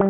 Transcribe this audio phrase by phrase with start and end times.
[0.00, 0.08] Sean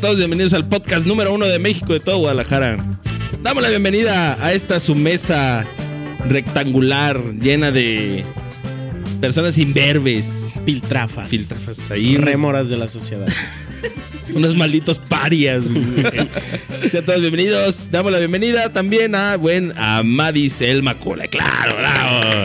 [0.00, 2.76] todos bienvenidos al podcast número uno de México de todo Guadalajara.
[3.42, 5.66] Damos la bienvenida a esta su mesa
[6.28, 8.24] rectangular llena de
[9.24, 11.30] personas imberbes, Piltrafas.
[11.30, 13.26] filtrafas ahí, Rémoras de la sociedad.
[14.34, 15.64] unos malditos parias.
[16.88, 17.90] Sean todos bienvenidos.
[17.90, 21.26] Damos la bienvenida también a buen a Madis el Macula.
[21.28, 22.44] Claro, bravo.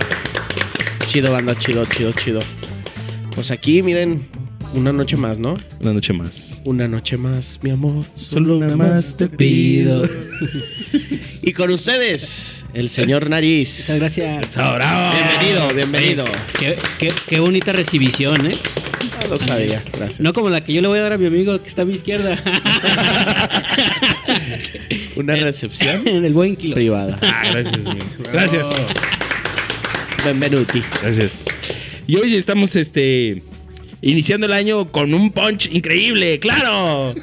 [1.05, 2.39] chido, banda, chido, chido, chido.
[3.35, 4.29] Pues aquí, miren,
[4.73, 5.57] una noche más, ¿no?
[5.79, 6.59] Una noche más.
[6.63, 8.05] Una noche más, mi amor.
[8.15, 10.03] Solo una más te pido.
[11.41, 13.79] Y con ustedes, el señor Nariz.
[13.89, 14.55] Muchas gracias.
[14.55, 15.15] Bravo.
[15.15, 16.25] Bienvenido, bienvenido.
[16.59, 18.57] Qué, qué- qué bonita recibición, ¿eh?
[19.19, 20.19] Ah, Lo sabía, gracias.
[20.19, 21.85] No como la que yo le voy a dar a mi amigo que está a
[21.85, 22.35] mi izquierda.
[25.15, 26.75] Una recepción en el buen kilo.
[26.75, 27.17] privada.
[27.21, 27.83] Ah, gracias.
[27.83, 27.97] güey.
[28.31, 28.67] Gracias.
[30.25, 30.83] Benvenuti.
[31.01, 31.45] Gracias.
[32.05, 33.41] Y hoy estamos este
[34.01, 37.13] iniciando el año con un punch increíble, claro.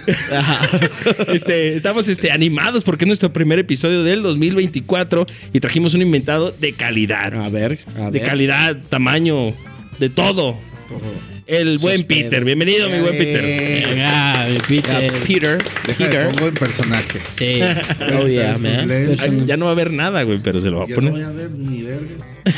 [1.28, 6.50] este, estamos este animados porque es nuestro primer episodio del 2024 y trajimos un inventado
[6.52, 7.34] de calidad.
[7.34, 8.22] A ver, a de ver.
[8.28, 9.52] calidad, tamaño,
[9.98, 10.58] de todo.
[11.46, 12.02] El buen.
[12.04, 12.44] Peter.
[12.44, 13.42] Bienvenido, mi buen Peter.
[13.42, 15.12] Mi Peter.
[15.26, 15.58] Peter.
[15.86, 16.28] Deja de Peter.
[16.30, 17.20] pongo en personaje.
[17.38, 17.60] Sí.
[18.20, 18.88] Oh, yeah, man.
[18.88, 19.22] Lento.
[19.22, 21.10] Ay, ya no va a haber nada, güey, pero se lo va a Yo no
[21.12, 21.24] voy poner.
[21.26, 22.22] a ver ni vergas.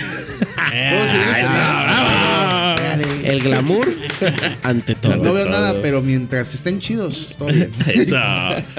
[0.72, 3.12] Eh, seguir Ay, Ah, bravo.
[3.24, 3.88] El glamour
[4.62, 5.16] ante todo.
[5.16, 5.52] No veo todo.
[5.52, 7.72] nada, pero mientras estén chidos, todo bien.
[7.86, 8.16] Eso.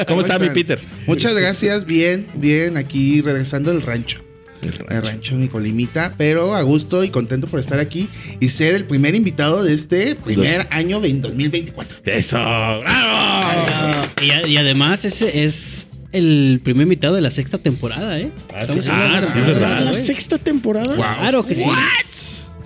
[0.07, 0.49] ¿Cómo está mi?
[0.49, 0.79] Peter?
[1.07, 4.19] Muchas gracias, bien, bien, aquí regresando al rancho.
[4.61, 8.09] El rancho, mi colimita, pero a gusto y contento por estar aquí
[8.41, 11.99] y ser el primer invitado de este primer año de 2024.
[12.03, 12.35] Eso.
[12.37, 12.83] ¡Bravo!
[12.85, 18.31] ah, y, a- y además ese es el primer invitado de la sexta temporada, ¿eh?
[18.59, 19.81] Estamos sí, ah, sí, es verdad.
[19.85, 20.87] La sexta temporada.
[20.95, 20.97] Wow.
[21.19, 21.61] Claro que sí.
[21.63, 21.77] Seis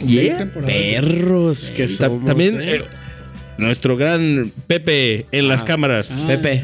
[0.08, 0.38] Yeah.
[0.38, 0.74] temporadas.
[0.76, 2.26] Perros que somos.
[2.26, 2.76] También ¿eh?
[2.76, 2.82] eh,
[3.58, 5.66] nuestro gran Pepe en las Ah.
[5.66, 6.28] cámaras, Ah.
[6.28, 6.64] Pepe.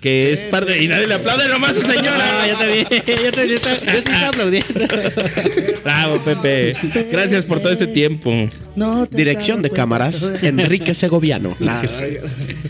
[0.00, 2.46] que es parte y nadie le aplaude nomás a su Ah, señora.
[2.46, 4.80] yo también, yo también, yo estaba- yo sí estaba aplaudiendo.
[5.82, 6.76] Bravo, Pepe.
[7.10, 8.32] Gracias por todo este tiempo.
[8.76, 10.22] No te Dirección de cámaras.
[10.42, 11.56] Enrique Segoviano.
[11.58, 11.82] La-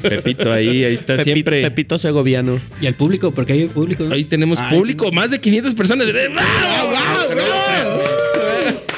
[0.03, 1.61] Pepito ahí, ahí está Pepi- siempre.
[1.63, 2.61] Pepito Segoviano.
[2.81, 4.05] Y al público, porque hay público.
[4.05, 4.15] ¿no?
[4.15, 6.11] Ahí tenemos Ay, público, más de 500 personas.
[6.11, 6.33] ¡Bravo!
[6.35, 8.18] ¡Wow, wow!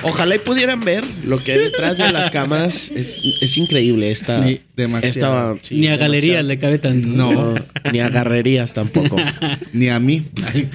[0.03, 2.91] Ojalá y pudieran ver lo que hay detrás de las cámaras.
[2.91, 4.41] Es, es increíble esta.
[4.45, 5.55] Ni- Demasiado.
[5.55, 7.07] esta- sí, Ni a galerías le cabe tanto.
[7.09, 7.33] No.
[7.33, 7.55] No,
[7.93, 9.17] ni a garrerías tampoco.
[9.73, 10.27] Ni a mí.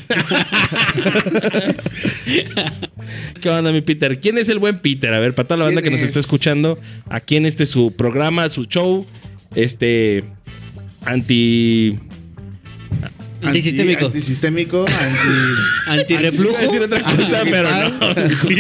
[3.42, 4.20] ¿Qué onda, mi Peter?
[4.20, 5.14] ¿Quién es el buen Peter?
[5.14, 6.08] A ver, para toda la banda que ¿Quién nos es?
[6.08, 9.06] está escuchando, aquí en este su programa, su show,
[9.56, 10.24] este
[11.06, 12.00] anti
[13.48, 14.06] Antisistémico.
[14.06, 14.86] Antisistémico,
[15.88, 16.14] anti.
[16.14, 16.50] Antirreflujo.
[16.52, 18.06] Iba a decir otra cosa, pero no.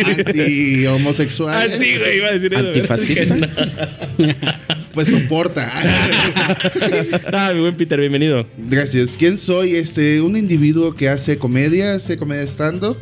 [0.08, 1.56] anti homosexual.
[1.56, 2.68] Ah, sí, güey, iba a decir eso.
[2.68, 3.50] Antifascista.
[4.96, 5.70] Pues soporta.
[7.34, 8.48] Ah, mi buen Peter, bienvenido.
[8.58, 9.18] Gracias.
[9.18, 9.76] ¿Quién soy?
[9.76, 12.96] Este, un individuo que hace comedia, hace comedia stand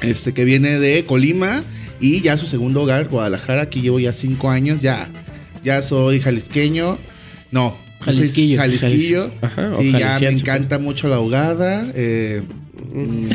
[0.00, 1.62] este, que viene de Colima
[2.00, 3.62] y ya su segundo hogar, Guadalajara.
[3.62, 5.08] Aquí llevo ya cinco años, ya,
[5.62, 6.98] ya soy jalisqueño.
[7.52, 8.58] No, Jalisquillo.
[8.58, 9.32] Jalisquillo.
[9.40, 10.42] Ajá, sí, ya me jalisciense.
[10.44, 11.86] encanta mucho la ahogada.
[11.94, 12.42] Eh,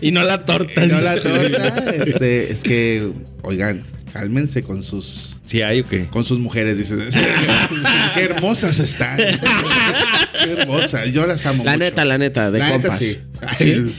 [0.00, 0.86] Y no la torta.
[0.86, 1.78] no la torta.
[2.06, 3.10] Este, es que,
[3.42, 3.82] oigan,
[4.12, 6.06] cálmense con sus Sí, hay o qué.
[6.06, 7.14] con sus mujeres, dices.
[8.14, 9.16] Qué hermosas están.
[9.16, 11.12] Qué hermosas.
[11.12, 11.64] Yo las amo.
[11.64, 11.84] La mucho.
[11.84, 13.18] neta, la neta, de La neta, sí.
[13.58, 13.94] ¿Sí?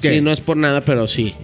[0.00, 1.34] Sí, no es por nada, pero sí.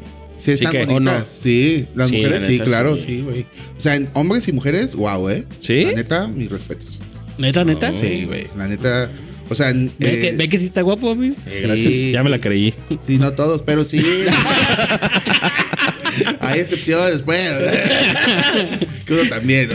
[0.42, 1.20] Sí, Sí están que- ¿o bonitas.
[1.20, 1.26] no?
[1.26, 3.04] Sí, las Sí, mujeres, la sí, claro, sí.
[3.06, 3.46] sí, güey.
[3.78, 5.44] O sea, en hombres y mujeres, wow, eh.
[5.60, 5.84] ¿Sí?
[5.84, 6.98] La neta, mis respetos.
[7.38, 7.92] ¿Neta, neta?
[7.92, 8.48] Sí, güey.
[8.58, 9.08] La neta.
[9.48, 11.36] O sea, en- ¿Ve, eh, que, ve que sí está guapo, amigo?
[11.46, 12.10] Eh, Gracias, Sí.
[12.12, 12.74] ya me la creí.
[13.06, 14.02] sí, no todos, pero sí.
[16.40, 17.50] Hay excepciones, pues.
[19.04, 19.68] que uno también.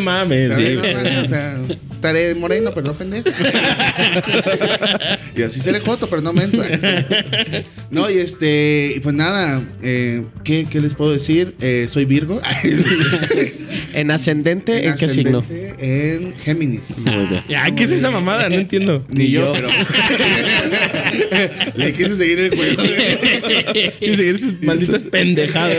[0.00, 0.50] mames.
[0.50, 0.86] También, sí.
[0.94, 1.58] no, o sea,
[1.90, 3.28] estaré moreno, pero no pendejo.
[5.36, 6.66] y así seré joto, pero no mensa.
[7.90, 11.54] No, y este, pues nada, eh, ¿qué, qué les puedo decir?
[11.60, 12.40] Eh, soy Virgo.
[13.92, 14.86] ¿En ascendente?
[14.86, 15.38] ¿En, qué signo?
[15.38, 16.96] ascendente En Géminis.
[16.98, 17.42] Muy bien.
[17.48, 18.48] Ya, ¿qué es esa mamada?
[18.48, 19.04] No entiendo.
[19.08, 19.68] Ni yo, pero.
[21.74, 22.82] Le quise seguir el juego.
[23.98, 25.76] Quiero seguir esas malditas pendejadas.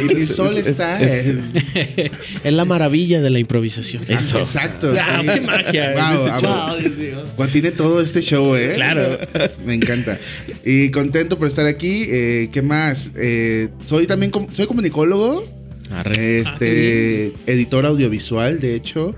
[0.00, 1.00] y mi sol Es- está.
[1.00, 1.42] es- en-
[2.44, 4.04] Es la maravilla de la improvisación.
[4.08, 4.38] Eso.
[4.38, 4.92] Exacto.
[4.92, 5.34] ¡Wow!
[5.34, 5.94] ¡Qué magia!
[5.94, 7.14] Wow, este.
[7.36, 8.72] Juan tiene todo este show, ¿eh?
[8.74, 9.18] Claro.
[9.64, 10.18] Me encanta.
[10.64, 12.04] Y contento por estar aquí.
[12.08, 13.10] Eh, ¿Qué más?
[13.16, 15.44] Eh, soy también com- soy comunicólogo,
[15.92, 16.40] Arre.
[16.40, 19.14] este, editor audiovisual, de hecho.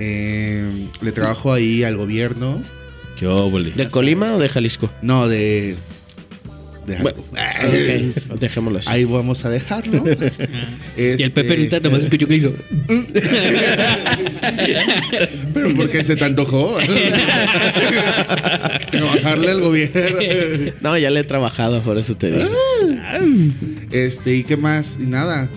[0.00, 2.62] Eh, le trabajo ahí al gobierno.
[3.76, 4.88] ¿De Colima o de Jalisco?
[5.02, 5.74] No, de.
[6.88, 8.88] De Bueno, ok, dejémoslo así.
[8.90, 10.04] Ahí vamos a dejarlo.
[10.96, 12.52] Y el Pepe ahorita nomás escuchó que hizo.
[15.54, 16.78] Pero porque se te antojó.
[18.90, 20.72] Trabajarle al gobierno.
[20.80, 22.48] No, ya le he trabajado, por eso te digo.
[23.90, 24.98] Este, ¿y qué más?
[25.00, 25.48] Y nada.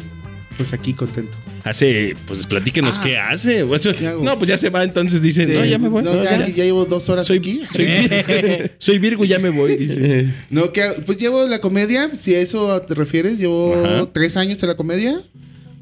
[0.57, 1.37] Pues aquí contento.
[1.63, 3.01] Hace, pues platíquenos Ah.
[3.03, 3.63] qué hace.
[3.63, 4.23] O eso- ¿Qué hago?
[4.23, 6.03] no, pues ya se va, entonces dice, no, ya me voy.
[6.03, 6.47] no, no, ya, ya.
[6.47, 7.61] ya llevo dos horas Soy, aquí.
[7.71, 8.15] soy, Virgo,
[8.77, 10.27] soy Virgo, ya me voy, dice.
[10.49, 11.03] No, ¿qué hago?
[11.05, 14.09] pues llevo la comedia, si a eso te refieres, llevo Ajá.
[14.13, 15.21] tres años en la comedia.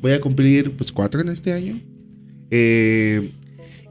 [0.01, 1.79] Voy a cumplir pues cuatro en este año.
[2.51, 3.31] Eh,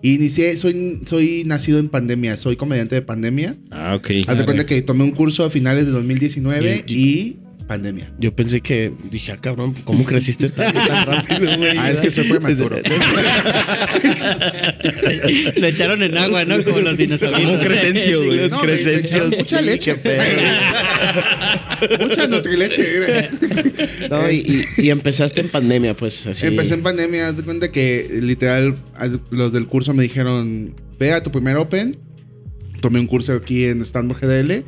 [0.03, 3.57] inicié, soy, soy nacido en pandemia, soy comediante de pandemia.
[3.71, 4.11] Ah, ok.
[4.27, 7.37] Haz de cuenta que tomé un curso a finales de 2019 Y- y,
[7.69, 8.11] pandemia.
[8.19, 11.79] Yo pensé que dije, ah, cabrón, ¿cómo creciste tan, tan rápido, güey?
[11.79, 12.79] Ah, es que soy prematuro.
[15.57, 16.63] Lo echaron en agua, ¿no?
[16.65, 17.41] Como los dinosaurios.
[17.41, 18.49] Como un crecencio, güey.
[18.49, 19.05] No, me- me cresencios.
[19.13, 19.95] echaron mucha leche.
[22.01, 23.29] Mucha nutrileche.
[24.11, 26.47] No, y, y- y empezaste en pandemia, pues así.
[26.47, 28.77] Empecé en pandemia, haz de cuenta que literal
[29.31, 31.97] los del curso me dijeron, ve a tu primer Open.
[32.81, 34.63] Tomé un curso aquí en Stanford GDL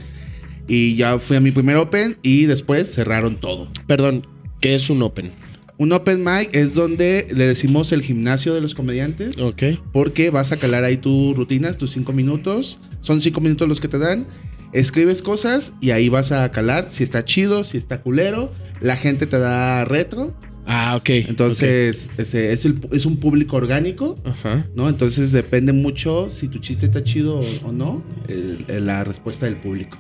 [0.69, 3.69] y ya fui a mi primer Open y después cerraron todo.
[3.87, 4.27] Perdón,
[4.61, 5.31] ¿qué es un open?
[5.79, 9.63] Un Open Mic es donde le decimos el gimnasio de los comediantes Ok.
[9.93, 12.79] porque vas a calar ahí tus rutinas, tus cinco minutos.
[13.01, 14.27] Son cinco minutos los que te dan.
[14.75, 18.53] Escribes cosas y ahí vas a calar si está chido, si está culero.
[18.81, 20.35] La gente te da retro.
[20.67, 21.09] Ah, ok.
[21.09, 24.19] Entonces, ese es, el- es un público orgánico.
[24.25, 24.69] Ajá.
[24.77, 24.89] ¿no?
[24.89, 29.47] Entonces depende mucho si tu chiste está chido o, o no, el- el- la respuesta
[29.47, 29.99] del público.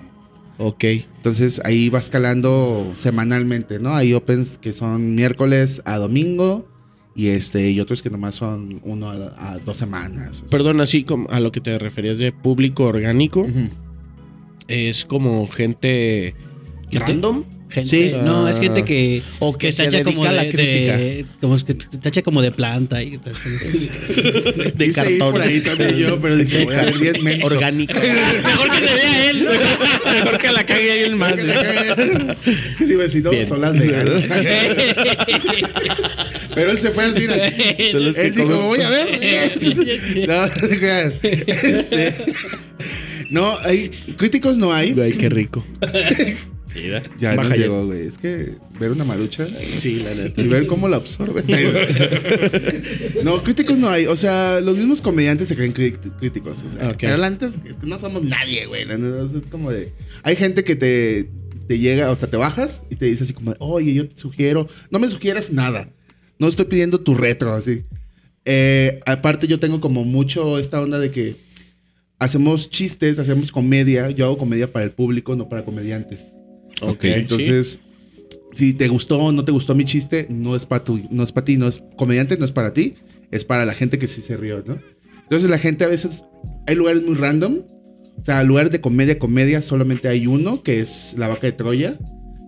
[0.62, 0.84] Ok.
[1.16, 3.96] Entonces ahí vas calando semanalmente, ¿no?
[3.96, 6.68] Hay opens que son miércoles a domingo
[7.14, 10.28] y este y otros que nomás son uno a, a dos semanas.
[10.30, 10.48] o sea.
[10.48, 13.46] Perdón, así como a lo que te referías de público orgánico,
[14.68, 16.34] es como gente
[16.92, 17.44] random.
[17.70, 18.12] Gente, Sí.
[18.24, 19.22] No, es gente que.
[19.38, 20.96] O que se tacha dedica a la crítica.
[20.96, 23.00] de- como es que tacha como de planta.
[23.02, 23.10] Y,
[24.74, 27.46] de Quise ir por ahí también yo, pero dije, voy a ver bien menso.
[27.46, 27.94] Orgánico.
[27.94, 29.48] Mejor que se vea él.
[30.04, 31.34] Mejor que la cague alguien más.
[32.78, 33.46] Sí, sí, vecino, Bien.
[33.48, 34.24] son las veganas.
[36.54, 37.30] Pero él se fue a decir,
[37.92, 39.06] Son los que él dijo, comen- voy a ver.
[40.28, 40.44] no.
[41.22, 42.14] Este,
[43.30, 44.92] no, hay críticos no hay.
[44.92, 45.64] Güey, qué rico.
[47.18, 47.62] Ya Baja nos ya.
[47.64, 48.06] llegó, güey.
[48.06, 49.46] Es que ver una marucha
[49.78, 50.40] Sí, la neta.
[50.40, 51.42] y ver cómo la absorbe.
[53.24, 54.06] no, críticos no hay.
[54.06, 56.56] O sea, los mismos comediantes se creen crí- críticos.
[56.62, 56.96] o sea, Ok.
[57.00, 58.82] Pero la neta es que no somos nadie, güey.
[58.82, 59.92] Es como de.
[60.22, 61.28] Hay gente que te,
[61.66, 64.16] te llega, o sea, te bajas y te dice así como, de, oye, yo te
[64.20, 64.68] sugiero.
[64.90, 65.88] No me sugieras nada.
[66.38, 67.84] No estoy pidiendo tu retro, así.
[68.44, 71.36] Eh, aparte, yo tengo como mucho esta onda de que
[72.18, 74.10] hacemos chistes, hacemos comedia.
[74.10, 76.20] Yo hago comedia para el público, no para comediantes.
[76.82, 77.04] Ok.
[77.04, 77.80] Entonces,
[78.52, 81.44] si te gustó o no te gustó mi chiste, no es para no es para
[81.44, 82.94] ti, no es comediante, no es para ti,
[83.30, 84.78] es para la gente que sí se rió, ¿no?
[85.22, 86.24] Entonces la gente a veces
[86.66, 87.60] hay lugares muy random,
[88.20, 91.98] o sea, lugares de comedia comedia solamente hay uno que es la vaca de Troya.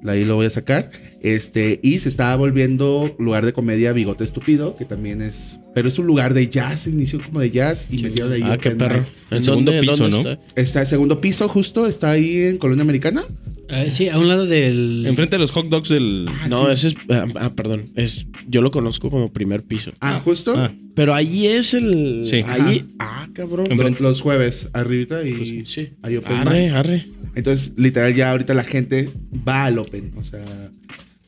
[0.07, 0.91] Ahí lo voy a sacar.
[1.23, 5.59] Este, y se está volviendo lugar de comedia Bigote Estúpido, que también es.
[5.75, 8.43] Pero es un lugar de jazz, inició como de jazz y metieron ahí.
[8.45, 9.07] Ah, qué perro.
[9.31, 10.19] En segundo piso, ¿no?
[10.19, 10.39] está?
[10.57, 13.25] Está el segundo piso, justo, está ahí en Colonia Americana.
[13.71, 15.07] Ah, sí, a un lado del.
[15.07, 16.27] Enfrente de los hot dogs del.
[16.49, 16.73] No, sí.
[16.73, 16.95] ese es.
[17.09, 17.85] Ah, ah, perdón.
[17.95, 19.93] Es, yo lo conozco como primer piso.
[20.01, 20.53] Ah, justo.
[20.55, 22.25] Ah, Pero ahí es el.
[22.27, 22.41] Sí.
[22.47, 22.85] Ahí.
[22.99, 23.69] Ah, cabrón.
[23.75, 25.89] Los, los jueves, arribita y Pues, sí.
[26.03, 27.05] hay open Arre, arre.
[27.35, 29.11] Entonces, literal, ya ahorita la gente
[29.49, 30.13] va al open.
[30.19, 30.45] O sea.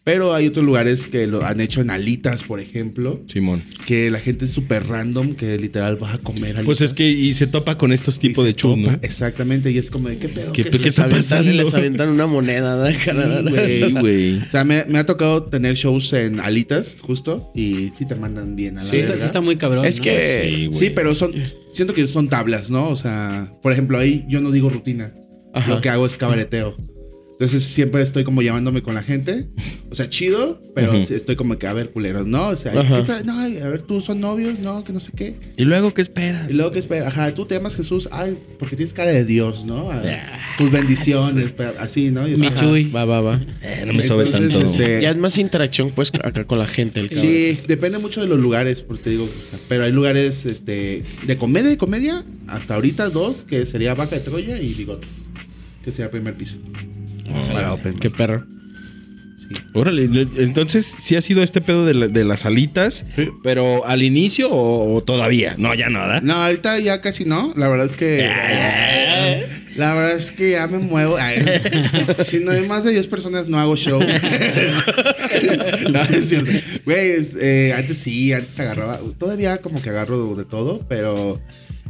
[0.06, 3.22] Pero hay otros lugares que lo han hecho en alitas, por ejemplo.
[3.26, 3.62] Simón.
[3.86, 6.64] Que la gente es súper random, que literal vas a comer alitas.
[6.66, 8.90] Pues es que y se topa con estos tipos de shows, ¿no?
[9.00, 10.52] Exactamente, y es como de qué pedo.
[10.52, 11.50] ¿Qué- ¿Qué qué es está pasando?
[11.50, 12.82] Les aventan una moneda, ¿no?
[13.50, 13.66] güey.
[13.66, 14.38] Sí, güey.
[14.42, 18.56] O sea, me, me ha tocado tener shows en alitas, justo, y sí te mandan
[18.56, 19.24] bien a la Sí, está, verga.
[19.24, 19.86] está muy cabrón.
[19.86, 20.04] Es ¿no?
[20.04, 20.78] que- Sí.
[20.78, 21.32] Sí, pero son.
[21.72, 22.90] Siento que son tablas, ¿no?
[22.90, 25.14] O sea, por ejemplo, ahí yo no digo rutina.
[25.54, 25.70] Ajá.
[25.70, 26.74] Lo que hago es cabareteo.
[27.34, 29.48] Entonces siempre estoy como llamándome con la gente.
[29.90, 32.48] O sea, chido, pero estoy como que, a ver, culeros, ¿no?
[32.48, 32.72] O sea.
[32.72, 33.26] ¿qué tal?
[33.26, 35.34] no, a ver, tú son novios, no, que no sé qué.
[35.56, 36.48] ¿Y luego qué esperas?
[36.48, 39.64] Y luego que espera, ajá, tú te llamas Jesús, ay, porque tienes cara de Dios,
[39.64, 39.90] ¿no?
[39.90, 40.20] A ver,
[40.58, 42.26] tus bendiciones, pero así, ¿no?
[42.28, 42.60] Y, Mi ajá.
[42.60, 42.90] chuy.
[42.90, 43.40] Va, va, va.
[43.62, 44.60] Eh, no me sobe tanto.
[44.60, 47.00] este, Ya es más interacción, pues, acá con la gente.
[47.00, 47.26] El cabrón.
[47.26, 51.02] Sí, depende mucho de los lugares, porque te digo, o sea, pero hay lugares este,
[51.26, 55.10] de comedia y comedia, hasta ahorita dos, que sería Vaca de Troya y Bigotes,
[55.84, 56.56] que sería el primer piso.
[57.52, 57.98] Para Open.
[57.98, 58.44] Qué perro.
[59.74, 60.04] Órale,
[60.36, 63.04] entonces sí ha sido este pedo de, la- de las alitas,
[63.42, 65.54] pero al inicio o, o todavía?
[65.58, 66.20] No, ya nada.
[66.22, 68.28] No, ahorita ya casi no, la verdad es que...
[69.76, 71.16] La verdad es que ya me muevo.
[71.16, 71.44] Ay,
[72.24, 73.98] si no hay más de 10 personas, no hago show.
[75.90, 76.52] no, es cierto.
[76.84, 79.00] Güey, es, eh, antes sí, antes agarraba.
[79.18, 81.40] Todavía como que agarro de todo, pero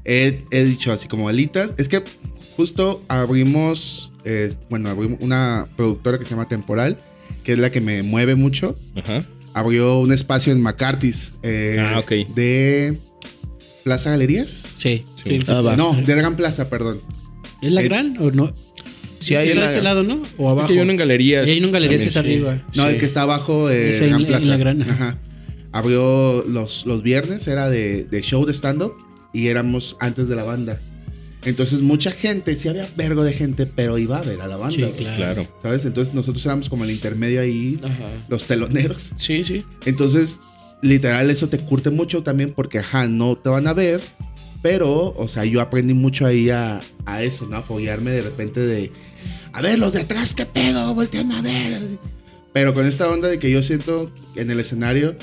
[0.06, 1.74] he, he dicho así como alitas.
[1.76, 2.02] Es que
[2.56, 6.98] justo abrimos, eh, bueno, una productora que se llama Temporal,
[7.42, 8.76] que es la que me mueve mucho.
[8.96, 9.24] Ajá.
[9.52, 11.32] Abrió un espacio en McCarthy's.
[11.42, 12.10] eh, Ah, ok.
[12.34, 12.98] De
[13.84, 14.50] Plaza Galerías.
[14.78, 15.40] Sí, sí.
[15.46, 15.74] Ah.
[15.76, 17.00] No, de Gran Plaza, perdón.
[17.62, 18.52] ¿Es la Eh, gran o no?
[19.20, 20.22] Sí, Es hay en de la- este lado, ¿no?
[20.36, 20.66] O Es abajo.
[20.68, 21.48] que hay uno en galerías.
[21.48, 22.62] Y hay uno en galerías que está arriba.
[22.74, 22.88] No, Sí.
[22.94, 24.44] el que está abajo de Es en Gran la- Plaza.
[24.44, 24.82] en la Gran.
[24.82, 25.18] Ajá.
[25.72, 28.92] Abrió los, los viernes, era de, de show de stand-up
[29.32, 30.78] y éramos antes de la banda.
[31.44, 34.74] Entonces mucha gente, sí había vergo de gente, pero iba a ver a la banda.
[34.76, 35.16] Sí, claro.
[35.16, 35.48] Claro.
[35.62, 35.84] ¿Sabes?
[35.84, 38.24] Entonces nosotros éramos como el intermedio ahí, Ajá.
[38.28, 39.12] los teloneros.
[39.16, 39.64] Sí, sí.
[39.84, 40.38] Entonces,
[40.82, 44.00] literal, eso te curte mucho también porque, ajá, no te van a ver.
[44.62, 47.56] Pero, o sea, yo aprendí mucho ahí a, a eso, ¿no?
[47.56, 48.90] A apoyarme de repente de,
[49.52, 50.94] a ver, los de atrás, ¿qué pedo?
[50.94, 51.82] Voltean a ver.
[52.54, 55.16] Pero con esta onda de que yo siento en el escenario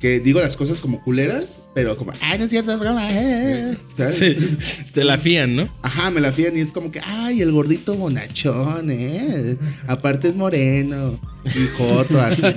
[0.00, 3.08] que digo las cosas como culeras, pero como, ah, no es cierto, es broma.
[3.08, 4.16] eh", ¿sabes?
[4.16, 4.36] Sí,
[4.92, 5.68] te la fían, ¿no?
[5.82, 9.56] Ajá, me la fían y es como que, ay, el gordito bonachón, ¿eh?
[9.86, 12.42] Aparte es moreno y joto, así.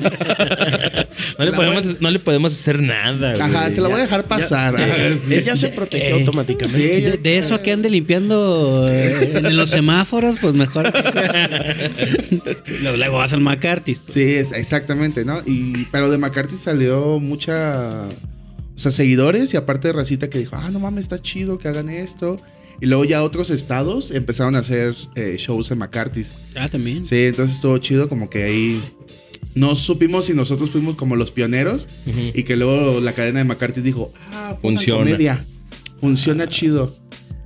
[1.38, 3.34] No le, podemos, voy- no le podemos hacer nada.
[3.34, 3.76] Ajá, güey.
[3.76, 4.76] se la voy a dejar pasar.
[4.78, 4.96] Ya- ajá,
[5.28, 5.34] sí.
[5.36, 6.96] Él ya se protegió Eh, automáticamente.
[6.96, 10.92] Sí, De, de eso a que ande limpiando eh, en los semáforos, pues mejor.
[12.82, 13.96] Luego luego vas al McCarthy.
[13.96, 14.14] pues.
[14.14, 15.42] Sí, es, exactamente, ¿no?
[15.46, 18.06] Y, pero de McCarthy salió mucha.
[18.82, 21.68] O sea, seguidores y aparte de racita que dijo, ah, no mames, está chido que
[21.68, 22.38] hagan esto.
[22.80, 26.32] Y luego ya otros estados empezaron a hacer eh, shows en McCarthy's.
[26.56, 27.06] Ah, también.
[27.06, 28.84] Sí, entonces estuvo chido, como que ahí.
[29.54, 32.32] No supimos si nosotros fuimos como los pioneros Ujú.
[32.34, 35.04] y que luego la cadena de McCarthy dijo, ah, Funciona.
[35.04, 35.46] comedia.
[36.00, 36.96] Funciona chido.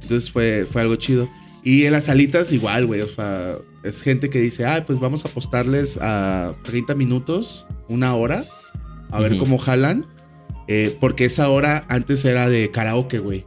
[0.04, 1.30] Entonces fue, fue algo chido.
[1.66, 3.02] Y en las salitas igual, güey.
[3.02, 8.16] O sea, es gente que dice, ah, pues vamos a apostarles a 30 minutos, una
[8.16, 8.42] hora,
[9.12, 9.42] a ver Ujú.
[9.42, 10.06] cómo jalan.
[10.68, 13.46] Eh, porque esa hora antes era de karaoke, güey.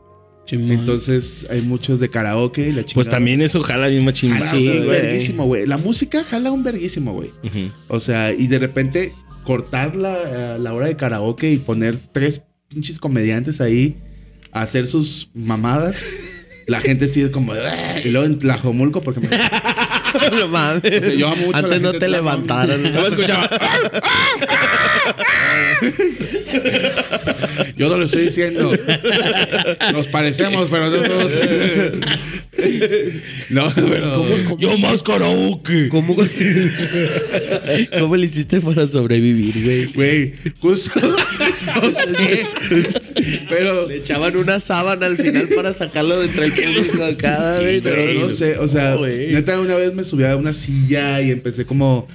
[0.50, 3.10] Entonces hay muchos de karaoke y la Pues chingada.
[3.10, 4.30] también eso jala bien machín.
[4.32, 5.66] Jala Sí, verguísimo, güey.
[5.66, 7.30] La música jala un verguísimo, güey.
[7.88, 9.12] O sea, y de repente
[9.44, 13.96] cortar la, la hora de karaoke y poner tres pinches comediantes ahí
[14.52, 15.96] a hacer sus mamadas.
[16.66, 17.54] La gente sí es como...
[18.04, 19.28] Y luego en Tlajomulco, porque me...
[20.38, 20.84] no mames.
[20.84, 22.82] O sea, yo amo mucho a la Antes no te levantaron.
[22.92, 23.48] No me escuchaba.
[27.76, 28.72] Yo no lo estoy diciendo.
[29.92, 31.40] Nos parecemos, pero no todos...
[33.50, 34.58] No, pero...
[34.58, 35.88] Yo más karaoke.
[35.88, 36.16] ¿Cómo,
[37.98, 39.84] ¿Cómo le hiciste para sobrevivir, güey?
[39.92, 41.00] Güey, justo...
[41.00, 42.46] No sé.
[43.48, 43.86] Pero...
[43.88, 47.80] Le echaban una sábana al final para sacarlo de entre el público acá, Sí, güey.
[47.80, 51.30] pero no sé, o sea, No, neta una vez me subí a una silla y
[51.30, 52.08] empecé como...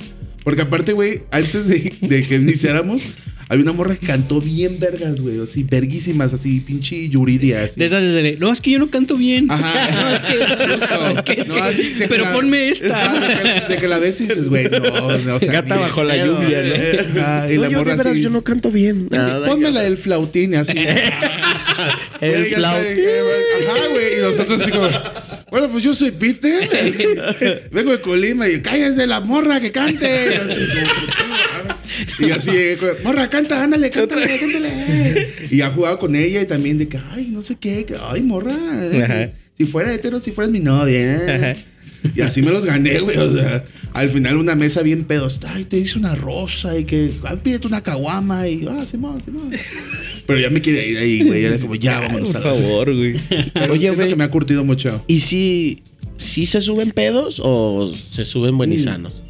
[0.44, 3.02] Porque aparte, güey, antes de, de que iniciáramos,
[3.50, 7.80] había una morra que cantó bien vergas, güey, así, verguísimas, así, pinche yuridia, así.
[7.80, 9.50] De esas de, no, es que yo no canto bien.
[9.52, 9.74] Ajá.
[10.04, 11.18] No, es que, Justo.
[11.18, 13.68] es que- es No, que- así de pero la- ponme esta.
[13.68, 16.08] De que, de la ves y dices, güey, no, no, o sea, Gata bajo de
[16.08, 16.42] la pedo.
[16.42, 17.22] lluvia, ¿no?
[17.22, 18.22] Ajá, y No, la yo, morra de veras, así...
[18.22, 19.08] yo no canto bien.
[19.12, 19.84] Nada, Ponme la cabrón.
[19.84, 20.74] del flautín, así.
[22.22, 23.10] El Güey, ya flau- está, dije,
[23.68, 24.18] Ajá, güey.
[24.18, 24.88] Y nosotros así como,
[25.54, 26.64] bueno, pues yo soy Peter.
[26.74, 27.06] así,
[27.72, 30.32] vengo de Colima y cállense la morra que cante.
[30.32, 30.66] Y así,
[32.18, 32.52] como, y así,
[33.04, 35.28] morra, canta, ándale, cántale, cántale.
[35.52, 38.24] Y ha jugado con ella y también de que, ay, no sé qué, que, ay,
[38.24, 38.56] morra.
[38.92, 39.30] eh, Ajá.
[39.56, 40.98] Si fuera hetero, si fueras mi novia.
[40.98, 41.36] eh".
[41.54, 41.54] Ajá.
[42.16, 43.18] Y así me los gané, güey.
[43.18, 45.40] O sea, al final una mesa bien pedos.
[45.48, 48.48] Ay, te hice una rosa y que, ay, pídete una caguama.
[48.48, 49.52] Y, ah, Simón, Simón.
[50.26, 51.46] Pero ya me quiere ir ahí, güey.
[51.46, 53.16] Era como, ya, vámonos Por a la favor, güey.
[53.70, 54.10] Oye, güey.
[54.10, 55.04] que me ha curtido mucho.
[55.08, 55.84] ¿Y si,
[56.18, 59.22] si se suben pedos o se suben buenisanos?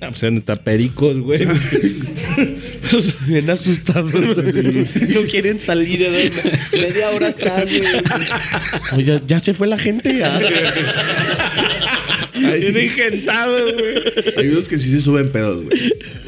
[0.00, 1.42] Ah, pues eran tapericos, güey.
[2.84, 4.12] Esos Bien asustados.
[4.12, 6.58] No quieren salir de donde.
[6.72, 7.82] Media hora atrás, güey.
[8.96, 10.24] Oye, ya se fue la gente.
[10.24, 10.40] Ah.
[12.60, 13.94] Bien engentado, güey.
[14.36, 15.78] Hay unos que sí se suben pedos, güey.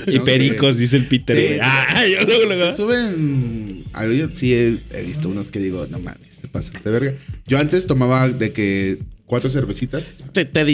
[0.07, 1.59] Y No, pericos, dice el Peter, Sí.
[1.61, 2.71] Ah, yo luego, luego.
[2.71, 3.85] Se suben.
[4.17, 7.15] Yo sí he, he visto unos que digo, no mames, te pasas de verga.
[7.47, 10.19] Yo antes tomaba de que cuatro cervecitas.
[10.33, 10.65] Te, te,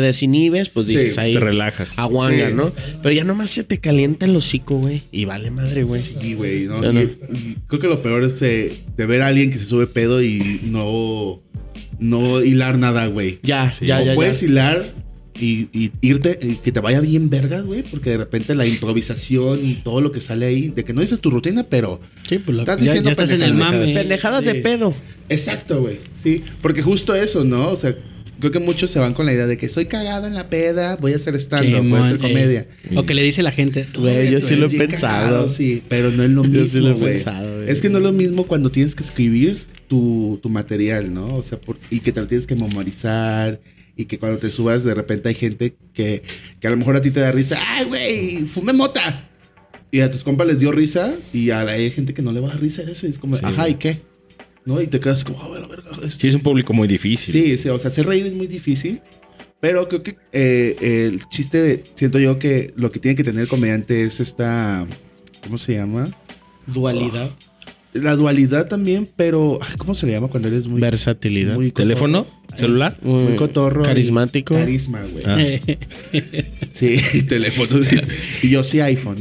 [0.00, 1.34] desinhibes, pues Sí, dices ahí.
[1.34, 1.98] Te relajas.
[1.98, 2.54] Aguanga, Sí.
[2.54, 2.72] ¿no?
[3.02, 5.02] Pero ya nomás se te calienta el hocico, güey.
[5.10, 6.00] Y vale madre, güey.
[6.00, 6.80] Sí, güey, ¿no?
[6.80, 7.00] Sí, Y- ¿no?
[7.02, 10.22] y creo que lo peor es eh, de ver a alguien que se sube pedo
[10.22, 11.42] y no,
[11.98, 13.38] no hilar nada, güey.
[13.42, 13.86] Ya, Sí.
[13.86, 14.14] ya, o ya.
[14.14, 14.46] puedes ya.
[14.46, 14.84] hilar
[15.38, 19.58] y, y irte, y que te vaya bien vergas, güey, porque de repente la improvisación
[19.66, 22.00] y todo lo que sale ahí, de que no dices tu rutina, pero...
[22.28, 23.74] Sí, pues lo- Estás diciendo ya estás en el pendejadas.
[23.80, 23.94] mame.
[23.94, 24.52] Pendejadas Sí.
[24.52, 24.94] de pedo.
[25.28, 25.98] Exacto, güey.
[26.22, 27.68] Sí, porque justo eso, ¿no?
[27.68, 27.94] O sea,
[28.40, 30.96] creo que muchos se van con la idea de que soy cagado en la peda,
[30.96, 32.60] voy a hacer stand-up, voy a hacer Simón, comedia.
[32.90, 33.86] eh, O que le dice la gente.
[33.98, 35.24] Güey, yo sí lo he pensado.
[35.26, 37.62] cagado, sí, pero no es lo Yo sí lo he mismo, pensado.
[37.64, 41.26] Es que no es lo mismo cuando tienes que escribir tu, tu material, ¿no?
[41.26, 43.60] O sea, por- y que te lo tienes que memorizar.
[43.98, 46.22] Y que cuando te subas, de repente hay gente que,
[46.60, 47.56] que a lo mejor a ti te da risa.
[47.68, 48.36] ¡Ay, güey!
[48.46, 49.26] ¡Fumé mota!
[49.90, 51.14] Y a tus compas les dio risa.
[51.32, 53.06] Y a la- hay gente que no le va a dar risa eso.
[53.06, 53.68] Y es como, Sí, ajá.
[53.70, 54.02] ¿y qué?
[54.66, 54.82] ¿No?
[54.82, 55.90] Y te quedas como, ¡ah, la verga!
[56.04, 56.10] esto".
[56.20, 57.32] Sí, es un público muy difícil.
[57.32, 59.00] Sí, sí, o sea, hacer reír es muy difícil.
[59.60, 60.76] Pero creo que eh,
[61.08, 64.86] el chiste, de- siento yo que lo que tiene que tener el comediante es esta.
[65.42, 66.10] ¿Cómo se llama?
[66.66, 67.30] Dualidad.
[68.02, 69.58] La dualidad también, pero.
[69.62, 70.80] ay, ¿Cómo se le llama cuando eres muy.
[70.80, 71.54] Versatilidad.
[71.54, 71.84] muy cotorro?
[71.88, 72.26] ¿Teléfono?
[72.56, 72.96] ¿Celular?
[73.02, 73.82] Muy, muy cotorro.
[73.82, 74.54] y Carismático.
[74.54, 75.24] Carisma, güey.
[75.26, 75.38] Ah.
[76.72, 76.98] Sí,
[77.28, 77.80] teléfono.
[78.42, 79.16] y yo sí iPhone.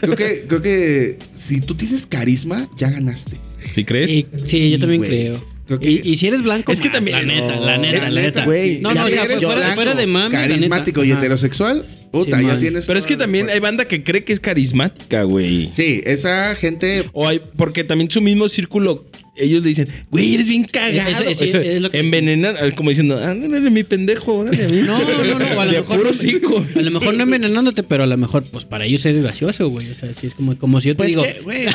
[0.00, 3.36] creo, que, creo que si tú tienes carisma, ya ganaste.
[3.74, 4.10] ¿Sí crees?
[4.10, 5.10] Sí, sí, yo también güey.
[5.10, 5.44] creo.
[5.70, 8.10] Creo que- Y, y si eres blanco, Es que también- La neta, no, la neta,
[8.10, 8.44] la neta.
[8.44, 10.30] No, no, o si sea, eres fuera, blanco, fuera de neta.
[10.32, 12.58] Carismático y heterosexual, puta, Sí, ya man.
[12.58, 12.86] tienes.
[12.88, 15.70] Pero es que también hay banda que cree que es carismática, güey.
[15.70, 17.04] Sí, esa gente.
[17.12, 19.04] O hay, porque también su mismo círculo,
[19.40, 21.10] ellos le dicen, güey, eres bien cagado.
[21.10, 24.82] Eso- eso- Eso, es lo que- envenenan, como diciendo, ándale, mi pendejo, órale a mí.
[24.82, 25.56] No, no, no.
[25.56, 26.66] o A lo De mejor, puro no, cico.
[26.76, 29.90] a lo mejor no envenenándote, pero a lo mejor, pues para ellos es gracioso, güey.
[29.90, 31.66] O sea, sí es como, como si yo te Pues digo, que, güey.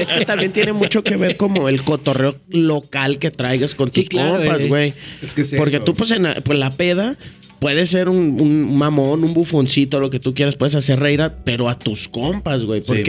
[0.00, 4.00] Es que también tiene mucho que ver como el cotorreo local que traigas con Sí,
[4.00, 4.68] tus claro, compas, eh.
[4.68, 4.92] güey.
[5.22, 5.84] Es que es Porque eso.
[5.84, 7.16] tú, pues, en la, pues, la peda
[7.58, 11.36] puedes ser un, un mamón, un bufoncito, lo que tú quieras, puedes hacer reír, a-
[11.44, 12.82] pero a tus compas, güey.
[12.84, 13.02] Sí.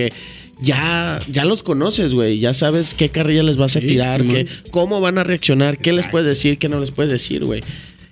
[0.62, 2.40] Ya, ya los conoces, güey.
[2.40, 5.94] Ya sabes qué carrilla les vas a Sí, tirar, qué, cómo van a reaccionar, qué
[5.94, 7.62] les puedes decir, qué no les puedes decir, güey.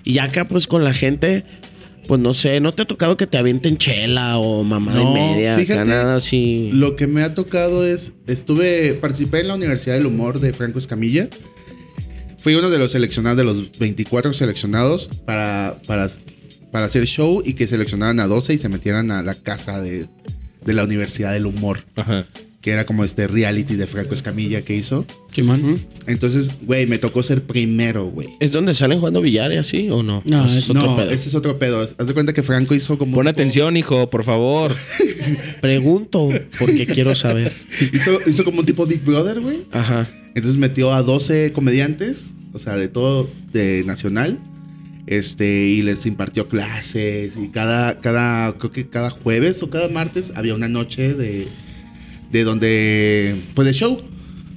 [0.03, 1.43] Y ya acá, pues, con la gente.
[2.07, 5.13] Pues no sé, ¿no te ha tocado que te avienten chela o mamada No, y
[5.15, 5.57] media?
[5.57, 6.69] fíjate, nada así.
[6.71, 8.13] Lo que me ha tocado es.
[8.27, 8.93] Estuve.
[8.93, 11.27] Participé en la Universidad del Humor de Franco Escamilla.
[12.41, 16.07] Fui uno de los seleccionados, de los 24 seleccionados para, para,
[16.71, 20.05] para hacer show y que seleccionaran a 12 y se metieran a la casa de,
[20.65, 21.79] de la Universidad del Humor.
[21.95, 22.25] Ajá.
[22.61, 25.05] Que era como este reality de Franco Escamilla que hizo.
[25.31, 25.79] Simón.
[26.07, 28.29] Entonces, güey, me tocó ser primero, güey.
[28.39, 30.23] ¿Es donde salen jugando billar y así o no?
[30.25, 31.11] No, es otro No, pedo.
[31.11, 31.81] ese es otro pedo.
[31.81, 33.15] Haz de cuenta que Franco hizo como.
[33.15, 34.75] Pon atención, hijo, por favor.
[35.61, 37.53] Pregunto porque quiero saber.
[37.93, 39.59] Hizo, hizo como un tipo Big Brother, güey.
[39.71, 40.07] Ajá.
[40.33, 44.39] Entonces metió a 12 comediantes, o sea, de todo, de nacional,
[45.07, 50.31] este, y les impartió clases, y cada, cada, creo que cada jueves o cada martes
[50.35, 51.47] había una noche de,
[52.31, 54.01] de donde, pues de show,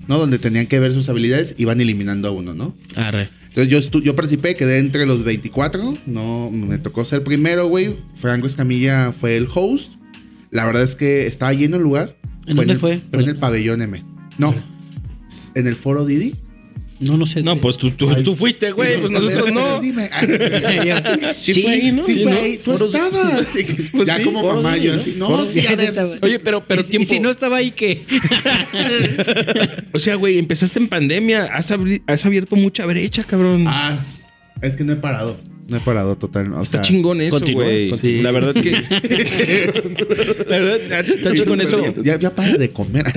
[0.06, 0.18] ¿no?
[0.18, 2.74] Donde tenían que ver sus habilidades y van eliminando a uno, ¿no?
[2.96, 3.28] Arre.
[3.48, 7.96] Entonces yo, yo participé, quedé entre los 24, no, me tocó ser primero, güey.
[8.20, 9.92] Franco Escamilla fue el host.
[10.50, 12.16] La verdad es que estaba lleno el lugar.
[12.46, 12.96] ¿En dónde el- fue?
[12.96, 14.02] Fue en el pabellón M.
[14.38, 14.54] No,
[15.54, 16.36] en el foro Didi.
[17.00, 17.42] No, no sé.
[17.42, 19.80] No, pues tú, tú, tú fuiste, güey, pues nosotros no.
[19.80, 20.10] Dime.
[21.32, 22.02] Sí, fue ahí, ¿no?
[22.04, 23.48] Sí, Sí, fue tú estabas.
[23.52, 24.96] Sí, Pues ya sí, como foro mamá, yo ¿no?
[24.96, 26.18] así, no, Foro sí, a ver.
[26.22, 27.04] Oye, pero, pero Y- tiempo.
[27.04, 28.02] Y si no estaba ahí, ¿qué?
[29.92, 31.44] O sea, güey, empezaste en pandemia.
[31.44, 31.72] Has,
[32.06, 33.64] has abierto mucha brecha, cabrón.
[33.66, 34.04] Ah,
[34.60, 35.38] es que no he parado.
[35.68, 36.52] No he parado total.
[36.54, 37.90] O Está sea, chingón eso, güey.
[38.22, 38.70] La verdad que.
[40.48, 41.82] la verdad, está chingón eso.
[42.02, 43.04] Ya, ya para de comer.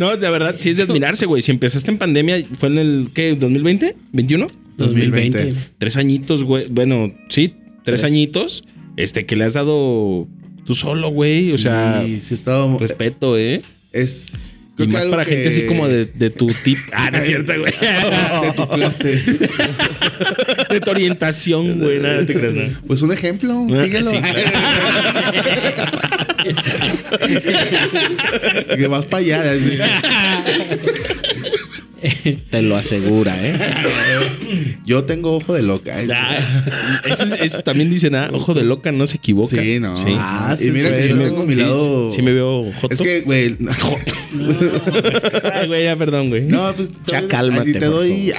[0.00, 1.42] No, la verdad, sí es de admirarse, güey.
[1.42, 3.94] Si empezaste en pandemia, ¿fue en el, qué, 2020?
[4.12, 4.48] ¿21?
[4.78, 5.54] 2020.
[5.78, 6.66] Tres añitos, güey.
[6.68, 7.48] Bueno, sí,
[7.84, 8.04] tres, Tres.
[8.04, 8.64] añitos.
[8.96, 10.26] Este, que le has dado
[10.64, 11.52] tú solo, güey.
[11.52, 12.78] O sea, Sí, sí he estado.
[12.78, 13.60] respeto, ¿eh?
[13.92, 14.51] Es.
[14.72, 16.78] Y creo que más para que- gente así como de, de tu tip.
[16.92, 17.72] Ah, no es cierto, güey.
[17.72, 19.22] de tu clase.
[20.70, 22.00] De tu orientación, güey.
[22.00, 22.80] Nada, te creas, nada.
[22.86, 24.10] Pues un ejemplo, Ah, síguelo.
[24.10, 24.16] sí,
[28.76, 29.52] que vas para allá.
[29.52, 29.78] así.
[32.50, 33.54] Te lo asegura, ¿eh?
[34.84, 36.00] Yo tengo ojo de loca.
[36.02, 36.08] ¿eh?
[36.12, 36.38] Ah,
[37.06, 39.56] eso, es- eso también dicen, ah, ojo de loca no se equivoca.
[39.62, 39.98] Sí, no.
[39.98, 40.14] Sí.
[40.18, 42.10] Ah, y mira sí, que sí, yo me- tengo mi Sí, lado.
[42.10, 42.94] sí me veo joto.
[42.94, 43.56] Es que, güey.
[45.52, 46.42] Ay, güey, ya perdón, güey.
[46.42, 46.90] No, pues.
[47.06, 48.32] Ya cálmate, así Te doy.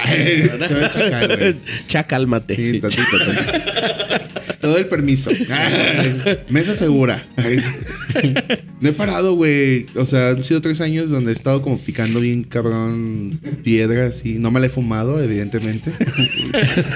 [0.58, 1.54] te doy chacal, güey.
[1.86, 2.54] Cha, cálmate.
[2.56, 4.33] Sí, tantito, tantito.
[4.64, 5.30] Te doy el permiso.
[6.48, 7.22] Mesa segura.
[8.80, 9.84] No he parado, güey.
[9.94, 14.38] O sea, han sido tres años donde he estado como picando bien cabrón piedras y
[14.38, 15.92] no me la he fumado, evidentemente.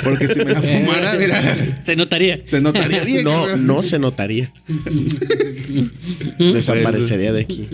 [0.03, 2.41] Porque si me la fumara, mira, Se notaría.
[2.49, 3.25] se notaría bien.
[3.25, 3.67] No, cabrón.
[3.67, 4.51] no se notaría.
[6.39, 7.69] Desaparecería de aquí.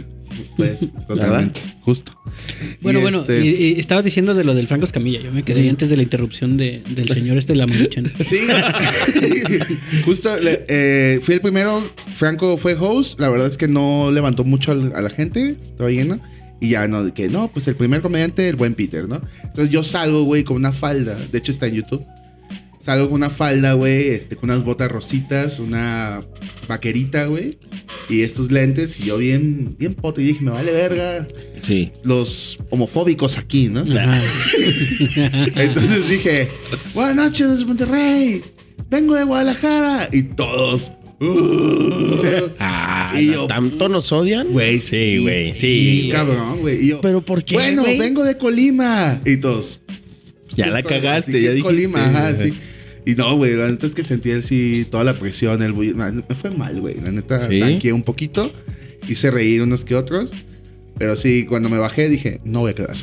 [0.57, 1.61] Pues, totalmente.
[1.83, 2.13] Justo.
[2.81, 5.21] Bueno, Y bueno, este- y, y estabas diciendo de lo del Franco Escamilla.
[5.21, 8.13] Yo me quedé ahí antes de la interrupción de- del señor este de la Maruchan.
[8.21, 8.39] Sí,
[10.05, 11.83] justo le- eh, fui el primero.
[12.17, 13.19] Franco fue host.
[13.21, 15.51] La verdad es que no levantó mucho a la gente.
[15.61, 16.21] Estaba lleno.
[16.61, 19.21] Y ya no, que no, pues el primer comediante, el buen Peter, ¿no?
[19.43, 21.19] Entonces yo salgo, güey, con una falda.
[21.31, 22.05] De hecho, está en YouTube.
[22.79, 26.23] Salgo con una falda, güey, este, con unas botas rositas, una
[26.69, 27.59] vaquerita, güey,
[28.09, 28.99] y estos lentes.
[29.01, 30.21] Y yo bien, bien poto.
[30.21, 31.27] Y dije, me vale verga
[31.63, 31.91] Sí.
[32.03, 33.81] los homofóbicos aquí, ¿no?
[35.57, 36.49] Entonces dije,
[36.95, 38.43] buenas noches Monterrey,
[38.95, 40.09] vengo de Guadalajara.
[40.13, 42.23] Y todos, "Uh".
[42.59, 44.49] Ah, Y yo, ¿tanto nos odian?
[44.53, 46.09] güey, Sí, güey, sí.
[46.13, 46.85] cabrón, güey.
[46.85, 49.21] Y yo, ¿Pero por qué, bueno, vengo de Colima.
[49.25, 49.81] Y todos,
[50.57, 51.63] Ya la "Sí, cagaste, ya es dijiste.
[51.63, 52.53] Colima, ajá, sí.
[53.07, 55.95] Y no, güey, la neta es que sentí el sí, toda la presión, el bullying.
[55.95, 56.95] No, Me fue mal, güey.
[57.01, 57.91] La neta, ¿Sí?
[57.91, 58.51] un poquito.
[59.09, 60.33] Hice reír unos que otros.
[60.99, 62.97] Pero sí, cuando me bajé dije, no voy a quedar.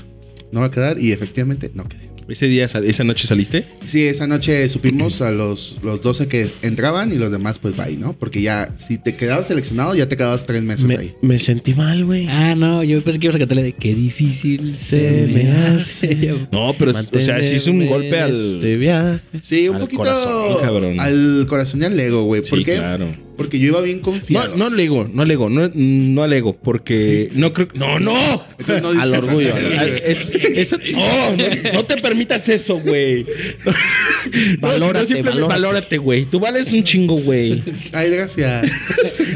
[0.52, 0.98] No voy a quedar.
[1.00, 2.10] Y efectivamente, no quedé.
[2.32, 3.66] Ese día, esa noche saliste.
[3.86, 7.98] Sí, esa noche supimos a los, los 12 que entraban y los demás, pues bye,
[7.98, 8.14] ¿no?
[8.14, 11.14] Porque ya, si te quedabas seleccionado, ya te quedabas tres meses ahí.
[11.22, 12.28] Me, me sentí mal, güey.
[12.30, 16.12] Ah, no, yo pensé que ibas a cantarle de qué difícil se me hace.
[16.52, 18.32] No, pero, o sea, sí es un golpe al.
[18.32, 19.20] Este viaje.
[19.42, 21.00] Sí, un Al poquito corazón, cabrón.
[21.00, 22.42] al corazón y al ego, güey.
[22.42, 22.76] ¿Por Sí, qué?
[22.76, 23.08] claro.
[23.38, 24.56] Porque yo iba bien No, confiado.
[24.56, 27.68] no alego, no alego, no, no alego, porque no creo.
[27.74, 28.44] ¡No, no!
[28.60, 33.26] Entonces no Al orgullo, al Al- Es, es- no, no, no te permitas eso, güey.
[33.66, 35.98] No, Valórate, simplemente valórate.
[35.98, 36.26] güey.
[36.26, 37.62] Tú vales un chingo, güey.
[37.92, 38.70] Ay, gracias.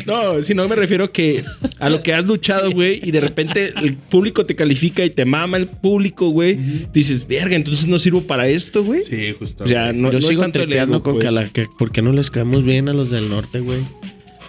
[0.05, 1.43] No, si no me refiero que
[1.79, 5.25] a lo que has luchado, güey, y de repente el público te califica y te
[5.25, 6.59] mama el público, güey.
[6.93, 9.01] Dices, verga, entonces no sirvo para esto, güey.
[9.01, 9.63] Sí, justo.
[9.63, 11.33] O sea, no, Yo no es sigo tanto el ego, con que, a pues.
[11.33, 13.79] la, que ¿por qué no les caemos bien a los del norte, güey?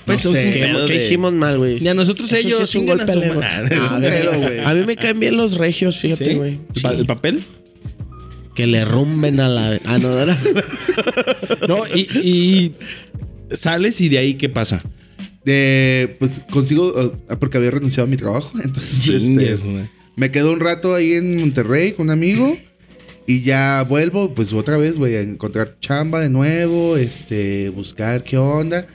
[0.05, 0.46] Pues No es sé.
[0.46, 1.83] un ¿Qué, pedo qué de- hicimos mal, güey?
[1.83, 3.20] Y a nosotros Eso sí ellos es un golpe a su.
[3.22, 4.61] Es Ah, un a ver, pedo, güey.
[4.61, 6.35] A mí me caen bien los regios, fíjate, ¿Sí?
[6.35, 6.59] güey.
[6.75, 6.96] ¿El, pa- Sí.
[7.01, 7.42] el papel?
[8.55, 9.81] Que le rumben a la...
[9.85, 10.38] Ah, no, era...
[11.68, 12.75] No, y, y
[13.55, 14.83] sales y de ahí, ¿qué pasa?
[15.44, 18.51] De, pues consigo, uh, porque había renunciado a mi trabajo.
[18.62, 19.85] Entonces, Chingues, este, güey.
[20.16, 22.57] me quedo un rato ahí en Monterrey con un amigo.
[23.29, 28.38] Y ya vuelvo, pues otra vez, voy a encontrar chamba de nuevo, este, buscar qué
[28.38, 28.87] onda.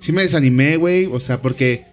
[0.00, 1.84] Sí me desanimé, güey, o sea, porque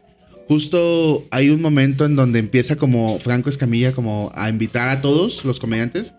[0.48, 5.44] justo hay un momento en donde empieza como Franco Escamilla como a invitar a todos
[5.46, 6.14] los comediantes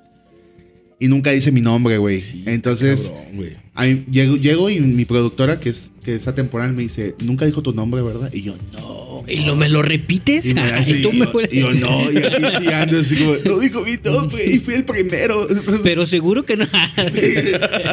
[1.01, 2.21] y nunca dice mi nombre, güey.
[2.47, 3.53] Entonces, Cabrón, güey.
[3.75, 7.47] a mí- llego, llego y mi productora, que es, que es atemporal, me dice, nunca
[7.47, 8.31] dijo tu nombre, ¿verdad?
[8.33, 9.25] Y yo, no.
[9.29, 10.45] ¿Y lo, me lo repites?
[10.45, 13.37] Y, me hace, tú y me yo, y yo, no, y aquí chillando, así como,
[13.37, 15.49] no dijo mi nombre y fui el primero.
[15.49, 16.67] Entonces, Pero seguro que no.
[17.13, 17.21] sí.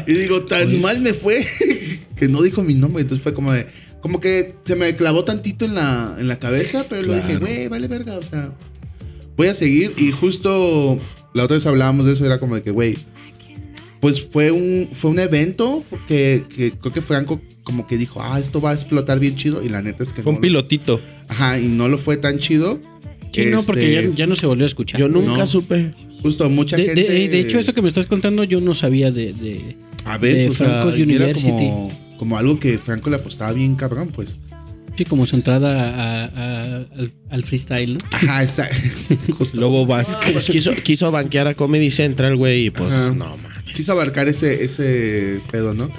[0.08, 1.45] Y digo, tan mal me fue
[2.17, 3.01] que no dijo mi nombre.
[3.03, 3.67] Entonces fue como de,
[4.05, 7.39] como que se me clavó tantito en la, en la cabeza, pero lo dije, Claro.
[7.47, 8.51] güey, vale verga, o sea,
[9.35, 9.93] voy a seguir.
[9.97, 10.99] Y justo
[11.33, 12.95] la otra vez hablábamos de eso, era como de que, güey,
[14.01, 18.39] pues fue un, fue un evento que, que creo que Franco como que dijo, ah,
[18.39, 19.63] esto va a explotar bien chido.
[19.63, 21.01] Y la neta es que Fue no un lo- pilotito.
[21.27, 22.79] Ajá, y no lo fue tan chido.
[23.31, 24.99] Sí, no, porque Este, ya, ya no se volvió a escuchar.
[24.99, 25.47] Yo nunca No.
[25.47, 25.95] supe.
[26.21, 27.01] Justo mucha de, gente.
[27.11, 29.33] de- de hecho, esto que me estás contando yo no sabía de...
[29.33, 31.49] de- A veces, de o sea, Franco's y era University.
[31.49, 34.38] como, como algo que Franco le apostaba bien cabrón, pues.
[34.97, 37.99] sí, como su entrada a- a- al, al freestyle, ¿no?
[38.12, 38.67] Ajá, esa.
[39.38, 39.60] Justo.
[39.60, 40.32] Lobo Vázquez.
[40.34, 43.12] Pues quiso, quiso banquear a Comedy Central, güey, y pues Ajá.
[43.12, 43.73] no mames.
[43.73, 45.89] Quiso abarcar ese, ese pedo, ¿no?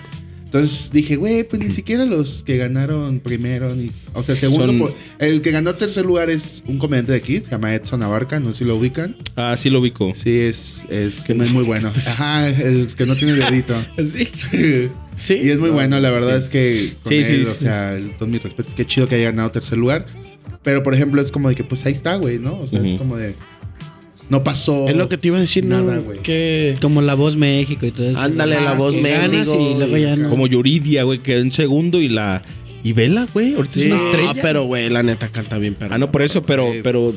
[0.46, 4.78] Entonces dije, güey, pues ni siquiera los que ganaron primero, ni, o sea, segundo, Son-
[4.78, 8.40] por- el que ganó tercer lugar es un comediante de aquí, se llama Edson Abarca,
[8.40, 9.16] no sé si lo ubican.
[9.34, 10.12] Ah, sí lo ubico.
[10.14, 11.92] Sí, es, es Que muy, no- muy bueno.
[11.94, 13.74] Ajá, el que no tiene dedito.
[14.06, 14.88] Sí.
[15.16, 15.34] Sí.
[15.42, 16.44] Y es muy No, bueno, la verdad sí.
[16.44, 17.58] es que con Sí, sí, él, o sí.
[17.60, 20.06] sea, el- todos mis respetos, qué chido que haya ganado tercer lugar.
[20.62, 22.58] Pero por ejemplo, es como de que pues ahí está, güey, ¿no?
[22.58, 22.98] O sea, es Ujú.
[22.98, 23.34] como de
[24.28, 24.88] no pasó.
[24.88, 26.02] Es lo que te iba a decir, Nada, ¿no?
[26.02, 26.18] güey.
[26.18, 26.76] Que...
[26.80, 28.18] Como La Voz México y todo eso.
[28.18, 30.28] Ándale, La Voz que ganas México y luego y ya no.
[30.30, 32.42] Como Yuridia, güey, quedó en segundo y la.
[32.82, 33.54] Y Vela, güey.
[33.54, 34.34] Ahorita es una No, estrella.
[34.42, 35.94] pero güey, la neta canta bien, pero.
[35.94, 36.80] Ah, no, por eso, pero, Sí.
[36.82, 37.14] pero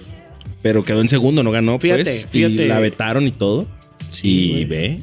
[0.61, 2.27] pero quedó en segundo, no ganó, Fíjate, pues.
[2.29, 2.53] fíjate.
[2.65, 3.67] Y la vetaron y todo.
[4.21, 4.65] y güey.
[4.65, 4.99] ve,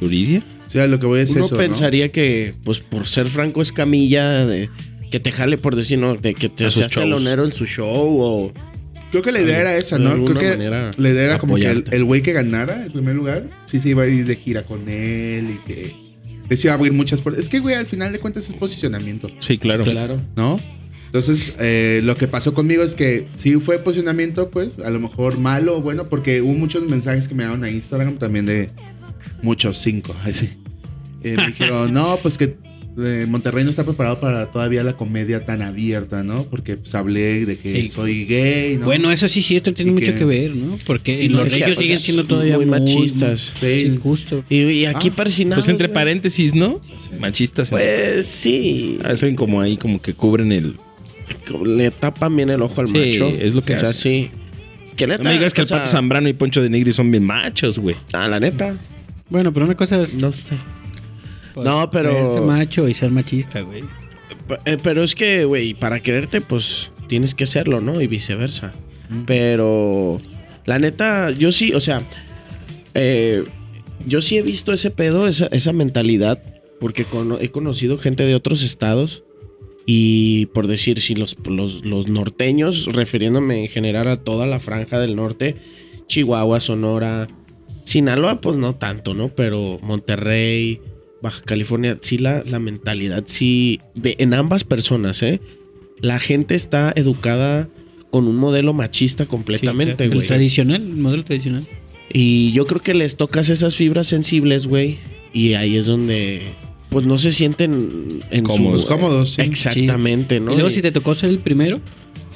[0.00, 0.42] Yuridia.
[0.66, 1.60] O sea, lo que voy a decir Uno eso, ¿no?
[1.60, 4.68] pensaría que, pues por ser Franco Escamilla, de,
[5.10, 6.16] que te jale por decir, ¿no?
[6.16, 8.52] De que te seas telonero en su show o...
[9.10, 10.24] Creo que la idea era esa, ¿no?
[10.24, 10.56] Creo que
[10.96, 14.02] la idea era como que el güey que ganara el primer lugar, sí se iba
[14.02, 15.94] a ir de gira con él y que
[16.48, 17.44] les iba a abrir muchas puertas.
[17.44, 19.84] Es que, güey, al final de cuentas es posicionamiento, Sí, claro.
[19.84, 20.20] Claro.
[20.36, 20.58] ¿no?
[21.06, 25.38] Entonces, eh, lo que pasó conmigo es que sí fue posicionamiento, pues, a lo mejor
[25.38, 28.70] malo o bueno, porque hubo muchos mensajes que me daban a Instagram también de
[29.42, 30.50] muchos, cinco, así.
[31.22, 32.56] Eh, me dijeron, no, pues que
[32.98, 36.44] eh, Monterrey no está preparado para todavía la comedia tan abierta, ¿no?
[36.44, 37.88] Porque pues hablé de que Sí.
[37.88, 38.86] soy gay, ¿no?
[38.86, 40.78] Bueno, eso sí es cierto, tiene Y mucho que- que ver, ¿no?
[40.86, 43.52] Porque Y los ellos siguen sea, siendo todavía muy muy, machistas.
[43.60, 43.98] Sí, Sí.
[44.02, 44.44] justo.
[44.48, 46.80] Y, y aquí Ah, persinados, Pues entre paréntesis, ¿no?
[47.20, 47.70] Machistas.
[47.70, 47.76] ¿no?
[47.78, 48.98] Pues sí.
[49.04, 50.76] Hacen como ahí, como que cubren el.
[51.66, 53.28] Le tapan bien el ojo al Sí, macho.
[53.28, 54.02] es lo que O sea, hacen.
[54.24, 54.30] sí.
[54.96, 57.10] Que neta, No me digas que o el Pato Zambrano y Poncho de Nigri son
[57.10, 57.96] bien machos, güey.
[58.12, 58.74] Ah, la neta.
[59.28, 60.56] Bueno, pero una cosa es No sé.
[61.54, 63.82] pues, No, pero- creerse macho y ser machista, güey.
[64.64, 68.00] Eh, Pero es que, güey, para quererte, pues tienes que serlo, ¿no?
[68.00, 68.72] Y viceversa.
[69.26, 70.20] Pero
[70.64, 72.02] la neta, yo sí, o sea,
[72.94, 73.44] eh,
[74.04, 76.40] yo sí he visto ese pedo, esa, esa mentalidad,
[76.80, 77.06] porque
[77.40, 79.22] he conocido gente de otros estados.
[79.88, 84.98] Y por decir, si los, los, los norteños, refiriéndome en general a toda la franja
[84.98, 85.54] del norte,
[86.08, 87.28] Chihuahua, Sonora,
[87.86, 89.28] Sinaloa, pues no tanto, ¿no?
[89.28, 90.80] Pero Monterrey,
[91.22, 95.40] Baja California, sí la, la mentalidad, sí, de, en ambas personas, ¿eh?
[96.00, 97.68] La gente está educada
[98.10, 100.20] con un modelo machista completamente, Sí, güey.
[100.20, 101.64] El tradicional, el modelo tradicional.
[102.12, 104.98] Y yo creo que les tocas esas fibras sensibles, güey.
[105.32, 106.42] Y ahí es donde,
[106.90, 108.82] pues no se sienten en Cómodos.
[108.82, 108.88] su...
[108.88, 109.42] Cómodos, sí.
[109.42, 110.52] Exactamente, ¿no?
[110.52, 111.80] Y luego Y- si te tocó ser el primero,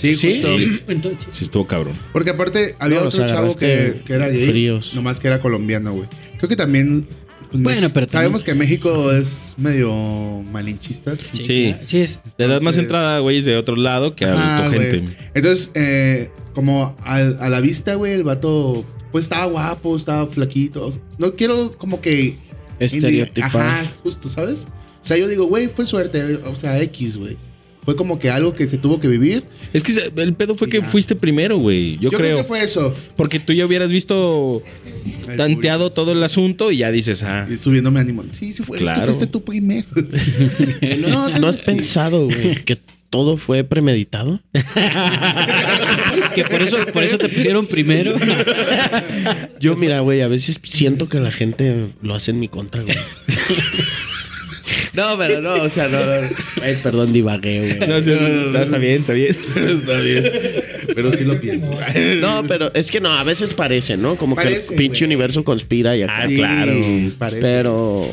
[0.01, 0.43] Sí, Sí.
[0.89, 1.27] entonces...
[1.33, 1.95] Sí, estuvo cabrón.
[2.13, 4.95] Porque aparte había No, otro chavo que, era gay, fríos.
[4.95, 6.09] nomás que era colombiano, güey.
[6.39, 7.07] Creo que también
[7.51, 9.93] pues, Bueno, pero sabemos que México es medio
[10.53, 11.15] malinchista.
[11.33, 11.75] Sí.
[11.87, 12.21] Sí, es.
[12.39, 14.91] Le das más Entonces- entrada, güey, de otro lado que a Ah, tu güey.
[14.91, 15.17] gente.
[15.35, 20.91] Entonces, eh, como al- a, la vista, güey, el vato pues estaba guapo, estaba flaquito.
[21.19, 22.37] No quiero como que
[22.79, 23.57] Estereotipar.
[23.57, 24.67] Ajá, justo, ¿sabes?
[25.03, 27.37] O sea, yo digo, güey, fue suerte, o sea, X, güey.
[27.85, 29.43] Fue como que algo que se tuvo que vivir.
[29.73, 30.87] Es que el pedo fue que Ya.
[30.89, 31.95] fuiste primero, güey.
[31.97, 32.21] Yo, Yo, creo.
[32.21, 32.95] creo que fue eso.
[33.17, 34.63] Porque tú ya hubieras visto
[35.29, 38.23] El tanteado todo el asunto y ya dices, ah, Y subiendo me ánimo.
[38.33, 38.79] Sí, sí fue.
[38.79, 39.07] Claro.
[39.07, 39.87] Fuiste tú primero.
[40.99, 41.63] ¿No, No, ¿no has sí.
[41.65, 44.41] pensado, güey, que todo fue premeditado?
[46.35, 48.15] Que por eso, por eso te pusieron primero.
[49.59, 52.97] Yo, mira, güey, a veces siento que la gente lo hace en mi contra, güey.
[54.93, 56.29] No, pero no, o sea, no, no.
[56.63, 57.89] Ay, perdón, divagué, güey.
[57.89, 59.37] no, sí, no, está bien, está bien.
[59.57, 60.31] Está bien.
[60.95, 61.71] Pero sí lo pienso.
[62.21, 64.17] No, pero es que no, a veces parece, ¿no?
[64.17, 65.15] Como que el pinche güey.
[65.15, 66.23] universo conspira y acá.
[66.23, 66.73] Ah, claro.
[67.19, 67.41] Parece.
[67.41, 68.07] Pero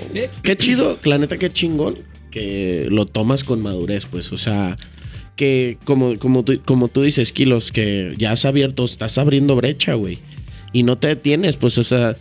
[0.43, 1.95] qué chido, la neta qué chingón
[2.31, 4.77] que lo tomas con madurez, pues, o sea,
[5.35, 9.93] que como como tú, como tú dices, Kilos, que ya has abierto, estás abriendo brecha,
[9.93, 10.19] güey.
[10.73, 12.15] Y no te detienes, pues, o sea,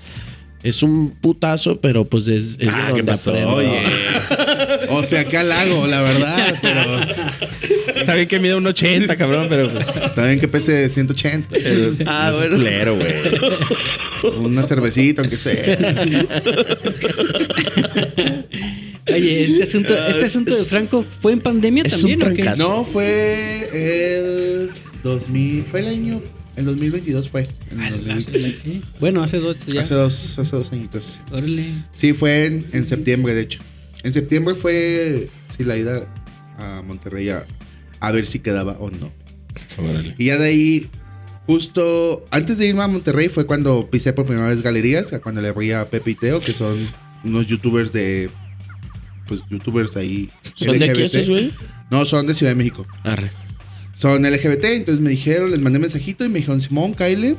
[0.62, 3.31] es un putazo, pero pues es, es de Ah, ¿qué donde pasó?
[3.31, 3.55] aprendo.
[3.55, 3.71] Oye.
[4.88, 6.59] O sea, qué halago, la verdad.
[6.62, 9.92] Pero Está bien que mida un 80, cabrón, pero pues.
[10.14, 11.49] también que pese 180.
[11.51, 12.57] pero Ah, es bueno.
[12.57, 13.14] culero, güey.
[14.45, 15.95] Una cervecita, aunque sea.
[19.12, 22.45] Oye, este asunto, este asunto de Franco fue en pandemia Es también, un ¿o qué?
[22.59, 24.71] No, fue el
[25.03, 25.64] 2000.
[25.71, 26.23] Fue el año.
[26.57, 27.49] El 2022 fue.
[27.71, 28.85] en el 2022.
[28.99, 29.83] Bueno, hace dos ya.
[29.83, 31.21] Hace dos, hace dos añitos.
[31.31, 31.73] Órale.
[31.92, 33.61] Sí, fue en, en septiembre, de hecho.
[34.03, 36.09] En septiembre fue sí, la ida
[36.59, 37.45] a Monterrey a,
[38.01, 39.12] a ver si quedaba o no.
[39.79, 40.14] Órale.
[40.16, 40.90] Y ya de ahí,
[41.47, 45.49] justo antes de irme a Monterrey fue cuando pisé por primera vez galerías, cuando le
[45.49, 46.88] abrí a Pepe y Teo, que son
[47.25, 48.31] unos youtubers de.
[49.27, 50.31] Pues youtubers ahí.
[50.55, 51.53] ¿Son de aquí esos, güey?
[51.90, 52.87] No, son de Ciudad de México.
[53.03, 53.29] Arre.
[53.96, 57.37] Son LGBT, entonces me dijeron, les mandé mensajito y me dijeron, Simón, Kyle.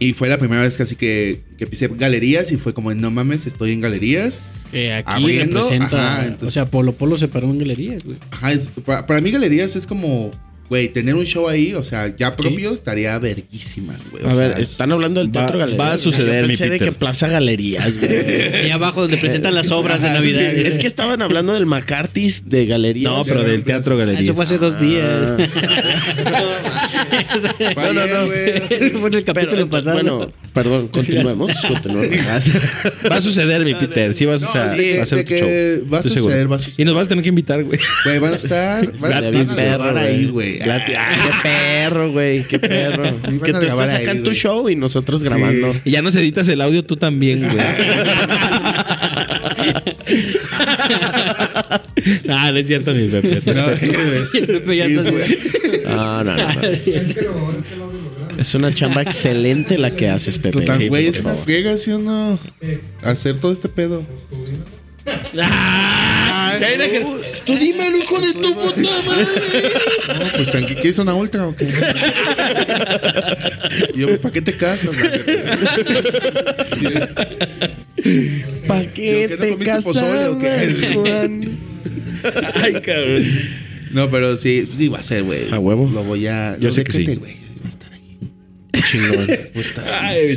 [0.00, 3.46] Y fue la primera vez casi que, que pisé galerías y fue como, no mames,
[3.46, 4.40] estoy en galerías.
[4.72, 6.14] Eh, aquí Abriendo, representa.
[6.14, 8.16] ajá, entonces- O sea, Polo Polo se paró en galerías, güey.
[8.30, 10.30] Ajá, es- para, para mí galerías es como,
[10.68, 14.24] güey, tener un show ahí, o sea, ya propio estaría verguísima, güey.
[14.24, 15.90] o A ver, sea, están hablando del va- Teatro va Galerías.
[15.92, 16.88] a suceder, Yo mi pensé de Peter.
[16.88, 18.12] que Plaza Galerías, güey.
[18.64, 20.52] Ahí abajo donde presentan las obras de Navidad.
[20.54, 23.12] sí, es que estaban hablando del McCarthy's de Galerías.
[23.12, 24.20] No, pero del Teatro Galería.
[24.22, 25.34] Eso fue hace dos días.
[27.74, 28.26] Fue no, no.
[28.26, 28.48] güey.
[28.70, 29.94] Eso fue en el capítulo Pero, pasado.
[29.96, 31.52] Bueno, perdón, continuemos.
[31.66, 32.50] continuemos.
[33.10, 34.14] Va a suceder, mi Peter.
[34.14, 35.90] Sí vas No, a, de va a ser de tu show.
[35.92, 36.80] va a suceder, va a suceder.
[36.80, 37.78] Y nos vas a tener que invitar, güey.
[38.04, 40.57] Güey, van a estar, van, a perro, grabar güey.
[40.58, 40.70] Güey.
[40.70, 43.20] Ay, qué perro, güey, qué perro.
[43.44, 44.36] que tú estás acá en tu güey.
[44.36, 45.74] show y nosotros grabando.
[45.84, 47.56] Y ya nos editas el audio tú también, güey.
[52.24, 53.42] no, no es cierto, mi Pepe.
[53.54, 53.68] No.
[55.88, 56.52] No, no, no.
[56.52, 58.38] no.
[58.38, 60.58] Es una chamba excelente la que haces, Pepe.
[60.58, 62.38] Tú tan Sí, güey, es una friega, ¿sí o no?
[63.02, 64.04] Hacer todo este pedo.
[66.40, 67.04] Ah, que-
[67.44, 69.26] Tú dímelo, hijo de tu puta madre.
[70.18, 71.68] No, pues aquí quieres una ultra o qué.
[73.94, 74.90] Y yo, ¿para qué te casas?
[78.66, 80.28] ¿Para qué ¿Qué no te casabas,
[80.94, 81.58] Juan?
[82.54, 83.24] Ay, cabrón.
[83.92, 85.50] No, pero sí, sí va a ser, güey.
[85.52, 85.88] A huevo.
[85.92, 86.56] Lo voy a.
[86.58, 87.04] Yo lo sé que sí.
[87.04, 87.36] decreté,
[88.82, 89.26] Chingón.
[90.00, 90.36] Ay,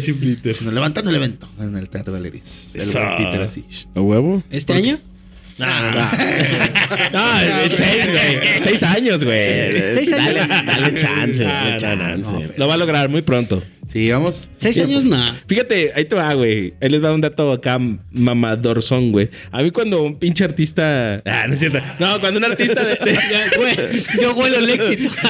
[0.74, 2.72] levantando el evento en el Teatro Galerías.
[2.76, 3.00] El Eso.
[3.00, 3.66] buen Peter así.
[3.96, 4.44] ¿A huevo?
[4.50, 5.00] ¿Este año?
[5.62, 8.64] No, en seis, güey.
[8.64, 9.94] Seis años, güey.
[9.94, 10.48] ¿Seis años?
[10.48, 12.32] Dale, dale chance, Ah, dale no, chance.
[12.32, 12.42] no.
[12.58, 13.62] Lo va a lograr muy pronto.
[13.88, 14.48] Sí, vamos.
[14.60, 15.04] ¿Seis años?
[15.04, 15.24] No.
[15.48, 16.74] Fíjate, ahí te va, güey.
[16.82, 17.78] Ahí les va un dato acá
[18.12, 19.30] mamadorzón, güey.
[19.52, 21.22] A mí cuando un pinche artista...
[21.26, 21.80] Ah, no es cierto.
[22.00, 22.96] No, cuando un artista de...
[22.96, 23.76] de- Ya, güey,
[24.22, 25.12] yo huelo el éxito.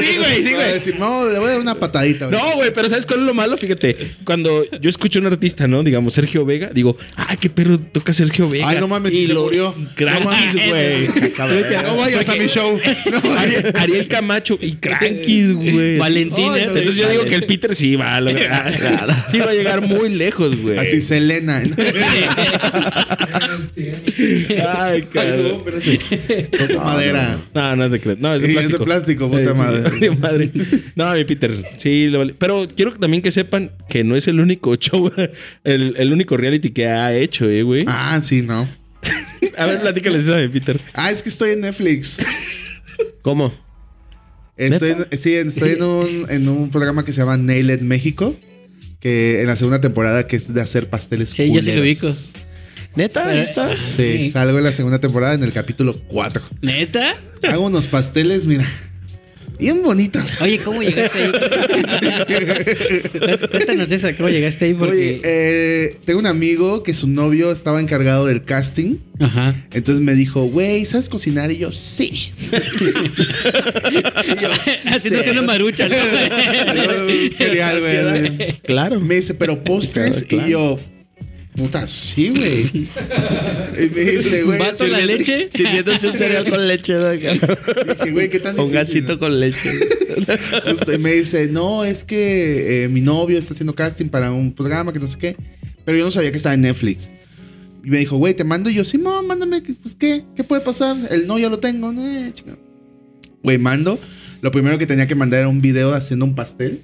[0.00, 0.72] Sí, güey, sí, güey.
[0.72, 2.26] decir, no, le voy a dar una patadita.
[2.26, 2.38] güey.
[2.40, 3.56] No, güey, pero ¿sabes cuál es lo malo?
[3.56, 5.82] Fíjate, cuando yo escucho a un artista, ¿no?
[5.82, 8.68] Digamos, Sergio Vega, digo, ay, qué perro toca Sergio Vega.
[8.68, 9.74] Ay, no mames, y lo murió.
[9.94, 11.08] Crankis, güey.
[11.84, 12.78] No vayas a mi show.
[13.10, 15.98] No Ariel, Ariel Camacho y Crankis, güey.
[15.98, 16.64] Valentín, Ay, ¿eh?
[16.68, 18.72] Entonces yo digo que el Peter sí va a lograr.
[19.30, 20.78] Sí va a llegar muy lejos, güey.
[20.78, 21.62] Así Selena.
[23.76, 25.62] Ay, Ay, no, cabrón.
[26.58, 27.38] Toca madera.
[27.54, 28.16] No, no es de.
[28.16, 28.84] No, es de Sí, es de plástico.
[28.84, 30.50] plástico, puta sí, madre.
[30.96, 31.64] No, mi Peter.
[31.76, 32.34] Sí, lo vale.
[32.38, 35.10] Pero quiero también que sepan que no es el único show,
[35.64, 37.82] el, el único reality que ha hecho, eh, güey.
[37.86, 38.68] Ah, sí, no.
[39.56, 40.80] A ver, platícales eso, mi Peter.
[40.92, 42.18] Ah, es que estoy en Netflix.
[43.22, 43.52] ¿Cómo?
[44.66, 48.36] Estoy, en- sí, estoy en un, en un programa que se llama Nailed México.
[49.00, 51.30] Que en la segunda temporada que es de hacer pasteles.
[51.30, 51.82] Sí, yo sí lo culeros.
[51.82, 52.14] ubico.
[52.96, 53.28] ¿Neta?
[53.28, 53.78] ¿Ahí estás?
[53.96, 56.42] Sí, salgo en la segunda temporada en el capítulo 4.
[56.60, 57.14] ¿Neta?
[57.44, 58.68] Hago unos pasteles, mira.
[59.60, 60.40] Bien bonitos.
[60.40, 61.32] Oye, ¿cómo llegaste ahí?
[63.50, 64.74] Cuéntanos eso, ¿cómo llegaste ahí?
[64.74, 64.96] Porque...
[64.96, 68.96] Oye, eh, tengo un amigo que su novio estaba encargado del casting.
[69.20, 69.54] Ajá.
[69.72, 71.52] Entonces me dijo, güey, ¿sabes cocinar?
[71.52, 72.32] Y yo, sí.
[72.40, 72.50] Y
[74.40, 75.94] yo, sí Haciéndote una marucha, ¿no?
[75.94, 76.02] Yo,
[77.36, 78.60] cereal, güey.
[78.62, 78.98] Claro.
[79.00, 80.24] Me dice, pero postres.
[80.24, 80.46] Claro, claro.
[80.46, 80.78] Y yo,
[81.56, 82.66] puta, sí, güey.
[82.66, 84.58] y me dice, güey.
[84.58, 85.48] ¿Vato la leche?
[85.52, 86.94] Sirviéndose un cereal con leche.
[86.94, 87.10] ¿no?
[87.10, 89.02] Dije, güey, ¿qué tan Un difícil?
[89.02, 89.72] gasito con leche.
[90.66, 94.52] Justo, y me dice, no, es que eh, mi novio está haciendo casting para un
[94.52, 95.36] programa que no sé qué.
[95.84, 97.08] Pero yo no sabía que estaba en Netflix.
[97.84, 98.70] Y me dijo, güey, te mando.
[98.70, 99.62] Y yo, sí, no, mándame.
[99.62, 100.24] Pues, ¿qué?
[100.36, 100.96] ¿Qué puede pasar?
[101.10, 101.92] El no, ya lo tengo.
[101.92, 102.56] Eh, chica.
[103.42, 103.98] Güey, mando.
[104.42, 106.82] Lo primero que tenía que mandar era un video haciendo un pastel.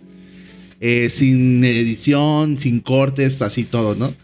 [0.81, 4.14] eh, sin edición, sin cortes, así todo, ¿no?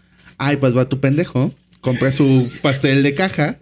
[0.45, 1.53] Ay, pues va tu pendejo.
[1.79, 3.57] Compra su pastel de caja.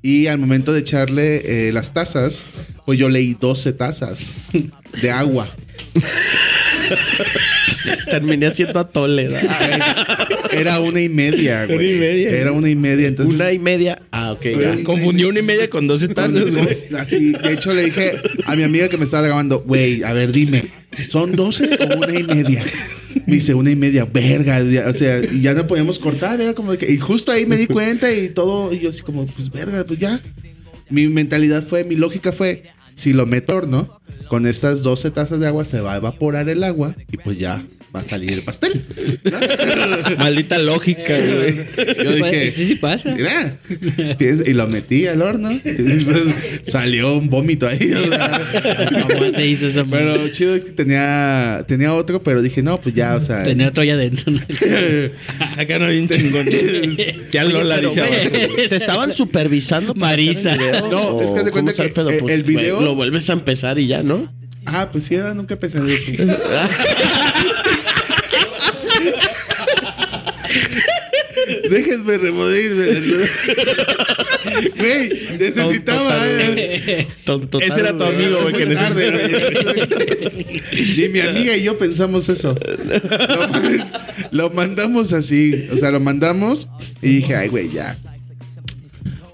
[0.00, 2.44] Y al momento de echarle eh, las tazas,
[2.86, 4.20] pues yo leí 12 tazas
[5.02, 5.50] de agua.
[8.10, 9.28] Terminé haciendo atole.
[9.28, 9.38] ¿no?
[10.52, 11.78] Era una y media, güey.
[11.78, 12.30] Una y media.
[12.30, 13.34] Era una y media, entonces...
[13.34, 14.00] Una y media.
[14.12, 14.84] Ah, ok, ya.
[14.84, 16.76] Confundió una y media con 12 tazas, güey.
[16.96, 20.30] Así, de hecho le dije a mi amiga que me estaba grabando, güey, a ver,
[20.30, 20.62] dime,
[21.08, 22.64] ¿son 12 o una y media?
[23.26, 26.72] Me dice, una y media, verga, o sea, y ya no podíamos cortar, era como
[26.76, 29.84] que, y justo ahí me di cuenta y todo, y yo así como, pues verga,
[29.84, 30.20] pues ya.
[30.90, 33.88] Mi mentalidad fue, mi lógica fue, si lo meto, ¿no?
[34.28, 37.62] Con estas 12 tazas de agua se va a evaporar el agua y pues ya
[37.94, 38.82] va a salir el pastel.
[39.24, 39.38] ¿no?
[40.18, 41.56] Maldita lógica, güey.
[42.04, 43.14] Yo dije, Sí, sí pasa.
[43.14, 43.56] Mira,
[44.18, 45.52] y lo metí al horno.
[45.52, 46.34] Y entonces
[46.66, 47.92] salió un vómito ahí.
[49.12, 49.84] ¿Cómo se hizo esa?
[49.84, 53.44] Pero chido que tenía, tenía otro, pero dije, no, pues ya, o sea.
[53.44, 54.32] Tenía otro allá adentro.
[54.32, 54.40] ¿no?
[55.54, 56.46] Sacaron bien chingón.
[57.30, 58.68] Ya Lola pero, dice.
[58.68, 59.94] ¿Te estaban supervisando?
[59.94, 60.52] para Marisa.
[60.52, 60.90] hacer el video?
[60.90, 63.78] No, es que de ¿O cuenta que, Pues, el güey, video- Lo vuelves a empezar
[63.78, 64.26] y ya, ¿no?
[64.66, 66.06] Ah, pues sí, era, nunca pensé en eso.
[71.70, 73.28] Déjenme remodirme.
[74.78, 76.16] Güey, necesitaba.
[77.24, 77.60] Tonto.
[77.60, 78.66] Ese era tu amigo, güey, que.
[80.96, 82.54] Ni mi amiga y yo pensamos eso.
[84.30, 85.68] Lo, lo mandamos así.
[85.72, 86.68] O sea, lo mandamos
[87.02, 87.98] y dije, ay, güey, ya.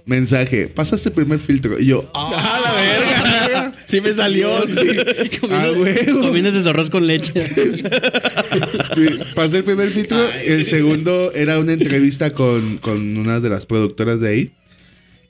[0.07, 1.79] Mensaje, pasaste el primer filtro.
[1.79, 3.69] Y yo, ah, ¡Ah, la verga!
[3.90, 4.66] Sí me salió.
[4.68, 4.74] sí.
[5.50, 7.33] Ah, ese arroz con leche.
[9.35, 10.31] Pasé el primer filtro.
[10.33, 14.50] el segundo era una entrevista con, con una de las productoras de ahí.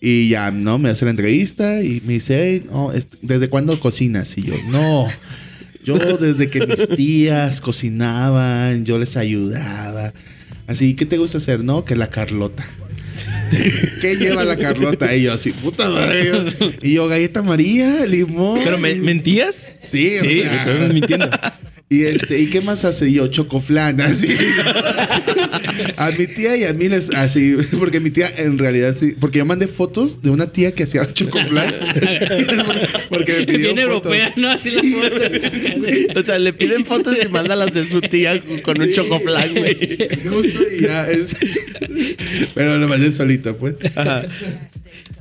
[0.00, 0.78] Y ya, ¿no?
[0.78, 4.36] Me hace la entrevista y me dice, "Hey, no, est- ¿desde cuándo cocinas?
[4.38, 5.06] Y yo, no.
[5.84, 10.12] Yo desde que mis tías cocinaban, yo les ayudaba.
[10.66, 11.62] Así, ¿qué te gusta hacer?
[11.64, 12.66] No, que la Carlota.
[14.00, 15.14] ¿Qué lleva la Carlota?
[15.14, 16.30] Y yo así, puta madre.
[16.82, 18.60] Y yo, galleta María, limón.
[18.64, 19.68] ¿Pero me- mentías?
[19.82, 20.64] Sí, o Sí, sea.
[20.66, 21.28] me mintiendo.
[21.92, 23.12] Y este, ¿y qué más hace?
[23.12, 24.28] Yo, chocoflan, así.
[25.96, 29.38] a mi tía y a mí les, así, porque mi tía en realidad sí, porque
[29.38, 31.74] yo mandé fotos de una tía que hacía chocoflan.
[33.08, 34.12] porque me pidió Bien fotos.
[34.14, 34.50] europea, ¿no?
[34.50, 36.20] Así la foto.
[36.20, 38.92] O sea, le piden fotos y manda las de su tía con un Sí.
[38.94, 39.98] chocoflan, güey.
[40.28, 41.34] Justo y ya es.
[42.54, 43.74] Pero lo mandé solito, pues.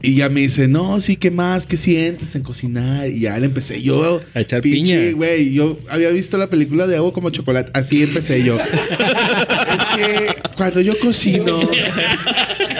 [0.02, 1.66] Y ya me dice, no, sí, ¿qué más?
[1.66, 3.10] ¿Qué sientes en cocinar?
[3.10, 4.22] Y ya le empecé yo.
[4.34, 5.18] A echar pinche, piña.
[5.18, 5.52] güey.
[5.52, 7.72] Yo había visto la película de Agua como chocolate.
[7.74, 8.58] Así empecé yo.
[8.60, 11.60] es que cuando yo cocino,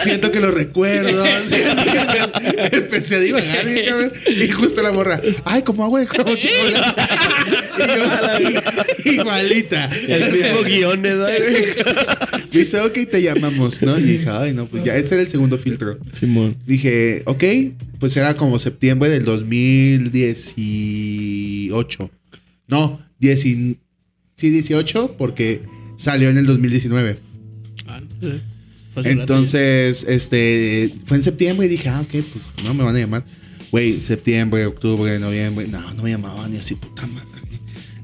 [0.02, 1.22] siento que lo recuerdo.
[1.22, 1.56] Así,
[2.72, 3.68] empecé a divagar.
[3.68, 7.02] Y, cabrón, y justo la morra, ay, como agua como chocolate.
[7.78, 8.44] y yo, sí,
[9.10, 9.90] igualita.
[10.08, 11.64] El mismo guion, ¿eh, güey?
[12.52, 13.98] Y dice, ok, te llamamos, ¿no?
[13.98, 15.98] Y dije, ay, no, pues ya ese era el segundo filtro.
[16.18, 16.56] Simón.
[16.66, 17.44] Dije, ok,
[17.98, 22.10] pues era como septiembre del 2018.
[22.68, 23.78] No, 10 y-
[24.36, 25.60] sí, 18, porque
[25.96, 27.18] salió en el 2019.
[27.86, 28.42] Ah, hace rato
[29.04, 33.24] Entonces, este, fue en septiembre y dije, ah, ok, pues no me van a llamar.
[33.70, 35.68] Güey, septiembre, octubre, noviembre.
[35.68, 37.28] No, no me llamaban ni así, puta madre.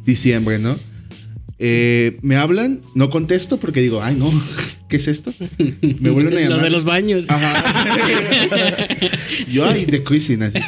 [0.04, 0.76] Diciembre, ¿no?
[1.58, 4.30] Eh, me hablan, no contesto porque digo, ay, no,
[4.88, 5.32] ¿qué es esto?
[6.00, 6.46] Me vuelven a ya.
[6.46, 6.64] Lo llamar.
[6.64, 7.26] de los baños.
[7.28, 7.86] Ajá.
[9.50, 10.58] Yo ahí de cruising así.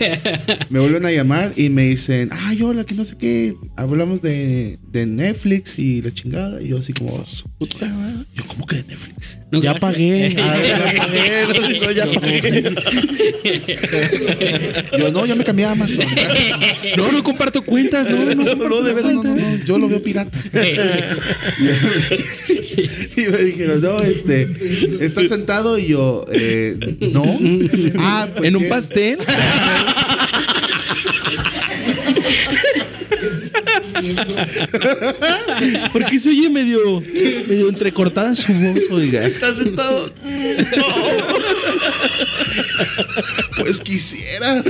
[0.71, 3.55] Me vuelven a llamar y me dicen, ay, hola, que no sé qué.
[3.77, 6.61] Hablamos de, de Netflix y la chingada.
[6.61, 8.25] Y yo así como, su puta madre.
[8.35, 9.39] Yo, ¿cómo que de Netflix?
[9.51, 10.35] No, Ya pagué.
[10.35, 11.47] Ya pagué.
[11.61, 12.75] No, digo, ya pagué.
[14.99, 16.05] Yo, no, ya me cambié a Amazon.
[16.97, 18.55] No, no comparto cuentas, no, no, no.
[18.55, 20.39] no, de verdad, no, no, no, yo lo veo pirata.
[23.17, 24.49] y me dijeron, no, este,
[25.01, 25.79] ¿estás sentado?
[25.79, 26.77] Y yo, eh,
[27.13, 27.25] no.
[27.99, 29.19] Ah, pues ¿En un pastel?
[35.93, 39.27] Porque se oye medio, medio entrecortada su voz, oiga.
[39.27, 40.11] ¿Estás sentado?
[43.59, 44.63] Pues quisiera,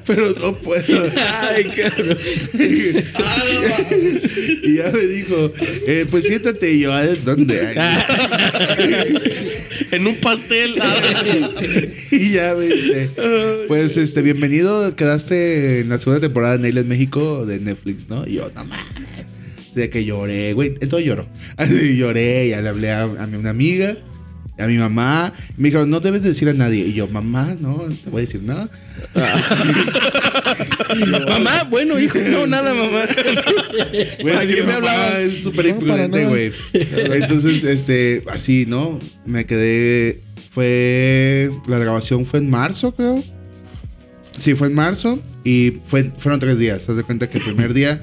[0.06, 1.10] pero no puedo.
[1.16, 2.18] Ay, cabrón.
[4.62, 5.52] y ya me dijo,
[5.86, 6.72] eh, pues siéntate.
[6.72, 7.60] Y yo, "Ah, ¿dónde?
[9.90, 10.74] En un pastel.
[12.10, 13.10] y ya me dice,
[13.68, 18.26] pues este, bienvenido, quedaste en la segunda temporada de Nailed México de Netflix, ¿no?
[18.26, 19.26] Y yo, no mames.
[19.70, 20.74] O sea, que lloré, güey.
[20.80, 21.28] Entonces lloró.
[21.56, 23.98] Así lloré, ya le hablé a, a mi- una amiga,
[24.58, 25.32] a mi mamá.
[25.58, 26.86] Me dijeron, no debes de decir a nadie.
[26.86, 28.68] Y yo, mamá, no, no te voy a decir nada.
[31.28, 33.04] Mamá, bueno, hijo, no, nada, mamá.
[33.72, 35.18] Güey, es ¿Para que qué mi me hablabas?
[35.18, 36.52] es súper No, imprudente, güey.
[36.72, 38.98] Entonces, este, así, ¿no?
[39.24, 40.20] Me quedé.
[40.52, 41.50] Fue.
[41.66, 43.22] La grabación fue en marzo, creo.
[44.38, 45.20] Sí, fue en marzo.
[45.44, 46.88] Y fue, fueron tres días.
[46.88, 48.02] Haz de cuenta que el primer día.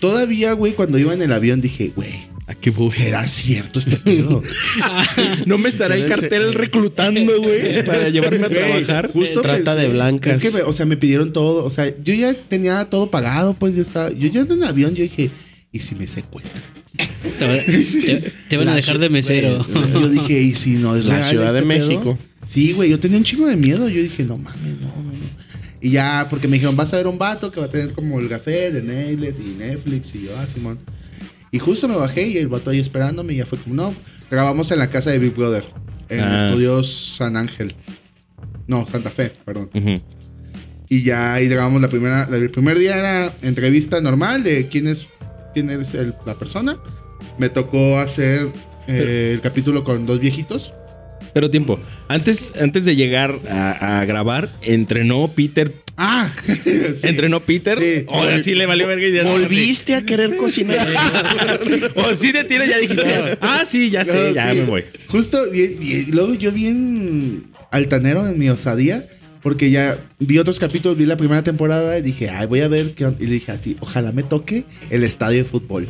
[0.00, 2.90] Todavía, güey, cuando iba en el avión dije, güey, ¿A qué voy?
[2.90, 4.42] ¿será cierto este pedo?
[5.46, 9.10] No me estará el cartel reclutando, güey, para llevarme a trabajar.
[9.12, 10.36] Justo Trata de blancas.
[10.36, 11.64] Es que, me- o sea, me pidieron todo.
[11.64, 14.10] O sea, yo ya tenía todo pagado, pues yo estaba.
[14.10, 15.30] Yo ya en el avión, yo dije,
[15.70, 16.62] ¿y si me secuestran?
[17.38, 19.64] Te, va- te- te van a dejar de mesero.
[19.94, 22.18] yo dije, ¿y si no es La real Ciudad de este pedo?" México.
[22.46, 23.88] Sí, güey, yo tenía un chingo de miedo.
[23.88, 25.12] Yo dije, no mames, no, no, no.
[25.80, 28.18] Y ya, porque me dijeron, vas a ver un vato que va a tener como
[28.20, 30.12] el café de Nailed y Netflix.
[30.16, 30.78] Y yo, ah, Simón.
[31.52, 33.34] Y justo me bajé y el vato ahí esperándome.
[33.34, 33.94] Y ya fue como, no,
[34.30, 35.64] grabamos en la casa de Big Brother,
[36.08, 36.46] en Ah.
[36.48, 37.74] Estudios San Ángel.
[38.66, 39.70] No, Santa Fe, perdón.
[39.74, 40.00] Ujú.
[40.88, 42.28] Y ya ahí grabamos la primera.
[42.32, 45.06] el primer día era entrevista normal de quién es,
[45.54, 46.76] quién es el- la persona.
[47.38, 48.48] Me tocó hacer
[48.88, 50.72] eh, el capítulo con dos viejitos.
[51.34, 51.80] Pero tiempo.
[52.08, 55.72] Antes, antes de llegar a, a grabar, entrenó Peter.
[55.96, 56.32] Ah,
[56.64, 57.06] sí.
[57.06, 57.78] Entrenó Peter.
[57.78, 58.04] Sí.
[58.08, 59.32] Ahora sí le valió verga y ya no.
[59.32, 60.88] ¿Volviste a querer cocinar?
[61.94, 63.38] O sí de tiro ya dijiste.
[63.40, 64.58] Ah, sí, ya sé, No, ya sí.
[64.60, 64.84] me voy.
[65.08, 69.06] Justo, bien, bien- luego yo bien altanero en mi osadía,
[69.42, 72.92] porque ya vi otros capítulos, vi la primera temporada y dije, ay, voy a ver
[72.92, 73.22] qué onda".
[73.22, 75.88] Y le dije así, ojalá me toque el estadio de fútbol.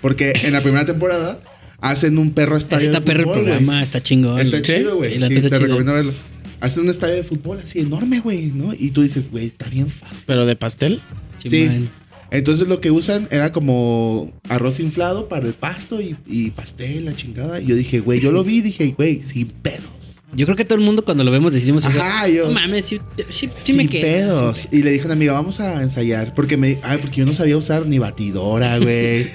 [0.00, 1.40] Porque en la primera temporada
[1.80, 4.40] hacen un perro estadio Está de perro el fútbol, programa, está chingón.
[4.40, 5.18] Está chido, güey.
[5.18, 5.58] Te chido.
[5.58, 6.12] recomiendo verlo.
[6.60, 8.72] Hacen un estadio de fútbol así enorme, güey, ¿no?
[8.72, 10.24] Y tú dices, güey, está bien fácil.
[10.26, 11.00] ¿Pero de pastel?
[11.44, 11.88] Sí.
[12.30, 17.14] Entonces lo que usan era como arroz inflado para el pasto y, y pastel, la
[17.14, 17.60] chingada.
[17.60, 20.05] Y yo dije, güey, yo lo vi y dije, güey, sin pedos.
[20.34, 21.98] Yo creo que todo el mundo cuando lo vemos decimos eso.
[22.02, 22.46] Ajá, yo.
[22.48, 22.98] No mames, sí,
[23.30, 24.02] sí, sí Sin me queda.
[24.02, 24.68] pedos.
[24.72, 26.34] Y le dije a una amiga, vamos a ensayar.
[26.34, 29.28] Porque me, ay, porque yo no sabía usar ni batidora, güey.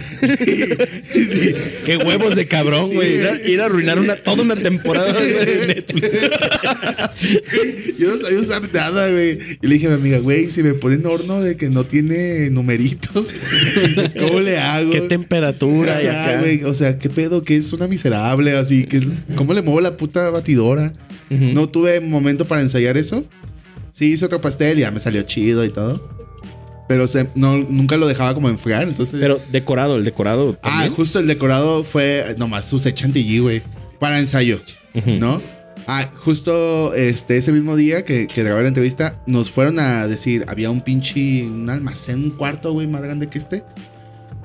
[1.85, 3.15] Qué huevos de cabrón, güey.
[3.15, 6.09] Ir, a- ir a arruinar una, toda una temporada de Netflix.
[7.97, 9.37] yo no sabía usar nada, güey.
[9.61, 12.49] Y le dije a mi amiga, güey, si me ponen horno de que no tiene
[12.49, 13.33] numeritos,
[14.19, 14.91] ¿cómo le hago?
[14.91, 16.39] ¿Qué temperatura y Ajá, acá?
[16.41, 19.01] güey, o sea, qué pedo, que es una miserable, así que
[19.35, 20.80] ¿cómo le muevo la puta batidora?
[21.29, 23.23] No tuve momento para ensayar eso.
[23.91, 26.09] Sí, hice otro pastel y ya me salió chido y todo.
[26.87, 29.17] Pero se- no, nunca lo dejaba como enfriar, entonces...
[29.19, 30.57] Pero decorado, el decorado.
[30.63, 33.61] ah, justo el decorado fue nomás usé chantilly, güey.
[33.99, 34.59] Para ensayo.
[35.05, 35.41] ¿no?
[35.87, 40.43] Ah, justo este, ese mismo día que, que grabé la entrevista, nos fueron a decir,
[40.47, 43.63] había un pinche, un almacén, un cuarto, güey, más grande que este,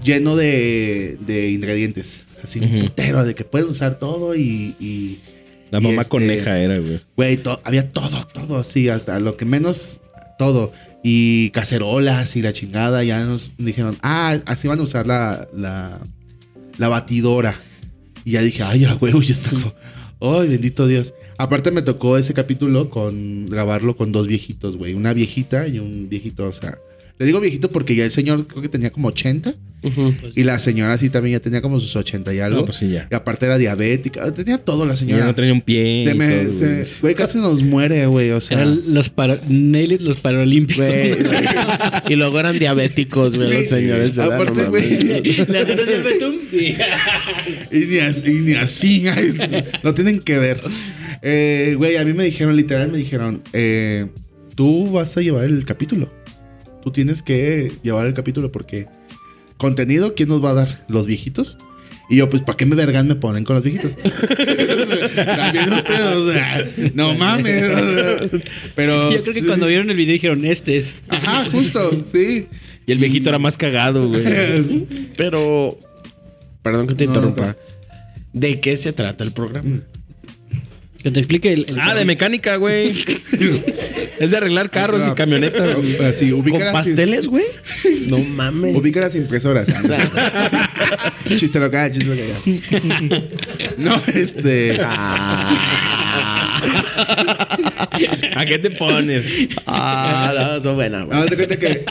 [0.05, 2.21] lleno de, de ingredientes.
[2.45, 2.87] Así, un Ujú.
[2.87, 4.77] putero, de que puedes usar todo y...
[4.79, 5.21] y
[5.71, 7.01] La mamá este, coneja era, güey.
[7.17, 10.01] Güey, to- había todo, todo así, hasta lo que menos,
[10.39, 10.73] todo.
[11.03, 16.01] Y cacerolas y la chingada, ya nos dijeron, ah, así van a usar la, la,
[16.79, 17.55] la batidora.
[18.25, 19.51] Y ya dije, ay, ya, güey, ya está.
[19.51, 19.73] como-
[20.21, 21.13] Ay, bendito Dios.
[21.39, 24.95] Aparte me tocó ese capítulo con grabarlo con dos viejitos, güey.
[24.95, 26.79] Una viejita y un viejito, o sea...
[27.19, 29.55] Le digo viejito porque ya el señor creo que tenía como 80.
[30.35, 32.61] Y la señora sí también ya tenía como sus 80 y algo.
[32.61, 33.07] No, pues sí, ya.
[33.11, 34.33] Y aparte era diabética.
[34.33, 35.25] Tenía todo la Ya señora.
[35.27, 36.05] no tenía un pie.
[36.09, 36.85] Se me, todo, se- güey.
[37.03, 38.59] güey, casi nos muere, güey, o sea.
[38.59, 40.85] Eran los para, los paralímpicos.
[40.87, 41.15] Güey.
[42.09, 44.19] y luego eran diabéticos, güey, los señores.
[44.19, 44.85] era, Aparte, no güey.
[44.85, 49.05] hacen siempre tum, y- Y ni, as- y ni así,
[49.85, 50.61] no tienen que ver.
[51.23, 54.07] Eh, güey, a mí me dijeron, literal, me dijeron, eh,
[54.55, 56.11] tú vas a llevar el capítulo.
[56.87, 58.87] Tú tienes que llevar el capítulo porque
[59.57, 60.85] contenido, ¿quién nos va a dar?
[60.89, 61.59] ¿Los viejitos?
[62.09, 63.97] Y yo, pues, ¿para qué me vergan me ponen con los viejitos?
[65.17, 66.65] También ustedes, o sea,
[66.95, 67.77] no mames.
[67.77, 68.41] o sea,
[68.77, 69.11] pero.
[69.11, 69.47] Yo creo que sí.
[69.49, 70.95] cuando vieron el video dijeron, este es.
[71.09, 72.47] Ajá, justo, sí.
[72.87, 74.23] Y el viejito era más cagado, güey.
[75.17, 75.77] Pero,
[76.63, 77.57] perdón que te No, interrumpa.
[78.33, 79.81] ¿De qué se trata el programa?
[81.07, 81.67] Que te explique el...
[81.69, 82.89] el- Ah, de mecánica, güey.
[84.19, 85.79] es de arreglar carros y camionetas.
[86.05, 87.45] Así, ubica ¿Con las- pasteles, güey?
[88.09, 88.75] No mames.
[88.75, 89.69] Ubica las impresoras.
[91.37, 93.29] chiste local, chiste local.
[93.79, 94.81] No, este.
[98.35, 99.33] ¿A qué te pones?
[99.65, 101.21] Ah, no, no, buena, güey.
[101.21, 101.85] No, te cuenta que.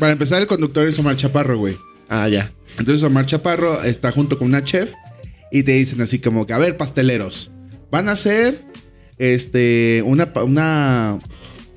[0.00, 1.76] Para empezar, el conductor es Omar Chaparro, güey.
[2.08, 2.50] Ah, ya.
[2.78, 4.90] Entonces, Omar Chaparro está junto con una chef
[5.52, 7.50] y te dicen así como que, a ver, pasteleros,
[7.90, 8.62] van a hacer
[9.18, 11.18] este una una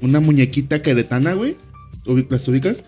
[0.02, 1.56] una muñequita queretana, güey.
[2.30, 2.84] ¿Las ubicas?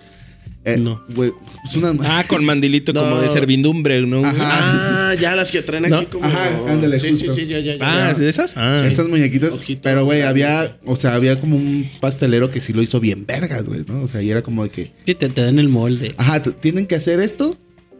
[0.66, 1.04] Eh, No.
[1.14, 1.32] güey,
[1.66, 4.20] es una Ah, con mandilito como de servidumbre, ¿no?
[4.22, 4.32] güey?
[4.32, 5.10] Ajá.
[5.12, 5.98] Ah, ya las que traen ¿No?
[5.98, 6.26] aquí como.
[6.26, 7.34] Ajá, ándale, sí, justo.
[7.34, 7.80] Sí, sí, ya, ya, ya.
[8.08, 8.54] Ah, ¿es de esas?
[8.56, 8.82] Ah.
[8.88, 9.82] Esas muñequitas, Ojito.
[9.84, 13.66] pero güey, había, o sea, había como un pastelero que sí lo hizo bien vergas,
[13.66, 14.02] güey, ¿no?
[14.02, 16.16] O sea, y era como de que, Sí, te, te dan el molde.
[16.18, 17.58] ajá, tienen que hacer esto,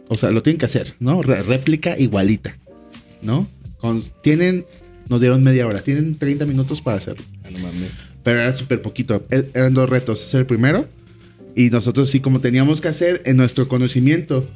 [0.08, 1.22] o sea, lo tienen que hacer, ¿no?
[1.22, 2.56] Re- réplica igualita,
[3.20, 3.46] ¿no?
[3.76, 4.64] Con, tienen,
[5.08, 7.24] nos dieron media hora, tienen 30 minutos para hacerlo.
[7.44, 7.90] Ah, no mames.
[8.22, 9.24] Pero era súper poquito.
[9.30, 10.22] E- Eran dos retos.
[10.24, 10.88] Hacer el primero.
[11.56, 14.48] Y nosotros sí, como teníamos que hacer en nuestro conocimiento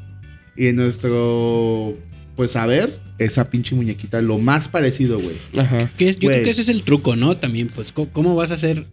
[0.57, 1.97] y en nuestro,
[2.37, 5.37] pues, saber, esa pinche muñequita, lo más parecido, güey.
[5.57, 5.91] Ajá.
[5.97, 6.37] Que es, yo Güey.
[6.39, 7.37] creo que ese es el truco, ¿no?
[7.37, 8.87] También, pues, ¿cómo, cómo vas a hacer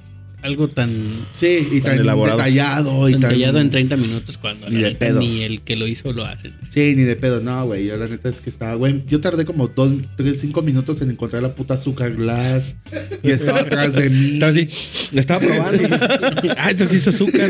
[0.45, 2.37] algo tan, Sí, y Tan tan, elaborado.
[2.37, 3.29] detallado y tan tan...
[3.31, 5.19] tallado en 30 minutos cuando Ni la de neta pedo.
[5.19, 6.51] ni el que lo hizo lo hace?
[6.69, 7.87] Sí, ni de pedo, no, güey.
[7.87, 9.03] Yo la neta es que estaba, güey.
[9.07, 12.75] Yo tardé como dos, tres, cinco minutos en encontrar la puta azúcar glass.
[13.23, 14.33] Y estaba atrás de mí.
[14.33, 14.67] Estaba así.
[15.11, 15.83] La estaba probando.
[16.57, 17.49] ah, esta sí es azúcar.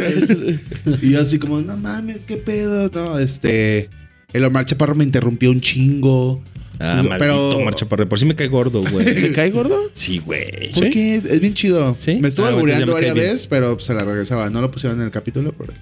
[1.01, 2.89] Y yo así como, no mames, qué pedo.
[2.93, 3.89] No, este.
[4.33, 6.43] El Omar Chaparro me interrumpió un chingo.
[6.80, 9.05] Ah, Entonces, maldito pero- Por por sí me cae gordo, güey.
[9.21, 9.89] ¿Te cae gordo?
[9.93, 10.71] Sí, güey.
[10.73, 11.15] ¿Por qué?
[11.15, 11.95] Es, bien chido.
[11.99, 12.15] ¿Sí?
[12.21, 14.49] Me estuvo Ah, albureando varias veces, pero se la regresaba.
[14.49, 15.73] No lo pusieron en el capítulo, pero.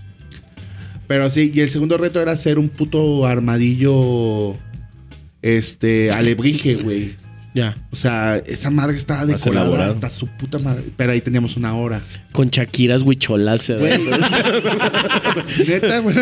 [1.07, 4.55] Pero sí, y el segundo reto era hacer un puto armadillo.
[5.41, 6.11] Este.
[6.11, 7.15] Alebrije, güey.
[7.55, 7.75] Ya.
[7.91, 9.93] O sea, esa madre estaba decorada elaborado.
[9.93, 10.85] hasta su puta madre.
[10.97, 12.01] Pero ahí teníamos una hora.
[12.31, 13.69] Con Shakiras huicholas.
[13.69, 13.99] Güey.
[15.67, 16.15] Neta, güey.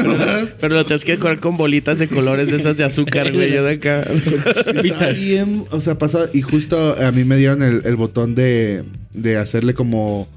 [0.59, 3.51] Pero lo tienes que decorar con bolitas de colores de esas de azúcar, güey.
[3.53, 4.01] Yo de acá.
[4.83, 6.27] Está bien, o sea, pasó.
[6.33, 10.27] Y justo a mí me dieron el, el botón de, de hacerle como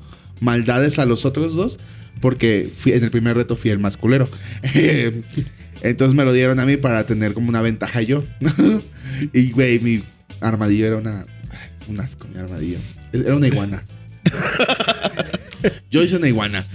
[0.40, 1.78] maldades a los otros dos.
[2.20, 4.28] Porque fui- en el primer reto fui el más culero.
[5.82, 8.24] Entonces me lo dieron a mí para tener como una ventaja yo.
[9.32, 10.02] y, güey, mi
[10.40, 11.26] armadillo era una.
[11.86, 12.78] Un asco, mi armadillo.
[13.12, 13.84] Era una iguana.
[15.90, 16.66] Yo hice una iguana.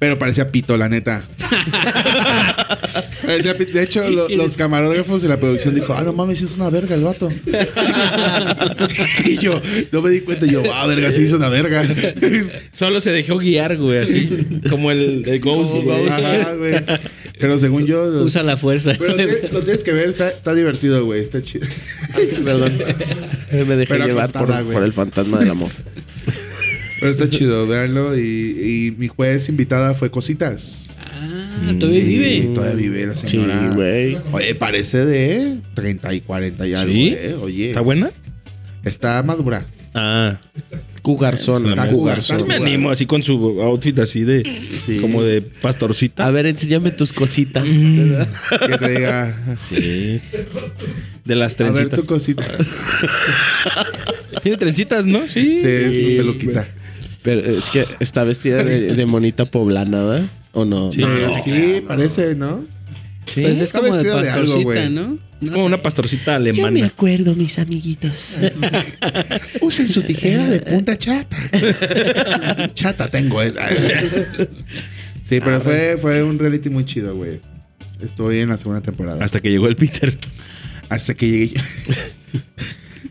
[0.00, 1.24] Pero parecía pito, la neta.
[3.22, 3.72] Parecía pito.
[3.72, 6.94] De hecho, lo- los camarógrafos de la producción dijo, ah, no mames, es una verga
[6.94, 7.28] el vato.
[9.26, 9.60] y yo,
[9.92, 10.46] no me di cuenta.
[10.46, 11.86] Y yo, ah, verga, sí es una verga.
[12.72, 14.46] Solo se dejó guiar, güey, así.
[14.70, 16.08] como el, el Ghost, güey.
[16.08, 16.74] Ajá, güey.
[17.38, 18.06] Pero según yo...
[18.06, 18.94] lo- Usa la fuerza.
[18.98, 21.20] Pero te- lo tienes que ver, está, está divertido, güey.
[21.22, 21.66] Está chido.
[22.44, 22.78] Perdón.
[23.52, 25.70] Me dejé Pero llevar por, por el fantasma del amor.
[27.00, 28.16] Pero está chido, véanlo.
[28.18, 30.90] Y, y mi juez invitada fue Cositas.
[30.98, 32.50] Ah, todavía Sí, vive.
[32.54, 33.72] Todavía vive la Sí, señora.
[33.74, 34.18] güey.
[34.32, 37.14] Oye, parece de 30 y 40 y algo, ¿Sí?
[37.16, 37.36] eh.
[37.40, 37.68] Oye.
[37.68, 38.10] ¿Está buena?
[38.84, 39.66] Está madura.
[39.94, 40.38] Ah.
[41.02, 42.46] Cugarzón, Está Cugarzón.
[42.46, 44.42] Me animo así con su outfit así de...
[44.86, 44.98] Sí.
[44.98, 46.26] Como de pastorcita.
[46.26, 47.64] A ver, enséñame tus cositas.
[47.64, 49.56] Que te diga.
[49.68, 50.20] Sí.
[51.24, 52.00] De las A ver trencitas.
[52.00, 52.44] tu cosita.
[54.42, 55.26] Tiene trencitas, ¿no?
[55.26, 55.60] Sí.
[55.60, 56.68] Sí, es su peluquita.
[57.22, 60.26] Pero es que está vestida de, de monita poblana, ¿verdad?
[60.52, 60.90] ¿O no?
[60.90, 61.00] Sí.
[61.02, 61.42] No.
[61.44, 62.64] Sí, parece, ¿no?
[63.26, 63.42] Sí.
[63.42, 64.54] Pues es Está como de vestida de algo.
[64.90, 65.18] ¿no?
[65.40, 65.66] Es No como sé.
[65.66, 66.86] una pastorcita alemana.
[66.86, 68.36] acuerdo, mis amiguitos.
[69.60, 71.36] Usen su tijera de punta chata.
[72.74, 73.42] chata tengo.
[73.42, 73.52] eh.
[75.24, 77.40] Sí, Ah, pero fue, fue un reality muy chido, güey.
[78.00, 79.22] Estoy en la segunda temporada.
[79.24, 80.16] Hasta que llegó el Peter.
[80.88, 81.62] Hasta que llegué yo.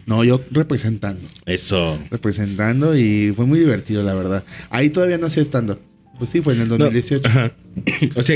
[0.09, 1.21] no, yo representando.
[1.45, 1.99] Eso.
[2.09, 4.43] Representando y fue muy divertido, la verdad.
[4.69, 5.79] Ahí todavía no hacía estando.
[6.17, 7.27] Pues sí, fue en el No, 2018.
[7.27, 7.53] ajá.
[8.15, 8.35] O sea,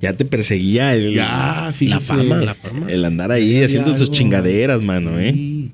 [0.00, 1.72] ya te perseguía el, Ya.
[1.80, 2.86] La fama, la fama.
[2.90, 5.32] el andar ahí haciendo tus chingaderas, mano, ¿eh?
[5.34, 5.72] Sí.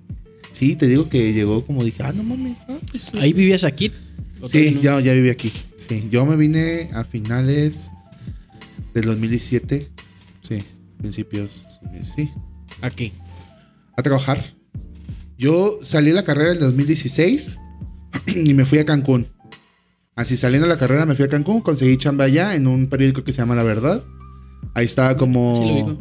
[0.52, 2.58] Sí, te digo que llegó como dije, ah, no mames.
[2.68, 3.12] ah, pues.
[3.14, 3.90] ¿Ahí vivías aquí?
[4.40, 4.80] ¿O Sí, no?
[4.80, 5.52] ya, ya viví aquí.
[5.76, 7.90] Sí, yo me vine a finales
[8.94, 9.88] del 2017.
[10.42, 10.62] Sí,
[10.98, 11.64] principios.
[12.14, 12.30] Sí,
[12.80, 13.12] Aquí.
[13.96, 14.44] a trabajar.
[15.42, 17.58] Yo salí de la carrera en el 2016
[18.28, 19.26] y me fui a Cancún.
[20.14, 23.24] Así saliendo de la carrera me fui a Cancún, conseguí chamba allá en un periódico
[23.24, 24.04] que se llama La Verdad.
[24.74, 25.98] Ahí estaba como, Sí,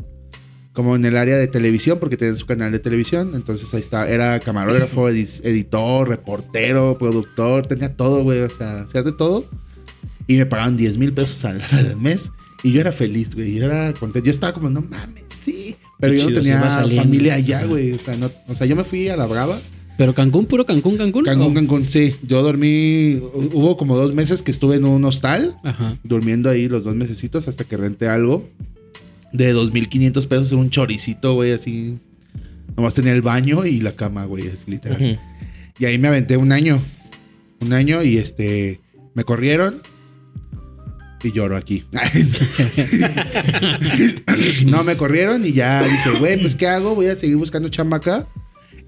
[0.73, 3.31] como en el área de televisión, porque tenía su canal de televisión.
[3.33, 8.41] Entonces ahí está, era camarógrafo, edi- editor, reportero, productor, tenía todo, güey.
[8.41, 9.45] O sea, hacía de todo.
[10.27, 12.29] Y me pagaban 10 mil pesos al, al mes.
[12.63, 13.55] Y yo era feliz, güey.
[13.55, 14.25] Yo era contento.
[14.27, 15.23] Yo estaba como, no mames.
[16.01, 17.93] Pero Qué yo no chido, tenía familia allá, güey.
[17.93, 19.61] O sea, no, o sea, yo me fui a la Brava.
[19.97, 21.23] ¿Pero Cancún, puro Cancún, Cancún?
[21.23, 21.53] Cancún, ¿O?
[21.53, 22.15] Cancún, sí.
[22.23, 23.17] Yo dormí.
[23.53, 25.57] Hubo como dos meses que estuve en un hostal.
[25.63, 25.95] Ajá.
[26.03, 28.49] Durmiendo ahí los dos mesecitos hasta que renté algo.
[29.31, 31.99] De 2.500 pesos en un choricito, güey, así.
[32.75, 34.99] Nomás tenía el baño y la cama, güey, así, literal.
[34.99, 35.21] Ujú.
[35.77, 36.81] Y ahí me aventé un año.
[37.59, 38.79] Un año y este.
[39.13, 39.83] Me corrieron.
[41.23, 41.83] Y lloro aquí.
[44.65, 46.95] no, me corrieron y ya dije, güey, pues ¿qué hago?
[46.95, 48.27] Voy a seguir buscando chamba acá.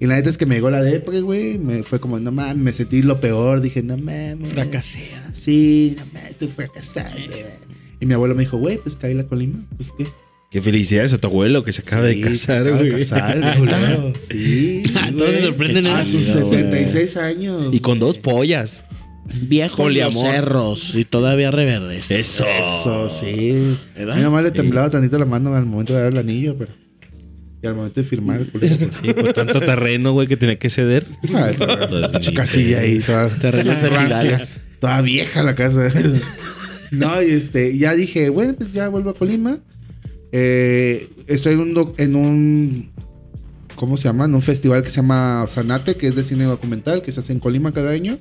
[0.00, 1.58] Y la neta es que me llegó la depre, güey.
[1.58, 3.60] Me fue como, no mames, me sentí lo peor.
[3.60, 4.48] Dije, no mames.
[4.48, 5.08] Fracasé.
[5.32, 7.16] Sí, no mames, estoy fracasando.
[7.28, 7.44] güey.
[8.00, 9.60] Y mi abuelo me dijo, güey, pues caí la colima.
[9.76, 10.06] Pues qué.
[10.50, 13.00] Qué felicidades a tu abuelo que se acaba Sí, de casar, se acaba de güey.
[13.00, 14.12] casar, de culero.
[14.30, 14.82] Sí.
[14.96, 15.50] Ah, Todos se güey.
[15.50, 16.62] sorprenden A en sus chido, güey.
[16.62, 17.74] 76 años.
[17.74, 18.84] Y con dos pollas.
[19.42, 22.10] Viejos los cerros y todavía reverdes.
[22.10, 22.44] Eso.
[22.46, 23.76] Eso, sí.
[23.96, 24.14] ¿Verdad?
[24.14, 26.72] A mi mamá le temblaba tantito la mano al momento de dar el anillo, pero.
[27.62, 28.76] Y al momento de firmar el culero.
[28.92, 31.06] Sí, pues tanto terreno, güey, que tenía que ceder.
[31.22, 34.60] Ni casilla ahí, toda, Terrenos rancia, hervidales.
[34.80, 35.88] toda vieja la casa.
[36.90, 39.58] no, y este, ya dije, bueno, pues ya vuelvo a Colima.
[40.32, 42.90] Eh, estoy en un, doc- en un,
[43.76, 44.26] ¿cómo se llama?
[44.26, 47.32] En un festival que se llama Sanate, que es de cine documental, que se hace
[47.32, 48.18] en Colima cada año.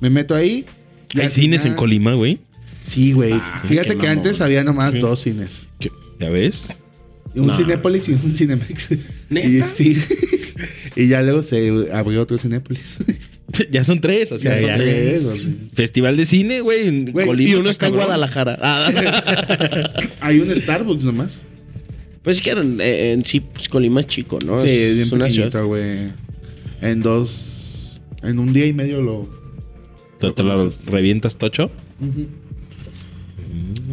[0.00, 0.64] Me meto ahí.
[1.14, 2.38] y Hay al cines en Colima, güey.
[2.84, 3.32] Sí, güey.
[3.32, 4.18] Ah, Fíjate qué que mamón.
[4.18, 4.98] antes había nomás Sí.
[5.00, 5.66] dos cines.
[6.20, 6.76] ¿Ya ves?
[7.34, 7.54] Un No.
[7.56, 8.88] Cinépolis y un Cinemex.
[9.30, 9.98] Y, sí.
[10.96, 12.96] y ya luego se abrió otro Cinépolis.
[13.70, 15.50] ya son tres, o sea, Ya son ya- tres, o sea.
[15.74, 16.86] Festival de cine, güey.
[16.88, 18.06] en Güey, Colima Y uno está en cabrón.
[18.06, 18.58] Guadalajara.
[18.62, 19.92] Ah.
[20.20, 21.42] Hay un Starbucks nomás.
[22.22, 24.56] pues es que en, en sí, pues Colima es chico, ¿no?
[24.62, 26.08] sí, es bien pequeñito, güey.
[26.80, 27.98] En dos...
[28.22, 29.28] En un día y medio lo...
[30.18, 31.70] ¿Te, te lo revientas, Tocho?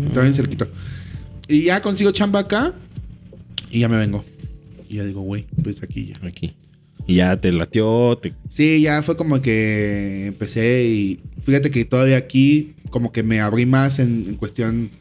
[0.06, 0.68] Está bien cerquito.
[1.48, 2.74] Y ya consigo chamba acá.
[3.70, 4.24] Y ya me vengo.
[4.90, 6.28] Y ya digo, güey, pues aquí ya.
[6.28, 6.56] Aquí.
[7.06, 8.34] Y ya te latió, te...
[8.50, 13.66] Sí, ya fue como que empecé y fíjate que todavía aquí como que me abrí
[13.66, 14.92] más en, en cuestión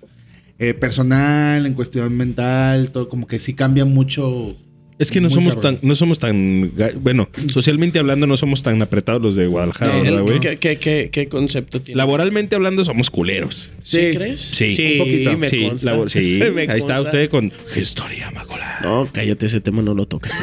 [0.58, 4.56] eh, personal, en cuestión mental, todo como que sí cambia mucho.
[4.98, 5.78] Es que no Muy somos cabrón.
[5.80, 10.02] tan, no somos tan, bueno, socialmente hablando no somos tan apretados los de Guadalajara, Eh,
[10.02, 10.40] ¿verdad, el- güey?
[10.40, 11.96] ¿qué, qué, qué, qué concepto tiene?
[11.98, 13.70] Laboralmente hablando somos culeros.
[13.82, 14.16] ¿Sí, Sí.
[14.16, 14.40] crees?
[14.40, 14.92] Sí.
[14.92, 15.38] Un poquito.
[15.38, 15.90] me sí, consta.
[15.92, 16.40] labor- sí.
[16.54, 18.78] Me ahí está usted con Historia Macola.
[18.82, 20.30] No, cállate, ese tema no lo toques.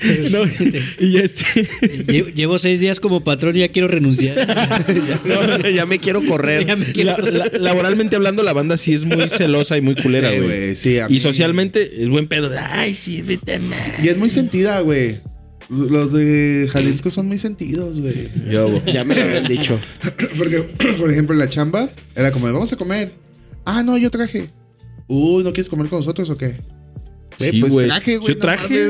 [0.30, 0.42] No,
[1.00, 1.44] y este.
[2.06, 4.36] Lle- Llevo seis días como patrón y ya quiero renunciar.
[5.74, 6.66] ya me quiero correr.
[6.66, 9.94] Ya me quiero la- la- laboralmente hablando, la banda sí es muy celosa y muy
[9.96, 10.76] culera, güey.
[10.76, 12.50] sí, y socialmente es buen pedo.
[12.70, 13.60] Ay, sí, vete.
[14.02, 15.20] Y es muy sentida, güey.
[15.68, 18.28] Los de Jalisco son muy sentidos, güey.
[18.50, 18.82] Yo, güey.
[18.92, 19.78] Ya me lo habían dicho.
[20.38, 20.58] Porque,
[20.98, 23.12] por ejemplo, en la chamba era como, vamos a comer.
[23.64, 24.46] Ah, no, yo traje.
[25.08, 26.54] Uy, ¿no quieres comer con nosotros o qué?
[27.38, 28.28] Sí, pues traje, güey.
[28.28, 28.88] Yo no traje.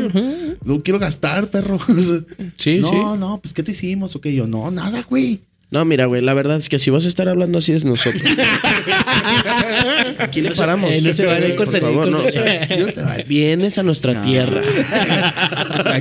[0.64, 1.78] No quiero gastar, perro.
[2.56, 2.96] Sí, no, sí.
[3.18, 4.34] no, pues ¿qué te hicimos o qué?
[4.34, 5.40] Yo, no, nada, güey.
[5.68, 8.22] No, mira, güey, la verdad es que si vas a estar hablando así es nosotros.
[10.20, 10.92] Aquí le No paramos.
[10.92, 12.22] eh, no se vale el Por favor, no.
[12.22, 14.22] o sea, no se vienes a nuestra No.
[14.22, 14.62] tierra.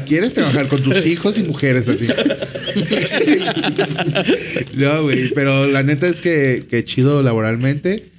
[0.05, 2.07] ¿Quieres trabajar con tus hijos y mujeres así?
[4.75, 8.11] no, güey, pero la neta es que, que chido laboralmente.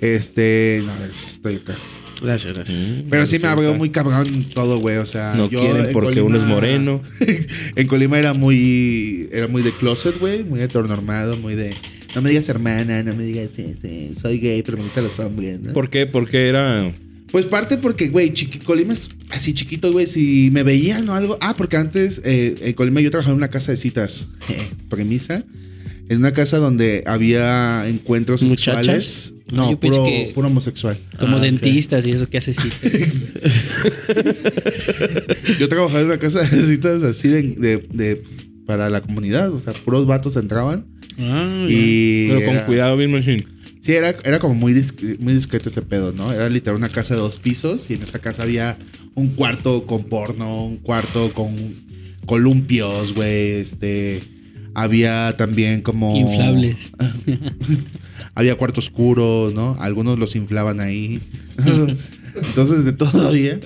[0.00, 1.74] Este, no, estoy acá.
[2.22, 2.78] Gracias, gracias.
[3.10, 4.96] Pero sí me abrió muy cabrón todo, güey.
[4.96, 7.02] O sea, No yo quieren en porque uno es moreno.
[7.76, 11.74] en Colima era muy, era muy de closet, güey, muy heteronormado, muy de,
[12.14, 13.50] no me digas hermana, no me digas,
[14.20, 15.72] soy gay, pero me gustan los hombres, ¿no?
[15.72, 16.06] ¿Por qué?
[16.06, 16.92] Porque era.
[17.30, 20.06] Pues parte porque, güey, chiqui- Colima es así chiquito, güey.
[20.06, 21.36] Si me veían o algo.
[21.40, 24.26] Ah, porque antes eh, en Colima yo trabajaba en una casa de citas.
[24.88, 25.44] premisa.
[26.08, 29.04] En una casa donde había encuentros ¿Muchachas?
[29.04, 29.32] sexuales.
[29.50, 30.98] No, pensé puro, que- puro homosexual.
[31.18, 32.68] Como Ah, dentistas y eso que hace sí.
[35.58, 39.52] Yo trabajaba en una casa de citas así de, de- de, pues, para la comunidad.
[39.52, 40.84] O sea, puros vatos entraban.
[41.18, 42.28] Ah, Y.
[42.28, 43.46] Pero con era- cuidado, bien machine.
[43.80, 46.32] Sí, era, era como muy, disc- muy discreto ese pedo, ¿no?
[46.32, 48.76] Era literal una casa de dos pisos y en esa casa había
[49.14, 51.54] un cuarto con porno, un cuarto con
[52.26, 54.20] columpios, güey, este...
[54.78, 56.14] Había también como...
[56.14, 56.90] Inflables.
[58.34, 59.74] había cuarto oscuro, ¿no?
[59.80, 61.18] Algunos los inflaban ahí.
[62.34, 63.58] Entonces, de todo había.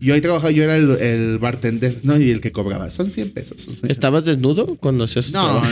[0.00, 2.20] Yo ahí trabajaba, yo era el, el bartender, ¿no?
[2.20, 2.90] Y el que cobraba.
[2.90, 3.68] Son 100 pesos.
[3.88, 5.68] ¿Estabas desnudo cuando hacías No, trabajo?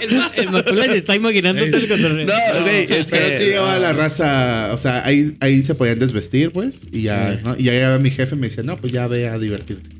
[0.00, 2.26] el, el Macula se está imaginando todo el cotorreo.
[2.26, 5.98] No, güey, es Pero que- sí llegaba la raza, o sea, ahí, ahí se podían
[5.98, 7.56] desvestir, pues, y ya, ¿no?
[7.58, 9.90] Y ya llegaba mi jefe y me decía, no, pues ya ve a divertirte.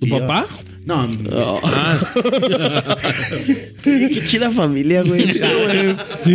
[0.00, 0.16] ¿Tu Y yo,
[0.86, 1.60] no, Oh.
[1.64, 1.98] Ah,
[3.82, 5.32] Qué chida familia, güey.
[5.32, 5.40] sí,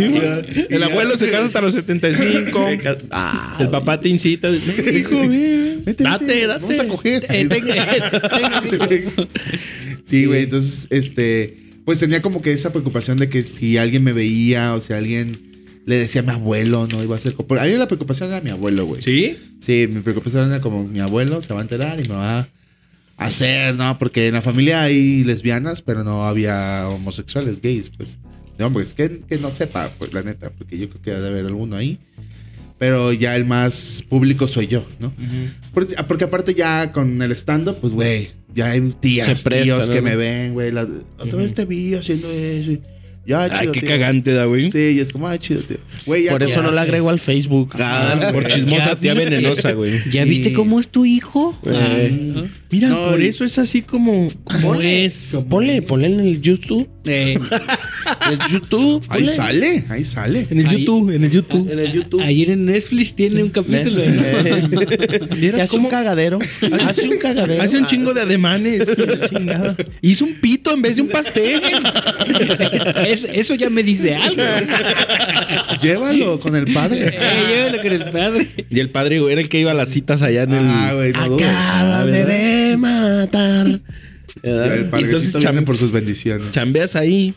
[0.08, 0.66] güey.
[0.68, 2.66] El abuelo se casa hasta los 75.
[3.10, 4.48] Ah, El papá te incita.
[4.50, 5.82] "Ven, hijo, ven.
[5.84, 6.62] vete, Date, vete, date.
[6.62, 7.26] vamos a coger.
[7.28, 9.28] Eh, tenga- tenga-
[10.04, 14.12] Sí, güey, entonces, este, pues tenía como que esa preocupación de que si alguien me
[14.12, 15.50] veía o si alguien
[15.86, 17.34] le decía a mi abuelo, no iba a ser...
[17.34, 19.02] como- A mí la preocupación era mi abuelo, güey.
[19.02, 19.36] ¿Sí?
[19.60, 22.48] Sí, mi preocupación era como mi abuelo se va a enterar y me va a
[23.16, 23.98] hacer, ¿no?
[23.98, 28.18] Porque en la familia hay lesbianas, pero no había homosexuales, gays, pues,
[28.58, 28.94] de hombres.
[28.94, 31.98] Que, que no sepa, pues, la neta, porque yo creo que debe haber alguno ahí.
[32.78, 35.12] Pero ya el más público soy yo, ¿no?
[35.72, 39.94] Porque, porque aparte ya con el stand-up, pues, güey, ya hay tías, presta, tíos ¿no?
[39.94, 40.72] que me ven, güey.
[40.72, 40.88] la-
[41.18, 42.72] Otra vez te vi haciendo eso.
[43.24, 43.88] Ya, Ay, chido, qué tío.
[43.88, 44.70] cagante da, güey.
[44.72, 45.76] Sí, y es como, ay, chido, tío.
[46.06, 47.70] Güey, ya Por eso ya- no la agrego al Facebook.
[47.78, 48.46] Ah, Por güey.
[48.54, 50.00] chismosa, Ya tía venenosa, güey.
[50.12, 51.56] ¿Ya viste cómo es tu hijo?
[51.64, 52.10] Eh.
[52.36, 55.38] Ah, Mira, No, por eso es así como, como es.
[55.48, 56.88] Ponle, ponle en el YouTube.
[57.04, 57.38] eh,
[58.26, 59.04] En el YouTube.
[59.08, 60.46] Ahí sale, ahí sale.
[60.50, 61.70] En el Ahí- YouTube, en el YouTube.
[61.70, 62.20] En el YouTube.
[62.22, 64.02] ayer en Netflix tiene un capítulo.
[65.36, 66.38] ¿Vieras hace un cagadero.
[66.86, 67.62] Hace un cagadero.
[67.62, 68.88] hace un Ah, chingo de ademanes?
[69.30, 69.76] chingada.
[70.00, 71.60] Hizo un pito en vez de un pastel.
[73.06, 74.42] Es- eso ya me dice algo.
[75.80, 77.08] Llévalo con el padre.
[77.08, 78.48] Eh, llévalo con el padre.
[78.70, 80.62] Y el padre güey, era el que iba a las citas allá en el.
[80.66, 81.34] Ah, güey, no.
[81.36, 83.80] Acábame de matar.
[84.42, 86.50] El padrecito Entonces, viene cham- por sus bendiciones.
[86.52, 87.34] Chambeas ahí.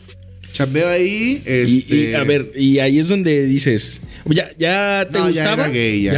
[0.52, 1.42] Chambeo ahí.
[1.46, 1.94] Y, Este...
[2.10, 5.64] y, a ver, y ahí es donde dices, ¿ya, ya te no, ya gustaba?
[5.64, 6.12] era gay, ya.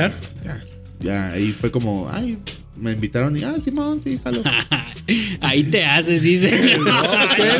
[0.44, 0.64] ya.
[1.00, 2.38] Ya, ahí fue como, ay,
[2.76, 4.42] me invitaron y, ah, Simón, sí, jalo.
[5.40, 6.76] Ahí te haces, dice.
[6.78, 7.02] No,
[7.36, 7.54] pues,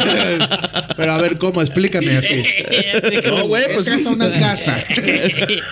[0.97, 1.63] Pero a ver, ¿cómo?
[1.63, 2.43] Explícame así.
[3.27, 4.85] No, güey, pues Entras a una casa,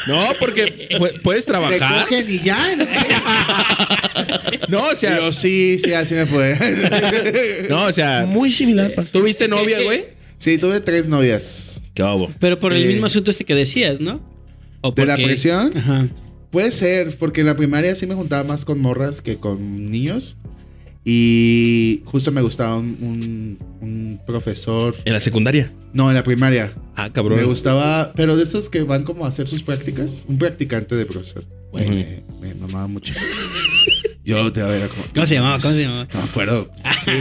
[0.07, 2.05] No, porque pu- puedes te trabajar.
[2.05, 2.77] cogen y ya.
[4.69, 7.67] No, o sea, Yo, sí, sí, así me fue.
[7.69, 8.93] no, o sea, Muy similar.
[8.95, 9.11] pasó.
[9.13, 10.07] ¿tuviste novia, güey?
[10.39, 11.81] Sí, tuve tres novias.
[11.95, 12.31] ¿Qué hubo?
[12.41, 14.21] Pero por el mismo asunto este que decías, ¿no?
[14.83, 15.73] ¿O ¿De la presión?
[15.77, 16.09] Ajá.
[16.51, 20.37] Puede ser, porque en la primaria sí me juntaba más con morras que con niños.
[21.09, 24.97] Y justo me gustaba un, un- un profesor.
[25.05, 25.73] En la secundaria.
[25.93, 26.75] No, en la primaria.
[26.97, 27.39] Ah, cabrón.
[27.39, 30.25] Me gustaba, pero de esos que van como a hacer sus prácticas.
[30.29, 31.45] Un practicante de profesor.
[31.73, 31.85] Ujú.
[31.85, 33.15] me, me mamaba mucho.
[34.27, 35.05] Yo te ver como.
[35.15, 35.59] ¿Cómo se llamaba?
[35.61, 36.09] ¿Cómo se llamaba?
[36.13, 36.71] No me acuerdo.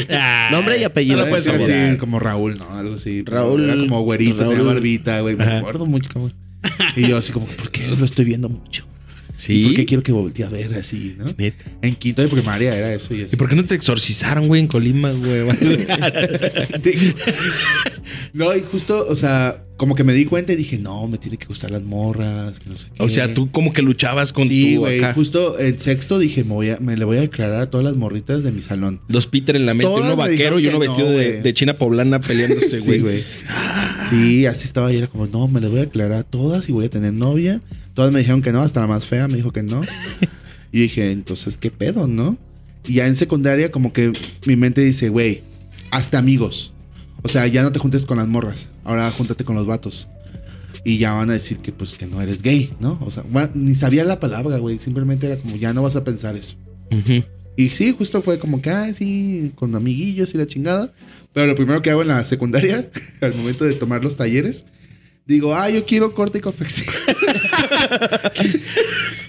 [0.51, 1.17] Nombre y apellido.
[1.17, 2.69] No así, como Raúl, ¿no?
[2.71, 3.23] Algo así.
[3.23, 5.35] Raúl- Era como güerito, Raúl- tenía barbita, güey.
[5.35, 5.59] Me Ajá.
[5.59, 6.33] acuerdo mucho, cabrón.
[6.95, 8.85] Y yo así como, ¿por qué lo estoy viendo mucho?
[9.37, 9.53] Sí.
[9.61, 11.25] ¿Y por qué quiero que voltee a ver así, no?
[11.37, 11.65] Neta.
[11.81, 13.35] En quinto de primaria era eso y ¿Y así.
[13.35, 15.45] por qué no te exorcizaron, güey, en Colima, güey?
[18.33, 21.37] no, y justo, o sea, como que me di cuenta y dije, no, me tiene
[21.37, 23.03] que gustar las morras, que no sé qué.
[23.03, 24.99] o sea, tú como que luchabas con Sí, tu güey.
[24.99, 25.13] acá.
[25.13, 27.95] Justo en sexto dije, me, voy a, me le voy a declarar a todas las
[27.95, 29.01] morritas de mi salón.
[29.09, 31.75] Dos Peter en la mente, Todas uno vaquero y uno vestido no, de, de china
[31.77, 32.93] poblana peleándose, güey.
[32.97, 33.23] Sí, güey.
[34.09, 36.71] Sí, así estaba y era como, no, me le voy a declarar a todas y
[36.71, 37.61] voy a tener novia.
[37.95, 39.81] Todas me dijeron que no, hasta la más fea me dijo que no.
[40.71, 42.37] y dije, entonces, ¿qué pedo, no?
[42.85, 44.13] Y ya en secundaria como que
[44.45, 45.41] mi mente dice, güey,
[45.91, 46.73] hasta amigos.
[47.23, 50.07] O sea, ya no te juntes con las morras, ahora júntate con los vatos.
[50.83, 52.99] Y ya van a decir que pues que no eres gay, ¿no?
[53.01, 54.77] O sea, bueno, ni sabía la palabra, güey.
[54.77, 56.55] Simplemente era como, ya no vas a pensar eso.
[56.91, 57.23] Ujú.
[57.55, 60.93] Y sí, justo fue como que, ay, sí, con amiguillos y la chingada.
[61.33, 62.91] Pero lo primero que hago en la secundaria,
[63.21, 64.65] al momento de tomar los talleres,
[65.25, 66.87] digo, ah, yo quiero corte y confección.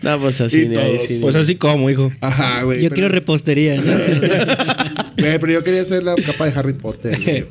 [0.02, 2.12] No, pues así, ni ahí sí, Pues así como, hijo.
[2.20, 2.78] Ajá, güey.
[2.82, 3.76] Yo pero- quiero repostería.
[3.80, 3.82] ¿no?
[5.18, 7.46] Güey, pero yo quería hacer la capa de Harry Potter, güey.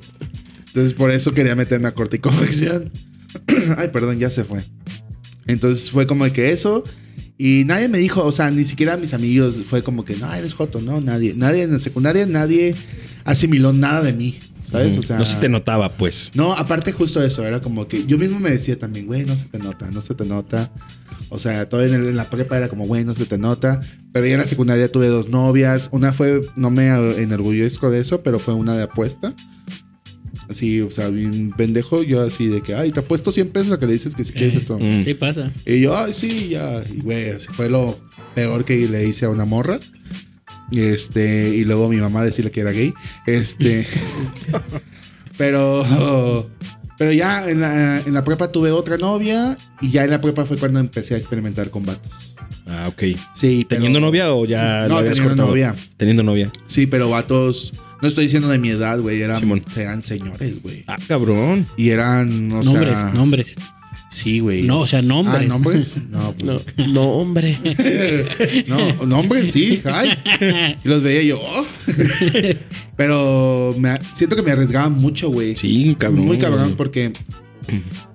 [0.67, 2.91] Entonces, por eso quería meterme a corte y confección.
[3.77, 4.61] Ay, perdón, ya se fue.
[5.47, 6.83] Entonces, fue como que eso.
[7.39, 10.53] Y nadie me dijo, o sea, ni siquiera mis amigos, fue como que, no, eres
[10.53, 11.33] joto, no, nadie.
[11.35, 12.75] Nadie en la secundaria, nadie
[13.25, 14.91] asimiló nada de mí, ¿sabes?
[14.91, 14.99] Ujú.
[14.99, 16.31] O sea, no se te notaba, pues.
[16.33, 19.45] No, aparte justo eso, era como que yo mismo me decía también, güey, no se
[19.45, 20.71] te nota, no se te nota.
[21.29, 23.81] O sea, todavía en, el- en la prepa era como, güey, no se te nota.
[24.13, 25.89] Pero ya en la secundaria tuve dos novias.
[25.91, 29.33] Una fue, no me enorgullezco de eso, pero fue una de apuesta.
[30.49, 32.03] Así, o sea, bien pendejo.
[32.03, 34.33] Yo así de que, ay, te apuesto 100 pesos a que le dices que si
[34.33, 34.77] quieres esto.
[34.79, 35.03] Mm.
[35.03, 35.51] Sí pasa.
[35.65, 36.83] Y yo, ay, sí, ya.
[36.93, 37.99] Y güey, así fue lo
[38.35, 39.79] peor que le hice a una morra.
[40.71, 42.93] Y este, y luego mi mamá decirle que era gay.
[43.25, 43.87] Este.
[45.37, 46.49] pero.
[46.97, 49.57] Pero ya en la, en la prepa tuve otra novia.
[49.81, 52.33] Y ya en la prepa fue cuando empecé a experimentar con vatos.
[52.65, 53.03] Ah, ok.
[53.33, 55.49] Sí, pero- ¿Teniendo novia o ya No, habías teniendo cortado?
[55.49, 55.75] novia.
[55.97, 56.51] Teniendo novia.
[56.67, 57.73] Sí, pero vatos.
[58.01, 59.21] No estoy diciendo de mi edad, güey.
[59.21, 59.63] Eran, Simón.
[59.75, 60.83] eran señores, güey.
[60.87, 61.65] Ah, cabrón.
[61.77, 63.11] Y eran, o nombres, sea.
[63.13, 63.55] nombres.
[64.09, 64.63] Sí, güey.
[64.63, 65.41] No, o sea, nombres.
[65.43, 65.97] Ah, nombres.
[66.09, 67.57] No, No, pues- no, hombre.
[68.67, 69.81] No, nombres, sí.
[69.85, 70.17] Ay.
[70.83, 71.41] Y los veía yo.
[71.41, 71.65] oh.
[72.97, 75.55] Pero me- siento que me arriesgaba mucho, güey.
[75.55, 76.25] Sí, cabrón.
[76.25, 77.13] Muy cabrón, porque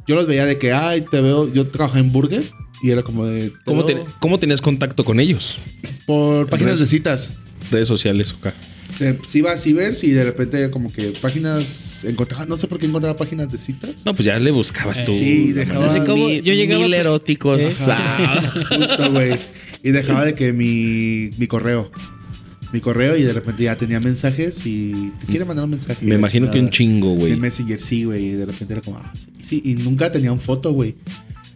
[0.06, 1.52] yo los veía de que, ay, te veo.
[1.52, 2.44] Yo trabajaba en Burger
[2.82, 3.52] y era como de.
[3.64, 5.58] ¿Cómo, te- ¿Cómo tenías contacto con ellos?
[6.06, 7.30] Por páginas de citas.
[7.70, 8.54] Redes sociales acá.
[9.00, 12.04] Eh, pues iba a Cibers y de repente, como que páginas.
[12.04, 14.04] Encontraba, no sé por qué encontraba páginas de citas.
[14.06, 15.12] No, pues ya le buscabas tú.
[15.14, 15.90] Sí, dejaba-.
[15.90, 16.82] Así como yo llegaba.
[16.82, 17.62] mil eróticos.
[17.62, 17.74] ¿eh?
[17.88, 18.52] Ah.
[18.68, 19.38] Justo, güey.
[19.82, 21.90] Y dejaba de que mi, mi correo.
[22.72, 26.04] Mi correo y de repente ya tenía mensajes y te quiere mandar un mensaje.
[26.06, 27.36] Me imagino que un chingo, De güey.
[27.36, 28.26] Messenger, sí, güey.
[28.26, 29.62] Y de repente era como, ah, sí, sí.
[29.64, 30.94] Y nunca tenía un foto, güey.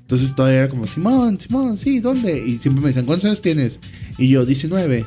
[0.00, 2.36] Entonces todavía era como, Simón, Simón, sí, ¿dónde?
[2.46, 3.78] Y siempre me decían, ¿cuántos años tienes?
[4.18, 5.06] Y yo, 19.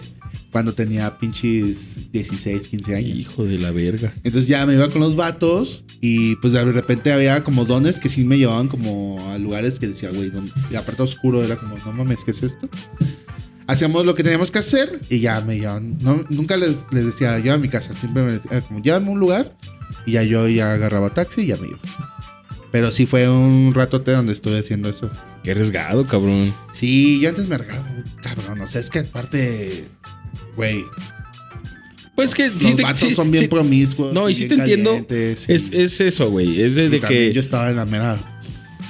[0.52, 3.18] Cuando tenía pinches 16, 15 años.
[3.18, 4.14] Hijo de la verga.
[4.24, 8.10] Entonces ya me iba con los vatos y pues de repente había como dones que
[8.10, 10.32] sí me llevaban como a lugares que decía, güey,
[10.72, 12.70] y aparte oscuro era como, no mames, ¿qué es esto?
[13.68, 15.98] Hacíamos lo que teníamos que hacer y ya me llevaban.
[16.00, 19.12] No, nunca les, les decía, yo a mi casa, siempre me decía, como, llévame a
[19.12, 19.58] un lugar
[20.06, 21.80] y ya yo ya agarraba taxi y ya me iba.
[22.72, 25.10] Pero sí fue un ratote donde estuve haciendo eso.
[25.44, 26.54] Qué arriesgado, cabrón.
[26.74, 27.88] Sí, yo antes me regaba,
[28.22, 29.86] cabrón, o sea, es que aparte,
[30.56, 30.84] güey,
[32.16, 34.14] Pues que los sí te- vatos sí- son bien sí- promiscuos.
[34.14, 35.06] No, y sí te entiendo.
[35.10, 36.62] Es, es eso, güey.
[36.62, 38.34] Es desde que yo estaba en la mera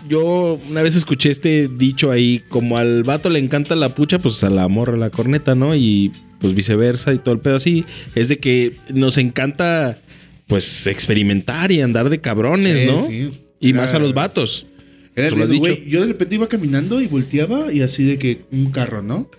[0.10, 4.42] yo una vez escuché este dicho ahí, como al vato le encanta la pucha, pues
[4.46, 5.76] a la morra la corneta, ¿no?
[5.76, 7.84] Y pues viceversa y todo el pedo así.
[8.16, 10.00] Es de que nos encanta,
[10.48, 13.06] pues, experimentar y andar de cabrones, ¿no?
[13.12, 14.66] Y Era- más a los vatos.
[15.14, 15.76] Era lo has dicho.
[15.86, 19.30] Yo de repente iba caminando y volteaba y así de que un carro, ¿no?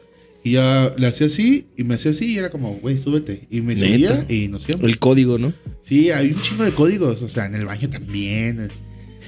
[0.44, 3.46] Y ya le hacía así y me hacía así y era como, güey, súbete.
[3.50, 3.86] Y me ¿Neta?
[4.24, 4.86] subía y nos íbamos.
[4.88, 5.52] El código, ¿no?
[5.82, 7.20] Sí, hay un chingo de códigos.
[7.22, 8.68] O sea, en el baño también.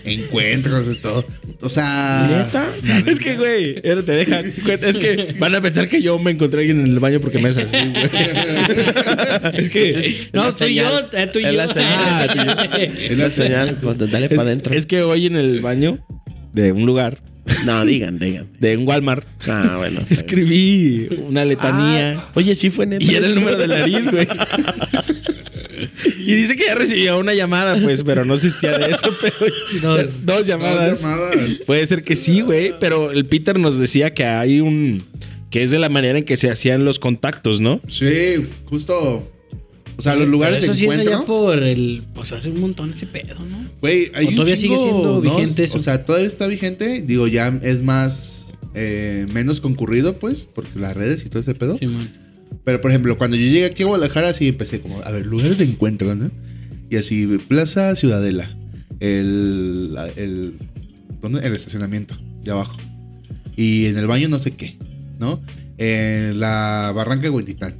[0.02, 1.26] Encuentros, es todo.
[1.60, 2.46] O sea.
[2.46, 2.70] ¿Neta?
[3.10, 4.40] Es que, güey, te deja.
[4.40, 7.38] Es que van a pensar que yo me encontré a alguien en el baño porque
[7.38, 8.08] me hace así, güey.
[9.60, 10.28] Es que.
[10.32, 11.10] No, la tú y yo, señal.
[11.12, 11.56] eh, tú y Es yo.
[11.56, 12.78] la señal.
[12.78, 13.78] Es Es la señal.
[13.82, 14.74] Cuando dale Es, para adentro.
[14.74, 15.98] es que hoy en el baño
[16.54, 17.22] de un lugar,
[17.64, 18.46] No, digan, digan.
[18.58, 20.00] de un Walmart, Ah, bueno.
[20.08, 22.20] escribí una letanía.
[22.20, 23.04] Ah, oye, sí fue neta.
[23.04, 24.26] Y era el número de nariz, güey.
[26.18, 29.10] Y dice que ya recibió una llamada, pues, pero no sé si sea de eso,
[29.20, 29.34] pero
[29.82, 30.16] Dos.
[30.26, 30.90] dos llamadas.
[30.90, 31.54] Dos llamadas.
[31.66, 35.02] Puede ser que sí, güey, pero el Peter nos decía que hay un
[35.50, 37.80] que es de la manera en que se hacían los contactos, ¿no?
[37.88, 39.28] Sí, justo.
[40.00, 41.16] O sea, los lugares Pero eso de sí encuentro.
[41.18, 42.02] allá por el.
[42.14, 43.68] Pues hace un montón ese pedo, ¿no?
[43.82, 45.20] Güey, hay ¿O un todavía sigue chingo, siendo ¿no?
[45.20, 45.76] vigente eso?
[45.76, 47.02] O sea, todavía está vigente.
[47.02, 51.76] Digo, ya es más eh, menos concurrido, pues, porque las redes y todo ese pedo.
[51.76, 52.08] Simón.
[52.64, 55.58] Pero, por ejemplo, cuando yo llegué aquí a Guadalajara, sí empecé como, a ver, lugares
[55.58, 56.30] de encuentro, ¿no?
[56.88, 58.56] Y así, Plaza Ciudadela,
[59.00, 60.54] el, el,
[61.20, 61.46] ¿dónde?
[61.46, 62.76] el estacionamiento de abajo.
[63.54, 64.76] Y en el baño no sé qué,
[65.18, 65.40] ¿no?
[65.78, 67.74] En la Barranca de Huentitán.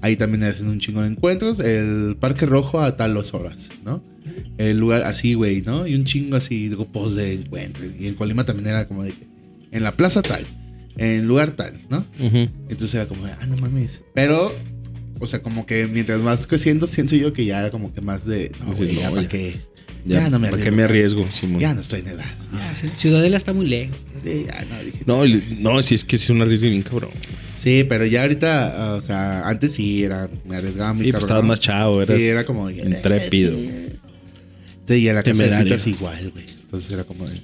[0.00, 1.58] Ahí también hacen un chingo de encuentros.
[1.60, 4.02] El Parque Rojo a tal horas, ¿no?
[4.58, 5.86] El lugar así, güey, ¿no?
[5.86, 7.84] Y un chingo así, grupos de encuentro.
[7.98, 9.26] Y en Colima también era como de que,
[9.72, 10.44] en la plaza tal,
[10.96, 12.04] en lugar tal, ¿no?
[12.18, 14.02] Entonces era como, de, ah, no mames.
[14.14, 14.52] Pero,
[15.18, 18.24] o sea, como que mientras vas creciendo, siento yo que ya era como que más
[18.24, 19.60] de, no, güey, ya no, para qué.
[20.04, 20.84] Ya, Ya no me ¿Para qué arriesgo, me ya.
[20.84, 21.60] arriesgo, Simón?
[21.60, 22.24] Ya no estoy en edad.
[22.52, 23.96] Ah, Ciudadela está muy lejos.
[24.24, 27.10] Sí, ya no, dije, No, no, si es que es un arriesgo bien cabrón.
[27.58, 31.24] Sí, pero ya ahorita, ah, o sea, antes sí era, me arriesgaba muy Sí, pues
[31.24, 33.52] estabas más chavo, eras Sí, era como intrépido.
[34.86, 35.78] Sí, y en la casa de Temerario.
[35.78, 36.46] citas igual, güey.
[36.62, 37.40] Entonces era como de...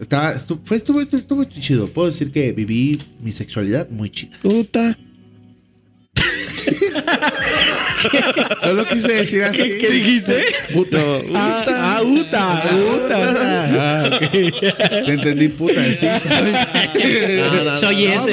[0.00, 1.88] Estaba, estu- fue, estuvo, estuvo, estuvo chido.
[1.88, 4.36] Puedo decir que viví mi sexualidad muy chida.
[4.42, 4.98] Puta.
[8.62, 9.56] No lo quise decir así.
[9.62, 10.44] ¿Qué, qué dijiste?
[10.72, 10.98] Puta.
[11.34, 13.34] Ah, ah, Uta, Uta.
[13.78, 14.20] Ah.
[14.30, 15.82] Te entendí, puta.
[15.94, 16.52] Sí, soy.
[17.36, 18.30] No, no, Soy no, ese.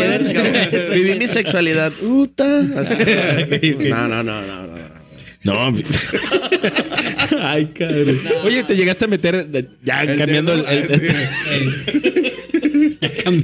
[0.69, 1.91] pero- Viví mi sexualidad.
[1.91, 2.59] Puta.
[2.77, 3.75] Así.
[3.89, 4.93] No, no, no, no, no.
[5.43, 5.73] No.
[7.41, 8.21] Ay, cabrón.
[8.45, 9.45] Oye, te llegaste a meter
[9.83, 11.19] ya El cambiando el, dedo, el- ah,
[11.91, 12.62] sí.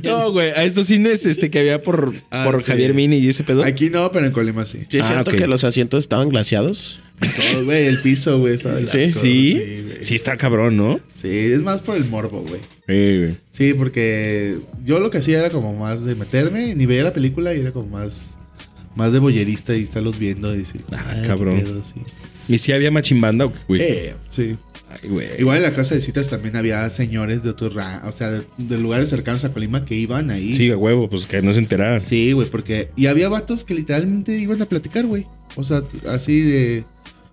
[0.04, 2.66] No, güey, a estos cines este que había por, Ah, por sí.
[2.68, 3.64] Javier Mini y ese pedo.
[3.64, 4.80] Aquí no, pero en Colima sí.
[4.90, 7.02] Sí, es Ah, cierto que los asientos estaban glaciados.
[7.20, 8.58] Todo, güey, el piso, güey.
[8.58, 9.54] Sí, sí.
[9.54, 10.04] güey.
[10.04, 11.00] Sí, está cabrón, ¿no?
[11.14, 12.62] Sí, es más por el morbo, güey.
[12.88, 13.36] Sí, güey.
[13.52, 17.54] Sí, porque yo lo que hacía era como más de meterme, ni veía la película
[17.54, 18.36] y era como más,
[18.96, 21.62] más de boyerista y estarlos viendo y decir, Ah, "Ay, qué cabrón.
[21.62, 21.96] pedo", sí.
[22.48, 23.82] ¿Y si había machimbanda o qué, güey?
[23.82, 24.54] Eh, sí.
[24.90, 25.28] Ay, güey.
[25.40, 28.78] Igual en la casa de citas también había señores de otros o sea, de, de
[28.78, 30.56] lugares cercanos a Colima que iban ahí.
[30.56, 32.02] Sí, a huevo, pues que no se enteraran.
[32.02, 32.90] Sí, güey, porque.
[32.96, 35.26] Y había vatos que literalmente iban a platicar, güey.
[35.56, 36.84] O sea, así de.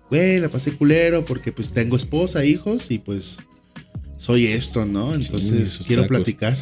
[0.09, 3.37] Güey, la pasé culero porque pues tengo esposa, hijos y pues.
[4.17, 5.13] Soy esto, ¿no?
[5.13, 6.17] Entonces quiero tacos.
[6.17, 6.57] platicar.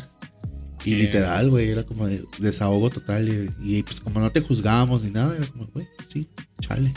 [0.85, 3.27] Y literal, güey, era como de desahogo total.
[3.27, 6.27] Y, y, pues como no te juzgábamos ni nada, era como, güey, sí,
[6.61, 6.93] chale.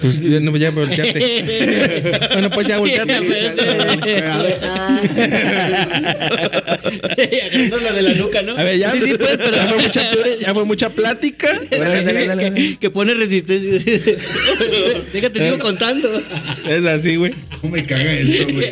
[0.00, 2.28] Pues ya, no, ya volteate.
[2.32, 3.14] bueno, pues ya volteate.
[7.16, 8.56] Agarrando la de la nuca, ¿no?
[8.56, 9.56] A ver, ya, Sí, sí, pues, pero...
[9.56, 10.10] ya, fue mucha,
[10.40, 11.60] ya fue mucha plática.
[11.72, 13.92] Ahora sí, que, que pone resistencia.
[15.12, 16.22] Déjate, sigo contando.
[16.68, 17.34] Es así, güey.
[17.60, 18.70] ¿Cómo me caga eso, güey?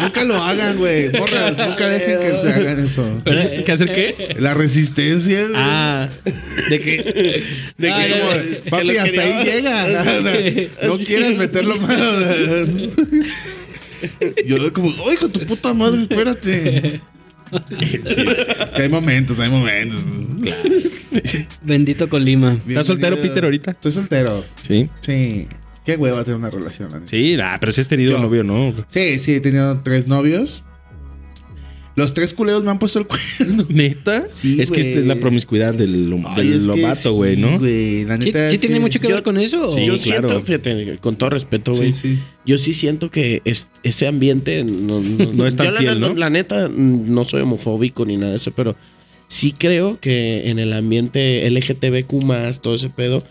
[0.00, 1.10] Nunca lo hagan, güey.
[1.10, 3.22] Morras, nunca dejen que se hagan eso.
[3.64, 4.36] ¿Qué hacer qué?
[4.38, 5.54] La resistencia, güey.
[5.56, 6.08] Ah,
[6.68, 7.44] de que.
[7.78, 10.68] De Ah, que como, papi, Que hasta ahí llega.
[10.86, 12.66] No quieras meterlo malo.
[14.46, 17.00] Yo como, oiga, tu puta madre, espérate.
[17.52, 20.00] Es que hay momentos, hay momentos.
[21.62, 22.58] Bendito Colima.
[22.66, 23.72] ¿Estás soltero, Peter, ahorita?
[23.72, 24.44] Estoy soltero.
[24.66, 24.88] Sí.
[25.02, 25.48] Sí.
[25.84, 26.90] Qué hueva tener una relación.
[26.90, 27.10] la neta.
[27.10, 28.18] Sí, pero si has tenido Yo.
[28.20, 28.72] novio, ¿no?
[28.88, 30.62] Sí, sí, he tenido tres novios.
[31.94, 33.66] Los tres culeros me han puesto el cuerno.
[33.68, 34.24] ¿Neta?
[34.30, 37.50] Sí, es que es la promiscuidad del, Ay, del lobato, güey, ¿no?
[37.50, 38.04] Sí, güey.
[38.06, 39.68] La ¿Sí, neta sí es tiene mucho que yo- ver con eso?
[39.70, 40.28] Sí, yo claro.
[40.28, 41.92] siento, fíjate, con todo respeto, Sí, güey.
[41.92, 42.18] sí.
[42.46, 46.08] Yo sí siento que es- ese ambiente no, no- No es tan yo fiel, la,
[46.08, 46.14] ¿no?
[46.14, 48.74] La neta, mm, no soy homofóbico ni nada de eso, pero
[49.28, 53.22] sí creo que en el ambiente LGTBQ todo ese pedo,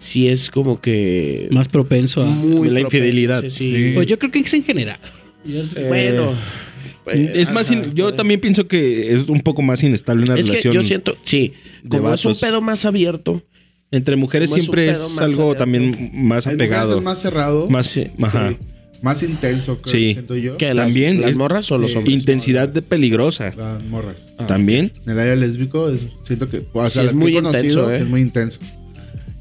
[0.00, 2.24] sí es como que Más propenso a...
[2.24, 3.44] muy La propenso, infidelidad.
[3.48, 3.92] sí.
[3.94, 4.98] Pues yo creo que es en general.
[5.44, 6.34] Yo- Bueno.
[7.06, 8.16] eh, es más, ajá, in- yo puede.
[8.16, 11.52] también pienso que es un poco más inestable una Es que relación yo siento, sí,
[11.88, 13.42] como es un pedo más abierto,
[13.90, 15.56] entre mujeres como siempre es algo abierto.
[15.58, 17.68] también más apegado, es más cerrado.
[17.68, 18.06] más, Sí.
[18.20, 18.56] ajá, Sí.
[19.02, 20.12] Más intenso, creo, Sí.
[20.12, 20.58] siento yo.
[20.58, 22.14] que También las, morras o los hombres.
[22.14, 24.34] intensidad de peligrosa, Las morras.
[24.36, 24.46] Ah.
[24.46, 24.92] también.
[25.06, 27.98] En el área lésbico es- siento que, o sea, Sí, las es muy intenso, ¿eh?
[28.00, 28.60] es muy intenso.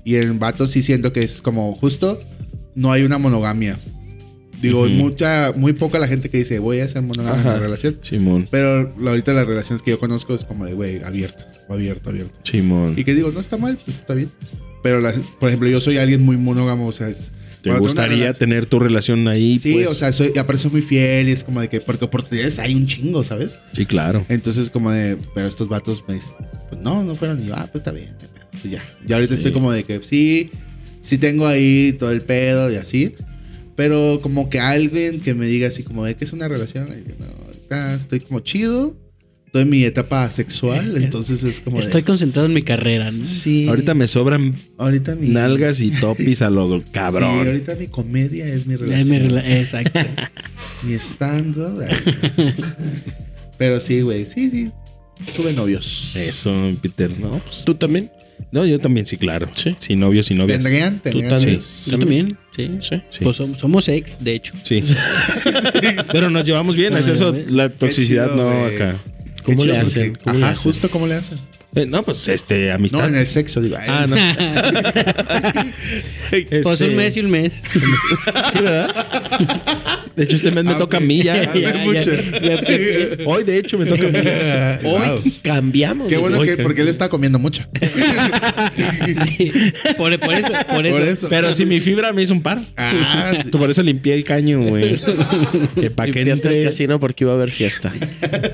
[0.10, 2.18] Y en vatos sí siento que es como justo,
[2.74, 3.78] no hay una monogamia.
[4.60, 4.90] Digo, Ujú.
[4.94, 8.00] mucha, muy poca la gente que dice, voy a ser monógamo en la relación.
[8.02, 12.34] Simón, Pero ahorita las relaciones que yo conozco es como de, güey, abierto, abierto, abierto.
[12.42, 12.96] Simón.
[12.98, 14.32] Y que digo, no está mal, pues está bien.
[14.82, 17.32] Pero, la- por ejemplo, yo soy alguien muy monógamo, o sea, es-
[17.62, 19.60] ¿Te gustaría tener tu relación ahí?
[19.60, 19.88] Sí, pues?
[19.90, 22.74] o sea, soy, aparte soy muy fiel y es como de que, porque oportunidades hay
[22.74, 23.60] un chingo, ¿sabes?
[23.74, 24.26] Sí, claro.
[24.28, 26.36] Entonces, como de, pero estos vatos dicen,
[26.70, 27.44] pues no, no fueron.
[27.44, 28.16] Y yo, ah, pues está bien.
[28.54, 28.62] No hay pedo".
[28.62, 28.84] Pues ya.
[29.08, 29.38] Ya ahorita Sí.
[29.40, 30.50] estoy como de que sí,
[31.02, 33.14] sí tengo ahí todo el pedo y así.
[33.76, 37.14] Pero como que alguien que me diga así como de que es una relación, yo,
[37.20, 38.96] no, estoy como chido.
[39.46, 42.06] Estoy en mi etapa sexual, entonces es como Estoy de.
[42.06, 43.26] concentrado en mi carrera, ¿no?
[43.26, 43.68] Sí.
[43.68, 45.30] Ahorita me sobran Ahorita mi.
[45.30, 47.48] nalgas y topis a lo Sí, cabrón.
[47.48, 49.10] ahorita mi comedia es mi Es relación.
[49.10, 50.00] mi rela- Exacto.
[50.84, 51.56] Mi stand
[53.58, 54.72] Pero sí, güey, sí, sí.
[55.36, 56.16] Tuve novios.
[56.16, 57.10] Eso, Peter.
[57.20, 58.12] No, pues, ¿Tú también?
[58.52, 59.48] No, yo también, sí, claro.
[59.56, 59.76] Sí.
[59.80, 60.62] Sin novios, sin novias.
[60.64, 60.96] ¿Tendrían?
[60.98, 61.30] ¿Tú ¿Tendrían?
[61.30, 61.62] también?
[61.64, 61.92] Sí.
[61.92, 62.72] Yo también, sí.
[62.82, 63.02] Sí.
[63.12, 63.20] Sí.
[63.24, 64.54] Pues som- somos ex, de hecho.
[64.64, 64.84] Sí.
[66.12, 66.94] Pero nos llevamos bien.
[66.96, 68.96] hasta eso, la toxicidad chido, no acá.
[69.44, 70.10] ¿Cómo le hacen?
[70.12, 70.72] porque- ¿Cómo le Ajá, hacen?
[70.72, 71.40] justo cómo le hacen.
[71.76, 73.08] Eh, no, pues este, No, amistad.
[73.10, 73.78] en el sexo, digo.
[73.80, 74.16] ay, Ah, no.
[76.30, 77.54] Pues Este, un mes y un mes.
[77.74, 77.80] Sí,
[78.64, 79.06] ¿verdad?
[80.16, 81.36] De hecho, este mes me Ah, toca a mí ya.
[81.54, 82.12] Ya, ya, mucho.
[83.26, 84.20] Hoy, de hecho, me toca a mí.
[84.84, 85.22] Wow.
[85.24, 86.08] Hoy cambiamos.
[86.08, 87.64] Qué bueno que, que- porque él está comiendo mucho.
[89.26, 89.52] Sí.
[89.98, 90.98] Por, por eso, por eso.
[90.98, 91.28] Por eso.
[91.30, 92.60] Pero si mi fibra me hizo un par.
[92.78, 93.50] Ah, sí.
[93.50, 94.98] Por eso limpié el caño, güey.
[95.96, 96.64] Para que Limpiaste el entre.
[96.70, 97.92] casino porque iba a haber fiesta.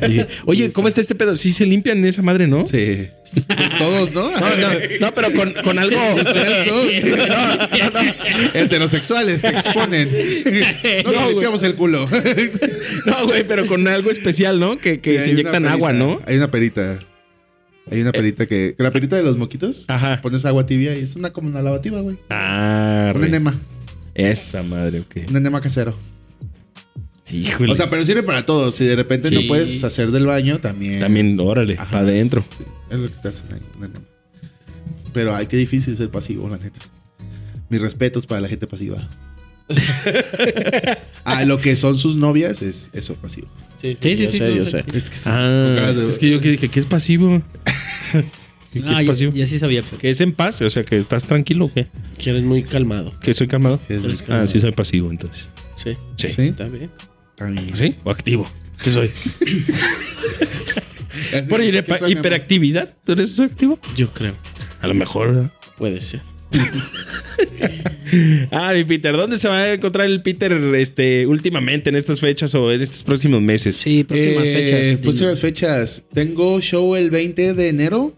[0.07, 1.35] Dije, Oye, ¿cómo está este pedo?
[1.37, 2.65] Sí se limpian esa madre, ¿no?
[2.65, 3.04] Sí.
[3.47, 4.31] Pues todos, ¿no?
[4.31, 4.69] No, no,
[5.01, 5.97] no, pero con, con algo.
[6.15, 6.87] Ustedes dos.
[8.53, 10.09] Heterosexuales se exponen.
[11.03, 12.07] No, No, nos limpiamos el culo.
[13.05, 14.77] No, güey, pero con algo especial, ¿no?
[14.77, 16.19] Que, que Sí, se inyectan agua, ¿no?
[16.25, 16.99] Hay una perita.
[17.91, 19.85] Hay una perita que, que La perita de los moquitos.
[19.87, 20.19] Ajá.
[20.21, 22.17] Pones agua tibia y es una como una lavativa, güey.
[22.29, 23.27] Ah, Un re.
[23.27, 23.53] enema.
[24.15, 25.29] Esa madre, ok.
[25.29, 25.95] Un enema casero.
[27.31, 27.71] Híjole.
[27.71, 28.71] O sea, pero sirve para todo.
[28.71, 29.35] Si de repente Sí.
[29.35, 30.99] no puedes hacer del baño, también.
[30.99, 32.41] También, órale, Ajá, para adentro.
[32.41, 33.61] sí, es lo que te hacen ahí.
[35.13, 36.79] Pero ay, qué difícil ser pasivo, la neta.
[37.69, 38.97] Mis respetos para la gente pasiva.
[41.23, 43.47] ah, lo que son sus novias es eso, pasivo.
[43.81, 44.83] Sí, Sí, sí, yo sí, sé, yo sé.
[44.93, 47.41] Es que Ah, de- es que yo que dije, ¿qué es pasivo?
[48.71, 49.31] ¿Qué, Ah, es pasivo?
[49.33, 49.81] yo sí sabía.
[49.83, 50.61] pero- ¿Que es en paz?
[50.61, 51.87] O sea, que estás tranquilo o qué?
[52.19, 53.13] Que eres muy calmado.
[53.21, 53.77] ¿Que soy calmado?
[53.77, 54.43] Sí, es Eres muy- calmado.
[54.43, 55.49] Ah, sí soy pasivo, entonces.
[55.77, 55.93] Sí.
[56.17, 56.29] Sí.
[56.29, 56.41] ¿Sí?
[56.43, 56.91] Está bien.
[57.75, 57.95] ¿Sí?
[58.03, 58.47] ¿O activo?
[58.83, 59.09] ¿Qué soy?
[61.49, 62.93] ¿Por ¿qué hiper- soy, hiperactividad?
[63.05, 63.79] ¿Tú eres activo?
[63.95, 64.33] Yo creo.
[64.81, 65.51] A lo mejor, ¿verdad?
[65.77, 66.21] Puede ser.
[68.51, 72.53] Ah, mi Peter, ¿dónde se va a encontrar el Peter este, últimamente en estas fechas
[72.55, 73.75] o en estos próximos meses?
[73.75, 74.99] Sí, próximas Eh, fechas.
[75.01, 76.03] Próximas fechas.
[76.13, 78.15] Tengo show el 20 de enero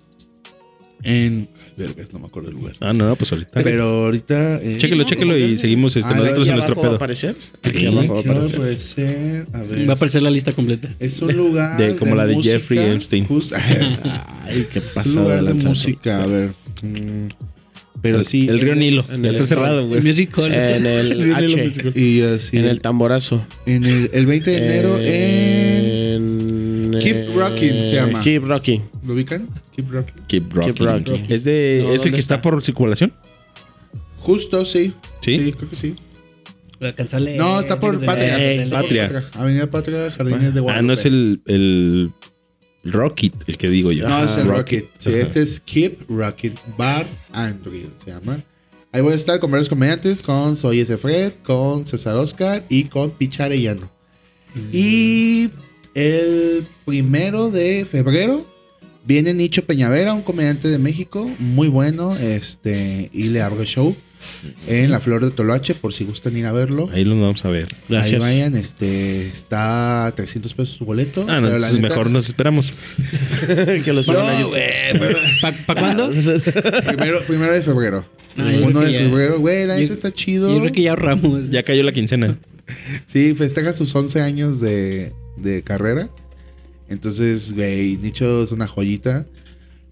[1.03, 1.47] en.
[1.77, 2.73] Vergas, no me acuerdo el lugar.
[2.79, 3.61] Ah, no, pues ahorita.
[3.63, 4.55] Pero ahorita.
[4.63, 6.95] eh, Chéquelo, chéquelo y seguimos este, Ah, nosotros en nuestro abajo va a pedo.
[6.95, 7.35] aparecer.
[7.61, 7.85] Aquí Sí.
[7.85, 8.59] abajo va a ¿qué hora aparecer.
[8.59, 9.45] puede ser?
[9.53, 9.87] A ver.
[9.87, 10.89] Va a aparecer la lista completa.
[10.99, 11.77] Es un lugar.
[11.77, 13.27] De- como la de Jeffrey Epstein.
[13.27, 13.53] Just-
[14.43, 15.69] Ay, qué es un pasada lugar de lanzazo.
[15.69, 16.23] música.
[16.23, 16.49] A ver.
[16.81, 17.27] mm,
[18.01, 18.47] Pero sí.
[18.47, 19.05] El río Nilo.
[19.11, 20.01] en Ya el- está cerrado, El güey.
[20.01, 20.53] Music Hall.
[20.53, 21.91] En el Río Nilo H.
[21.99, 22.57] Y así.
[22.57, 23.45] En el tamborazo.
[23.67, 25.05] en el, el 20 de enero en.
[25.05, 26.36] En...
[26.99, 28.21] Keep eh, Rocking se llama.
[28.21, 28.89] Keep Rocking.
[29.05, 29.47] ¿Lo ubican?
[29.75, 30.25] Keep Rocking.
[30.27, 30.73] Keep rocking.
[30.73, 31.25] Keep rocking.
[31.29, 31.81] Es de.
[31.83, 32.41] No, ¿Es el ¿dónde que está está?
[32.41, 33.13] por circulación?
[34.19, 34.93] Justo, sí.
[35.21, 35.53] ¿Sí?
[35.53, 35.95] creo que sí.
[36.79, 38.37] Alcanzarle- No, está por Patria.
[38.39, 39.23] Eh, Está por Patria.
[39.33, 40.79] Avenida Patria, Jardines de Guadalupe.
[40.79, 42.11] Ah, no es el, el
[42.83, 44.07] Rocket, el que digo yo.
[44.07, 44.81] No, es el Rocket.
[44.83, 44.85] Rocket.
[44.99, 48.43] Sí, este es Keep Rocket Bar and Grill, se llama.
[48.91, 52.83] Ahí voy a estar con varios comediantes, con Soy ese Fred, con César Oscar y
[52.85, 53.89] con Picharellano.
[54.71, 55.49] Y
[55.97, 58.45] el primero de febrero
[59.05, 63.95] viene Nicho Peñavera, un comediante de México, muy bueno, este, y le abro show
[64.67, 66.89] en la Flor de Toloache, por si gustan ir a verlo.
[66.93, 67.67] Ahí lo vamos a ver.
[67.89, 68.21] Gracias.
[68.23, 71.25] Ahí vayan, este, está a 300 pesos su boleto.
[71.29, 72.73] Ah, no, neta- mejor nos esperamos.
[73.85, 75.17] que lo suban No, pero-
[75.65, 76.09] ¿Para cuándo?
[76.87, 78.05] primero, primero de febrero.
[78.37, 80.53] Ah, Uno de ya- febrero, güey, la yo- neta está chido.
[80.53, 81.49] Yo creo que ya ahorramos.
[81.49, 82.37] Ya cayó la quincena.
[83.05, 86.09] Sí, festeja sus 11 años de, de carrera.
[86.89, 89.25] Entonces, güey, Nicho es una joyita.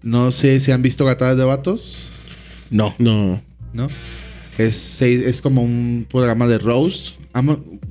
[0.02, 2.08] No sé si han visto Gatadas de Vatos,
[2.70, 2.94] No.
[2.98, 3.42] No.
[3.72, 3.88] ¿no?
[4.58, 7.12] Es, seis- es como un programa de Rose.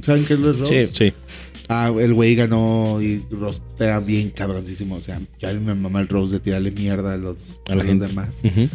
[0.02, 0.90] ¿Saben qué es lo de Rose?
[0.94, 1.06] Sí.
[1.10, 1.14] Sí.
[1.68, 4.96] Ah, el güey ganó y rostea bien cabroncísimo.
[4.96, 7.86] O sea, ya me mama el Rose de tirarle mierda a los, A la los
[7.88, 8.08] gente.
[8.08, 8.70] demás Ujú.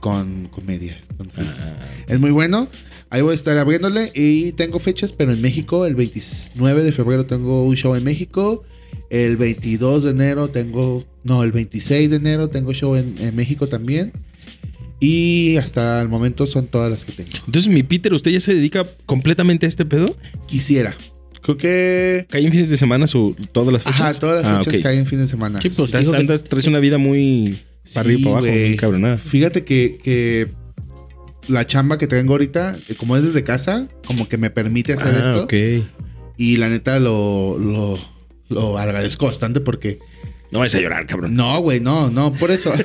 [0.00, 0.98] Con comedia.
[1.10, 2.68] Entonces, Ah, Es muy bueno.
[3.10, 4.10] Ahí voy a estar abriéndole.
[4.14, 8.62] Y tengo fechas, pero en México, el 29 de febrero tengo un show en México.
[9.10, 11.04] El 22 de enero tengo.
[11.24, 14.12] No, el 26 de enero tengo show en, en México también.
[15.00, 17.30] Y hasta el momento son todas las que tengo.
[17.46, 20.14] Entonces, mi Peter, ¿usted ya se dedica completamente a este pedo?
[20.46, 20.94] Quisiera.
[21.42, 22.26] Creo que.
[22.28, 24.00] ¿Cae en fines de semana su, todas las fechas?
[24.00, 24.82] Ajá, todas las Ah, fechas ok.
[24.82, 25.60] caen en fin de semana.
[25.62, 27.58] Sí, pues, Estás- andas- traes una vida muy
[27.94, 29.16] para arriba y para abajo, bien cabronada.
[29.18, 30.48] Fíjate que, que
[31.48, 35.08] la chamba que tengo ahorita, eh, como es desde casa, como que me permite hacer
[35.14, 35.44] Ah, esto.
[35.44, 35.54] ok.
[36.36, 37.98] Y la neta lo, lo,
[38.48, 39.98] lo agradezco bastante porque
[40.52, 41.34] No vayas a llorar, cabrón.
[41.34, 42.72] No, güey, no, no, por eso.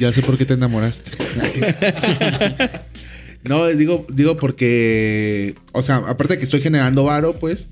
[0.00, 1.10] ya sé por qué te enamoraste.
[3.44, 7.68] no, digo, digo porque, o sea, aparte de que estoy generando varo, pues,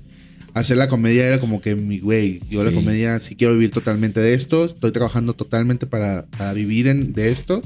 [0.55, 2.39] hacer la comedia era como que mi güey.
[2.49, 4.65] Yo la comedia sí quiero vivir totalmente de esto.
[4.65, 7.61] Estoy trabajando totalmente para, para vivir en- de esto.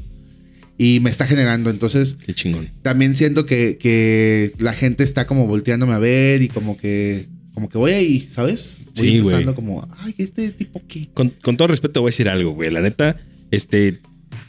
[0.78, 1.70] Y me está generando.
[1.70, 2.70] Entonces, Qué chingón.
[2.82, 7.68] también siento que, que la gente está como volteándome a ver y como que como
[7.68, 8.78] que voy ahí, ¿sabes?
[8.96, 9.56] Voy Sí, empezando güey.
[9.56, 11.10] como, ay, este tipo qué.
[11.14, 12.72] Con, con todo respeto voy a decir algo, güey.
[12.72, 13.18] La neta,
[13.52, 14.00] este,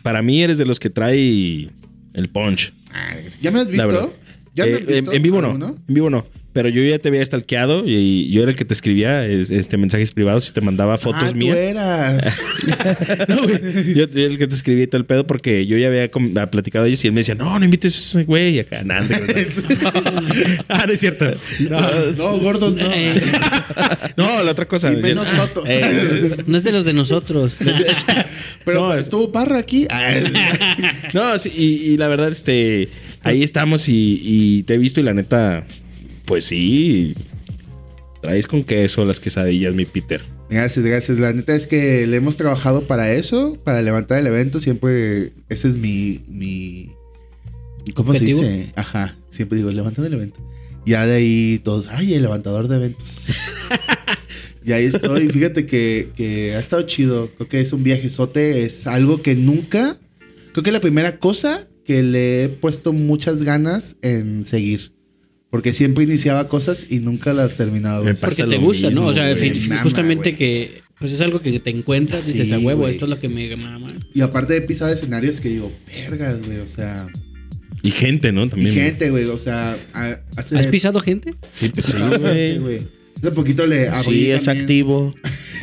[0.02, 1.68] para mí eres de los que trae
[2.14, 2.72] el punch.
[2.92, 4.14] Ay, ¿Ya me has visto?
[4.54, 5.10] ¿Ya me Eh, has visto?
[5.10, 5.52] en, en vivo no,
[5.88, 6.24] en vivo no.
[6.52, 9.76] Pero yo ya te había stalkeado y yo era el que te escribía es- este,
[9.76, 11.56] mensajes privados y te mandaba fotos ah, tú mías.
[11.56, 12.40] eras.
[13.28, 13.94] No, güey.
[13.94, 16.46] Yo, yo el que te escribí y todo el pedo porque yo ya había ah,
[16.50, 18.56] platicado de ellos y él me decía, no, no invites a ese güey.
[18.56, 19.06] Y acá, nada.
[20.68, 21.26] ah, no es cierto.
[21.68, 21.80] No,
[22.16, 22.90] no, gordo, no.
[22.92, 23.20] Eh,
[24.16, 24.92] no, la otra cosa.
[24.92, 25.62] Y menos Yo- foto.
[25.66, 27.56] Eh, no es de los de nosotros.
[28.64, 29.86] Pero no, estuvo Parra aquí.
[31.14, 32.88] No, sí, y, y la verdad, este,
[33.22, 35.64] ahí estamos y, y te he visto y la neta,
[36.30, 37.12] pues sí,
[38.22, 40.22] traes con queso las quesadillas, mi Peter.
[40.48, 41.18] Gracias, gracias.
[41.18, 44.60] La neta es que le hemos trabajado para eso, para levantar el evento.
[44.60, 46.92] Siempre, ese es mi, mi,
[47.94, 48.42] ¿cómo ¿Objetivo?
[48.42, 48.72] se dice?
[48.76, 50.38] Ajá, siempre digo, levantando el evento.
[50.86, 53.26] Ya de ahí todos, ay, el levantador de eventos.
[54.64, 55.28] y ahí estoy.
[55.30, 57.28] Fíjate que, que ha estado chido.
[57.34, 59.98] Creo que es un viajezote, es algo que nunca,
[60.52, 64.92] creo que es la primera cosa que le he puesto muchas ganas en seguir.
[65.50, 67.98] Porque siempre iniciaba cosas y nunca las terminaba.
[67.98, 68.14] Me güey.
[68.14, 69.08] pasa Porque te gusta, mismo, ¿no?
[69.08, 69.34] O sea,
[69.68, 73.06] Mama, justamente que pues es algo que te encuentras y dices Sí, a huevo, esto
[73.06, 73.94] es lo que me mama.
[74.14, 77.08] Y aparte he pisado escenarios que digo, vergas, güey, o sea...
[77.82, 78.44] Y gente, ¿no?
[78.44, 78.74] Y También.
[78.74, 79.78] gente, güey, o sea...
[80.36, 81.30] hace, ¿Has pisado gente?
[81.54, 82.78] Sí, pues sí, pisado gente, güey.
[83.16, 85.14] Hace poquito le abrí Sí, es también- activo.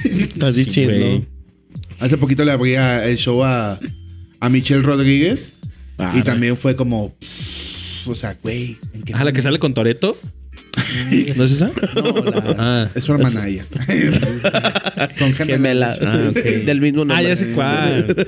[0.03, 1.23] Estás diciendo.
[1.99, 3.79] Hace poquito le abrí el show a,
[4.39, 5.51] a Michelle Rodríguez.
[5.99, 7.15] Ah, y también fue como...
[8.07, 8.77] O sea, güey...
[8.93, 10.17] ¿en qué Ah, la que sale con Toreto.
[11.35, 11.71] ¿No es esa?
[11.95, 12.89] No, la- Ah.
[12.95, 13.65] es su hermana ella.
[15.17, 15.99] Son gemelas.
[16.01, 16.17] Ah.
[16.33, 17.27] Del mismo Ah, nombre.
[17.27, 18.27] ya sé cuál.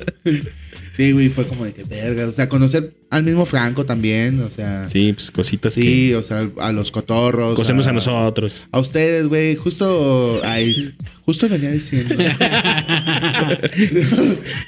[0.94, 2.28] Sí, güey, fue como de que vergas.
[2.28, 4.88] O sea, conocer al mismo Franco también, o sea...
[4.90, 7.56] Sí, Sí, pues cositas que o sea, a los cotorros.
[7.56, 8.68] cosemos a nosotros.
[8.72, 10.94] A ustedes, güey, justo ay,
[11.26, 12.16] justo venía diciendo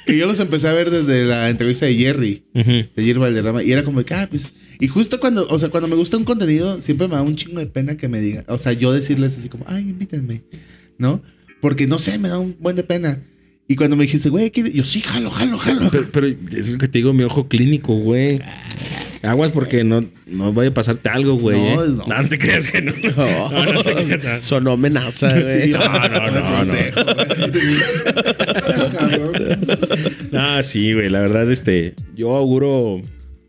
[0.06, 3.72] que yo los empecé a ver desde la entrevista de Jerry, de Jerry Valderrama, y
[3.72, 4.50] era como que, ah, pues,
[4.82, 7.60] y justo cuando, o sea, cuando me gusta un contenido, siempre me da un chingo
[7.60, 10.42] de pena que me digan, o sea, yo decirles así como, ay, invítenme,
[10.98, 11.22] ¿no?
[11.60, 13.20] Porque no sé, me da un buen de pena.
[13.68, 15.88] Y cuando me dijiste, güey, ¿quieres?", yo sí, jalo, jalo, jalo.
[15.92, 18.40] Pero, pero es lo que te digo, mi ojo clínico, güey.
[19.22, 21.60] Aguas porque no, no vaya a pasarte algo, güey.
[21.60, 21.88] No, ¿eh?
[21.88, 22.04] no.
[22.04, 22.28] no.
[22.28, 22.92] te creas que no.
[23.16, 24.24] No, no te creas.
[24.24, 24.42] no.
[24.42, 25.62] Sonó amenaza, güey.
[25.62, 26.74] Sí, no, no, no, no.
[28.98, 29.32] Cabrón.
[30.32, 31.08] Ah, sí, güey.
[31.08, 33.00] La verdad, este, yo auguro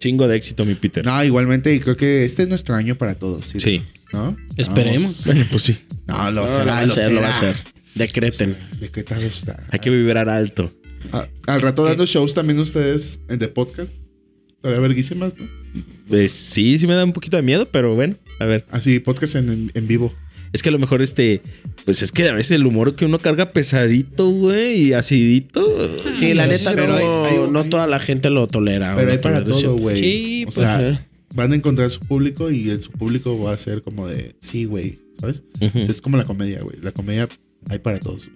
[0.04, 1.06] chingo de éxito, mi Peter.
[1.06, 3.46] No, igualmente, y creo que este es nuestro año para todos.
[3.46, 3.60] ¿sí?
[3.62, 3.82] Sí.
[4.12, 4.36] ¿No?
[4.58, 5.26] Esperemos.
[5.26, 5.78] Bueno, pues sí.
[6.08, 7.56] No, lo No, será, lo va a hacer, lo va a hacer.
[7.96, 8.58] Decreten.
[8.82, 9.66] ¿De qué tal está?
[9.72, 10.74] Hay que vibrar alto.
[11.14, 13.92] Ah, al rato dando shows también ustedes en The Podcast.
[14.62, 15.48] Para verguísimas, ¿no?
[16.10, 18.66] Pues sí, sí me da un poquito de miedo, pero bueno, a ver.
[18.72, 20.14] Así, podcast en, en, en vivo.
[20.54, 21.42] Es que a lo mejor este,
[21.84, 25.62] pues es que a veces el humor que uno carga pesadito, güey, y acidito.
[26.18, 27.06] Sí, la Pero neta, sí, no, pero hay-
[27.38, 28.96] hay- no hay- toda la gente lo tolera.
[28.96, 30.00] Pero hay para todo, güey.
[30.00, 31.06] Sí, o pues, sea, Ajá.
[31.36, 34.66] van a encontrar su público y el, su público va a ser como de, sí,
[34.66, 35.42] güey, ¿sabes?
[35.60, 35.68] Ujú.
[35.80, 36.78] O sea, es como la comedia, güey.
[36.84, 37.28] La comedia
[37.70, 38.30] hay para todos.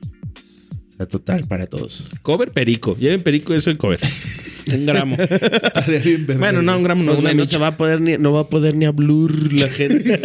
[0.98, 2.10] O sea, total, para todos.
[2.24, 2.98] Cover perico.
[2.98, 4.00] Lleven perico, es el cover.
[4.74, 5.16] un gramo.
[6.38, 8.50] Bueno, no, un gramo, no, Pues, no se va a poder ni, no va a
[8.50, 10.20] poder ni a blur la gente.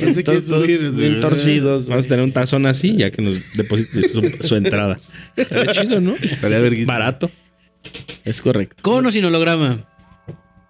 [0.00, 0.90] No se quiere Todos- todos subir.
[0.92, 1.86] bien torcidos.
[1.86, 4.98] Vamos a tener un tazón así, ya que nos deposite su, su entrada.
[5.36, 6.14] Estaría chido, ¿no?
[6.22, 6.94] Estaría verguísima.
[6.94, 7.30] Barato.
[8.24, 8.82] Es correcto.
[8.82, 9.86] ¿Con o sin holograma?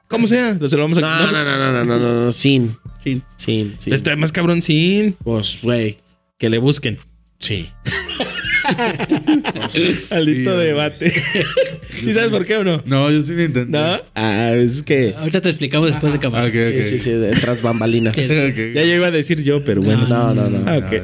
[0.08, 1.00] Como sea, entonces lo vamos a...
[1.00, 2.76] No, no, no, no, no, no, no, no, sin.
[3.02, 3.22] Sí.
[3.36, 3.92] Sin, sin.
[3.94, 5.96] Está más cabrón sin Pues, güey.
[6.38, 6.98] que le busquen.
[7.38, 7.68] Sí.
[10.10, 11.12] Maldito Sí, debate.
[12.02, 12.82] ¿Sí sabes por qué o no?
[12.86, 13.66] No, yo sí intento.
[13.66, 14.00] ¿No?
[14.14, 15.14] Ah, es que...
[15.16, 16.44] Ahorita te explicamos después de cámara.
[16.44, 16.82] Ok, ok.
[16.82, 18.16] Sí, sí, sí, de tras bambalinas.
[18.26, 20.06] Ya yo iba a decir yo, pero bueno.
[20.08, 20.64] No, no, no.
[20.68, 21.02] Ah, ok.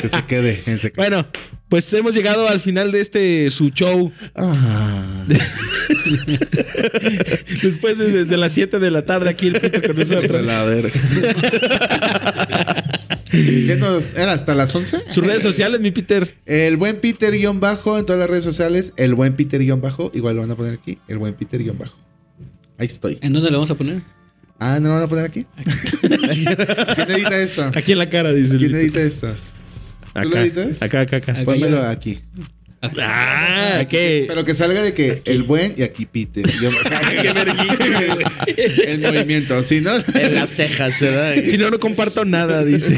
[0.00, 0.62] Que se quede.
[0.96, 1.26] Bueno,
[1.74, 4.12] pues hemos llegado al final de este su show.
[4.36, 5.24] Ah.
[7.64, 10.46] Después de, desde las 7 de la tarde aquí el pito con nosotros.
[10.46, 10.90] la verga.
[13.32, 14.98] ¿Qué nos- ¿Era hasta las 11?
[15.08, 16.36] Sus redes sociales, mi Peter.
[16.46, 18.92] El buen Peter guion bajo en todas las redes sociales.
[18.96, 20.12] El buen Peter guion bajo.
[20.14, 20.98] Igual lo van a poner aquí.
[21.08, 21.98] El buen Peter guion bajo.
[22.78, 23.18] Ahí estoy.
[23.20, 24.00] ¿En dónde lo vamos a poner?
[24.60, 25.44] Ah, ¿no lo van a poner aquí?
[26.02, 27.72] ¿Quién edita esto?
[27.74, 28.52] Aquí en la cara, dice.
[28.52, 29.34] el ¿Quién edita esto?
[30.14, 30.82] ¿Tú lo Acá, editas?
[30.82, 31.44] acá, acá, acá.
[31.44, 31.90] Pónmelo ya.
[31.90, 32.18] aquí.
[33.00, 34.26] Ah, ¿qué?
[34.28, 36.44] Pero que salga de que el buen y aquí Peter.
[36.60, 36.70] Yo-
[38.44, 39.62] Qué el movimiento.
[39.62, 41.34] Si no, En las cejas, ¿verdad?
[41.46, 42.94] Si no, no comparto nada, dice.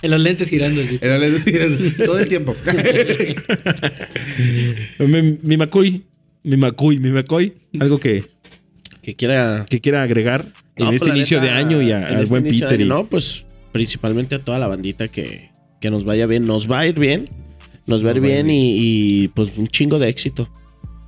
[0.00, 0.80] En los lentes girando.
[0.82, 0.98] sí.
[1.02, 2.54] el- todo el tiempo.
[4.98, 6.04] mi, mi Macuy.
[6.44, 7.54] Mi Macuy, mi Macoy.
[7.80, 8.24] Algo que,
[9.02, 9.64] Que quiera.
[9.68, 10.46] que quiera agregar
[10.76, 12.80] en este pues, la inicio neta, de año y a- en al este buen Peter.
[12.80, 15.50] y- No, pues principalmente a toda la bandita que,
[15.82, 16.46] que nos vaya bien.
[16.46, 17.28] Nos va a ir bien.
[17.86, 18.76] Nos va a ir bien y,
[19.24, 20.48] y, pues un chingo de éxito.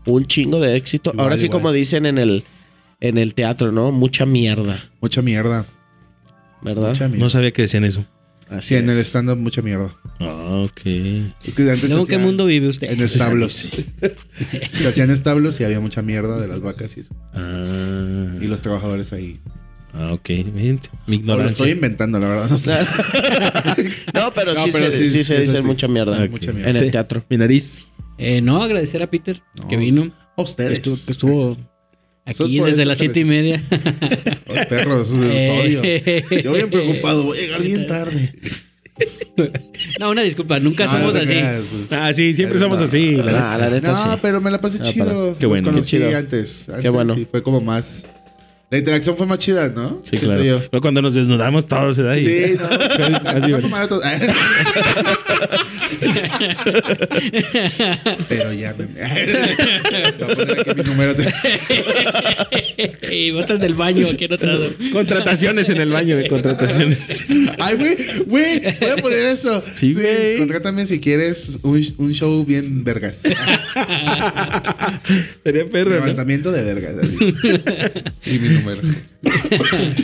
[0.05, 1.11] Un chingo de éxito.
[1.13, 1.63] Igual, Ahora sí, igual.
[1.63, 2.45] como dicen en el,
[3.01, 3.91] en el teatro, ¿no?
[3.93, 5.65] Mucha mierda, Mucha mierda.
[6.63, 6.89] ¿verdad?
[6.91, 7.25] Mucha mierda.
[7.25, 8.05] No sabía que decían eso.
[8.51, 9.95] Así Sí, en el stand-up mucha mierda.
[10.21, 10.81] Ah, ok.
[10.85, 12.91] Es que antes Luego, ¿qué mundo vive usted?
[12.91, 13.53] En establos.
[14.73, 17.15] se hacían establos y había mucha mierda de las vacas y eso.
[17.33, 19.39] Ah, Y los trabajadores ahí.
[19.95, 20.29] Ah ok.
[20.29, 21.69] Mi No, lo estoy ignorancia.
[21.71, 22.49] inventando, la verdad.
[22.51, 22.73] No sé.
[24.15, 25.65] No, pero No, sí, pero se, sí, sí se eso dice sí.
[25.66, 26.19] mucha mierda.
[26.29, 26.71] Mucha mierda.
[26.71, 27.25] En Este- el teatro.
[27.29, 27.85] Mi nariz.
[28.19, 30.12] Eh, no, agradecer a Peter No, que vino.
[30.37, 30.71] A ustedes.
[30.81, 31.57] Que estuvo, que estuvo
[32.33, 33.62] Sos aquí desde eso, las siete y media.
[34.49, 35.81] Los perros, es odio.
[35.85, 36.25] Eh.
[36.43, 38.35] Yo bien preocupado, voy a llegar bien tarde.
[39.99, 41.27] No, una disculpa, nunca No, somos no así.
[41.27, 41.65] creas.
[41.91, 43.16] Ah, sí, siempre somos así.
[43.16, 43.55] la neta.
[43.55, 44.19] Ah, la neta No, sí.
[44.23, 45.05] pero me la pasé Ah, chido.
[45.07, 45.19] para.
[45.19, 46.16] Los Qué bueno, qué conocí chido.
[46.16, 46.66] antes.
[46.69, 47.16] antes Qué bueno.
[47.16, 48.07] Sí, fue como más.
[48.70, 50.01] La interacción fue más chida, ¿no?
[50.03, 50.43] Sí, claro.
[50.43, 50.61] yo.
[50.70, 52.16] Fue cuando nos desnudamos todos, ¿verdad?
[52.16, 52.66] Y- Sí, no.
[53.31, 53.69] Así, bueno.
[58.29, 58.85] Pero ya me.
[60.19, 61.15] Voy a poner aquí mi número.
[63.11, 64.71] y botas del baño, aquí anotado.
[64.93, 66.99] Contrataciones en el baño, de contrataciones.
[67.59, 67.97] Ay, güey,
[68.27, 69.62] güey, voy a poner eso.
[69.75, 70.39] Sí, güey.
[70.39, 73.23] Contrátame si quieres un, un show bien vergas.
[75.45, 75.97] Sería perro, ¿no?
[75.97, 76.95] Levantamiento de vergas.
[77.03, 77.19] así.
[78.27, 78.81] y mi número.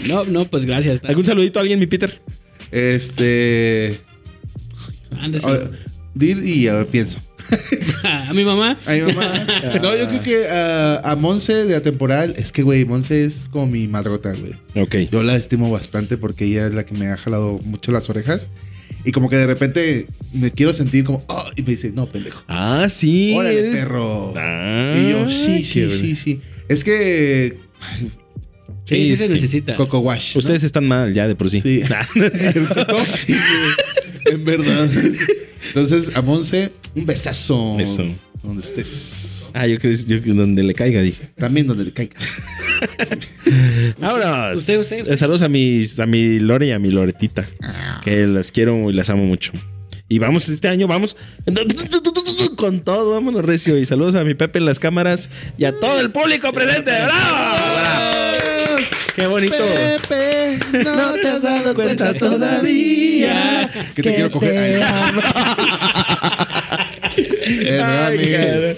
[0.08, 1.00] No, no, pues gracias.
[1.04, 2.20] ¿Algún saludito a alguien, mi Peter?
[2.70, 4.00] Este.
[5.42, 5.70] Ahora,
[6.14, 7.18] Dir y a ver, pienso.
[8.02, 8.76] A mi mamá.
[8.86, 9.46] A mi mamá.
[9.80, 12.34] No, yo creo que ah, a Monse de Atemporal.
[12.36, 14.54] Es que, güey, Monse es como mi madrota, güey.
[14.74, 15.10] Ok.
[15.12, 18.48] Yo la estimo bastante porque ella es la que me ha jalado mucho las orejas.
[19.04, 22.42] Y como que de repente me quiero sentir como, oh, y me dice, no, pendejo.
[22.48, 23.34] Ah, sí.
[23.36, 24.34] Órale, eres- perro.
[24.36, 26.40] Ah, y yo, sí, sí, sí, sí.
[26.68, 27.58] Es que.
[28.84, 29.76] Sí, sí, se necesita.
[29.76, 30.34] Coco Wash.
[30.34, 30.40] ¿no?
[30.40, 31.60] Ustedes están mal ya de por sí.
[31.60, 31.82] Sí.
[31.90, 33.04] Ah, no es cierto.
[33.06, 34.09] Sí, güey.
[34.34, 34.90] En verdad.
[35.68, 37.76] Entonces, a Monse, un besazo.
[37.76, 38.04] Beso.
[38.42, 39.50] Donde estés.
[39.52, 41.28] Ah, yo creo que yo- donde le caiga, dije.
[41.36, 42.16] También donde le caiga.
[43.46, 47.48] Eh, Saludos a mis, a mi Lore y a mi Loretita.
[48.02, 49.52] Que las quiero y las amo mucho.
[50.08, 51.16] Y vamos, este año vamos
[52.56, 53.76] con todo, vámonos recio.
[53.78, 56.90] Y saludos a mi Pepe en las cámaras y a todo el público presente.
[56.90, 57.69] ¡Bravo!
[59.14, 59.56] ¡Qué bonito!
[59.56, 64.82] Pepe, no te has dado cuenta todavía que te quiero coger.
[64.82, 66.46] Ay.
[67.02, 68.76] Ay,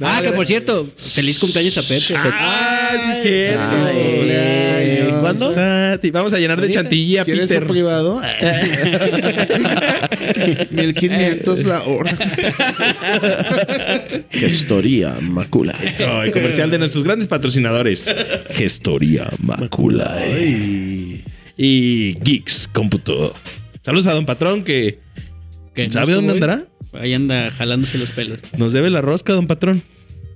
[0.00, 2.14] ah, que por cierto, feliz cumpleaños a Pepe.
[2.16, 3.62] Ah, sí, es cierto.
[3.62, 5.20] Ay, cumpleaños.
[5.20, 5.52] ¿Cuándo?
[5.52, 7.62] Sati, Vamos a llenar de chantilly a ¿Quieres Peter.
[7.62, 8.20] un privado?
[10.70, 12.16] 1500 la hora.
[14.30, 15.74] Gestoría Macula.
[15.82, 18.12] Eso, el comercial de nuestros grandes patrocinadores.
[18.50, 20.14] Gestoría Macula.
[20.18, 21.22] Ay.
[21.56, 23.34] Y Geeks Cómputo.
[23.82, 24.98] Saludos a Don Patrón que
[25.76, 26.66] No ¿sabe dónde andará?
[26.92, 28.38] Ahí anda jalándose los pelos.
[28.56, 29.82] Nos debe la rosca, Don Patrón.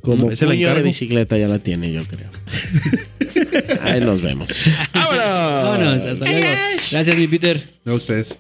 [0.01, 0.87] Como Ese la puño de encargo.
[0.87, 2.31] bicicleta ya la tiene, yo creo.
[3.83, 4.51] Ahí nos vemos.
[4.95, 5.25] ¡Vámonos!
[5.25, 6.47] Vámonos, hasta luego.
[6.93, 7.63] Gracias, mi Peter.
[7.85, 8.39] No, ustedes.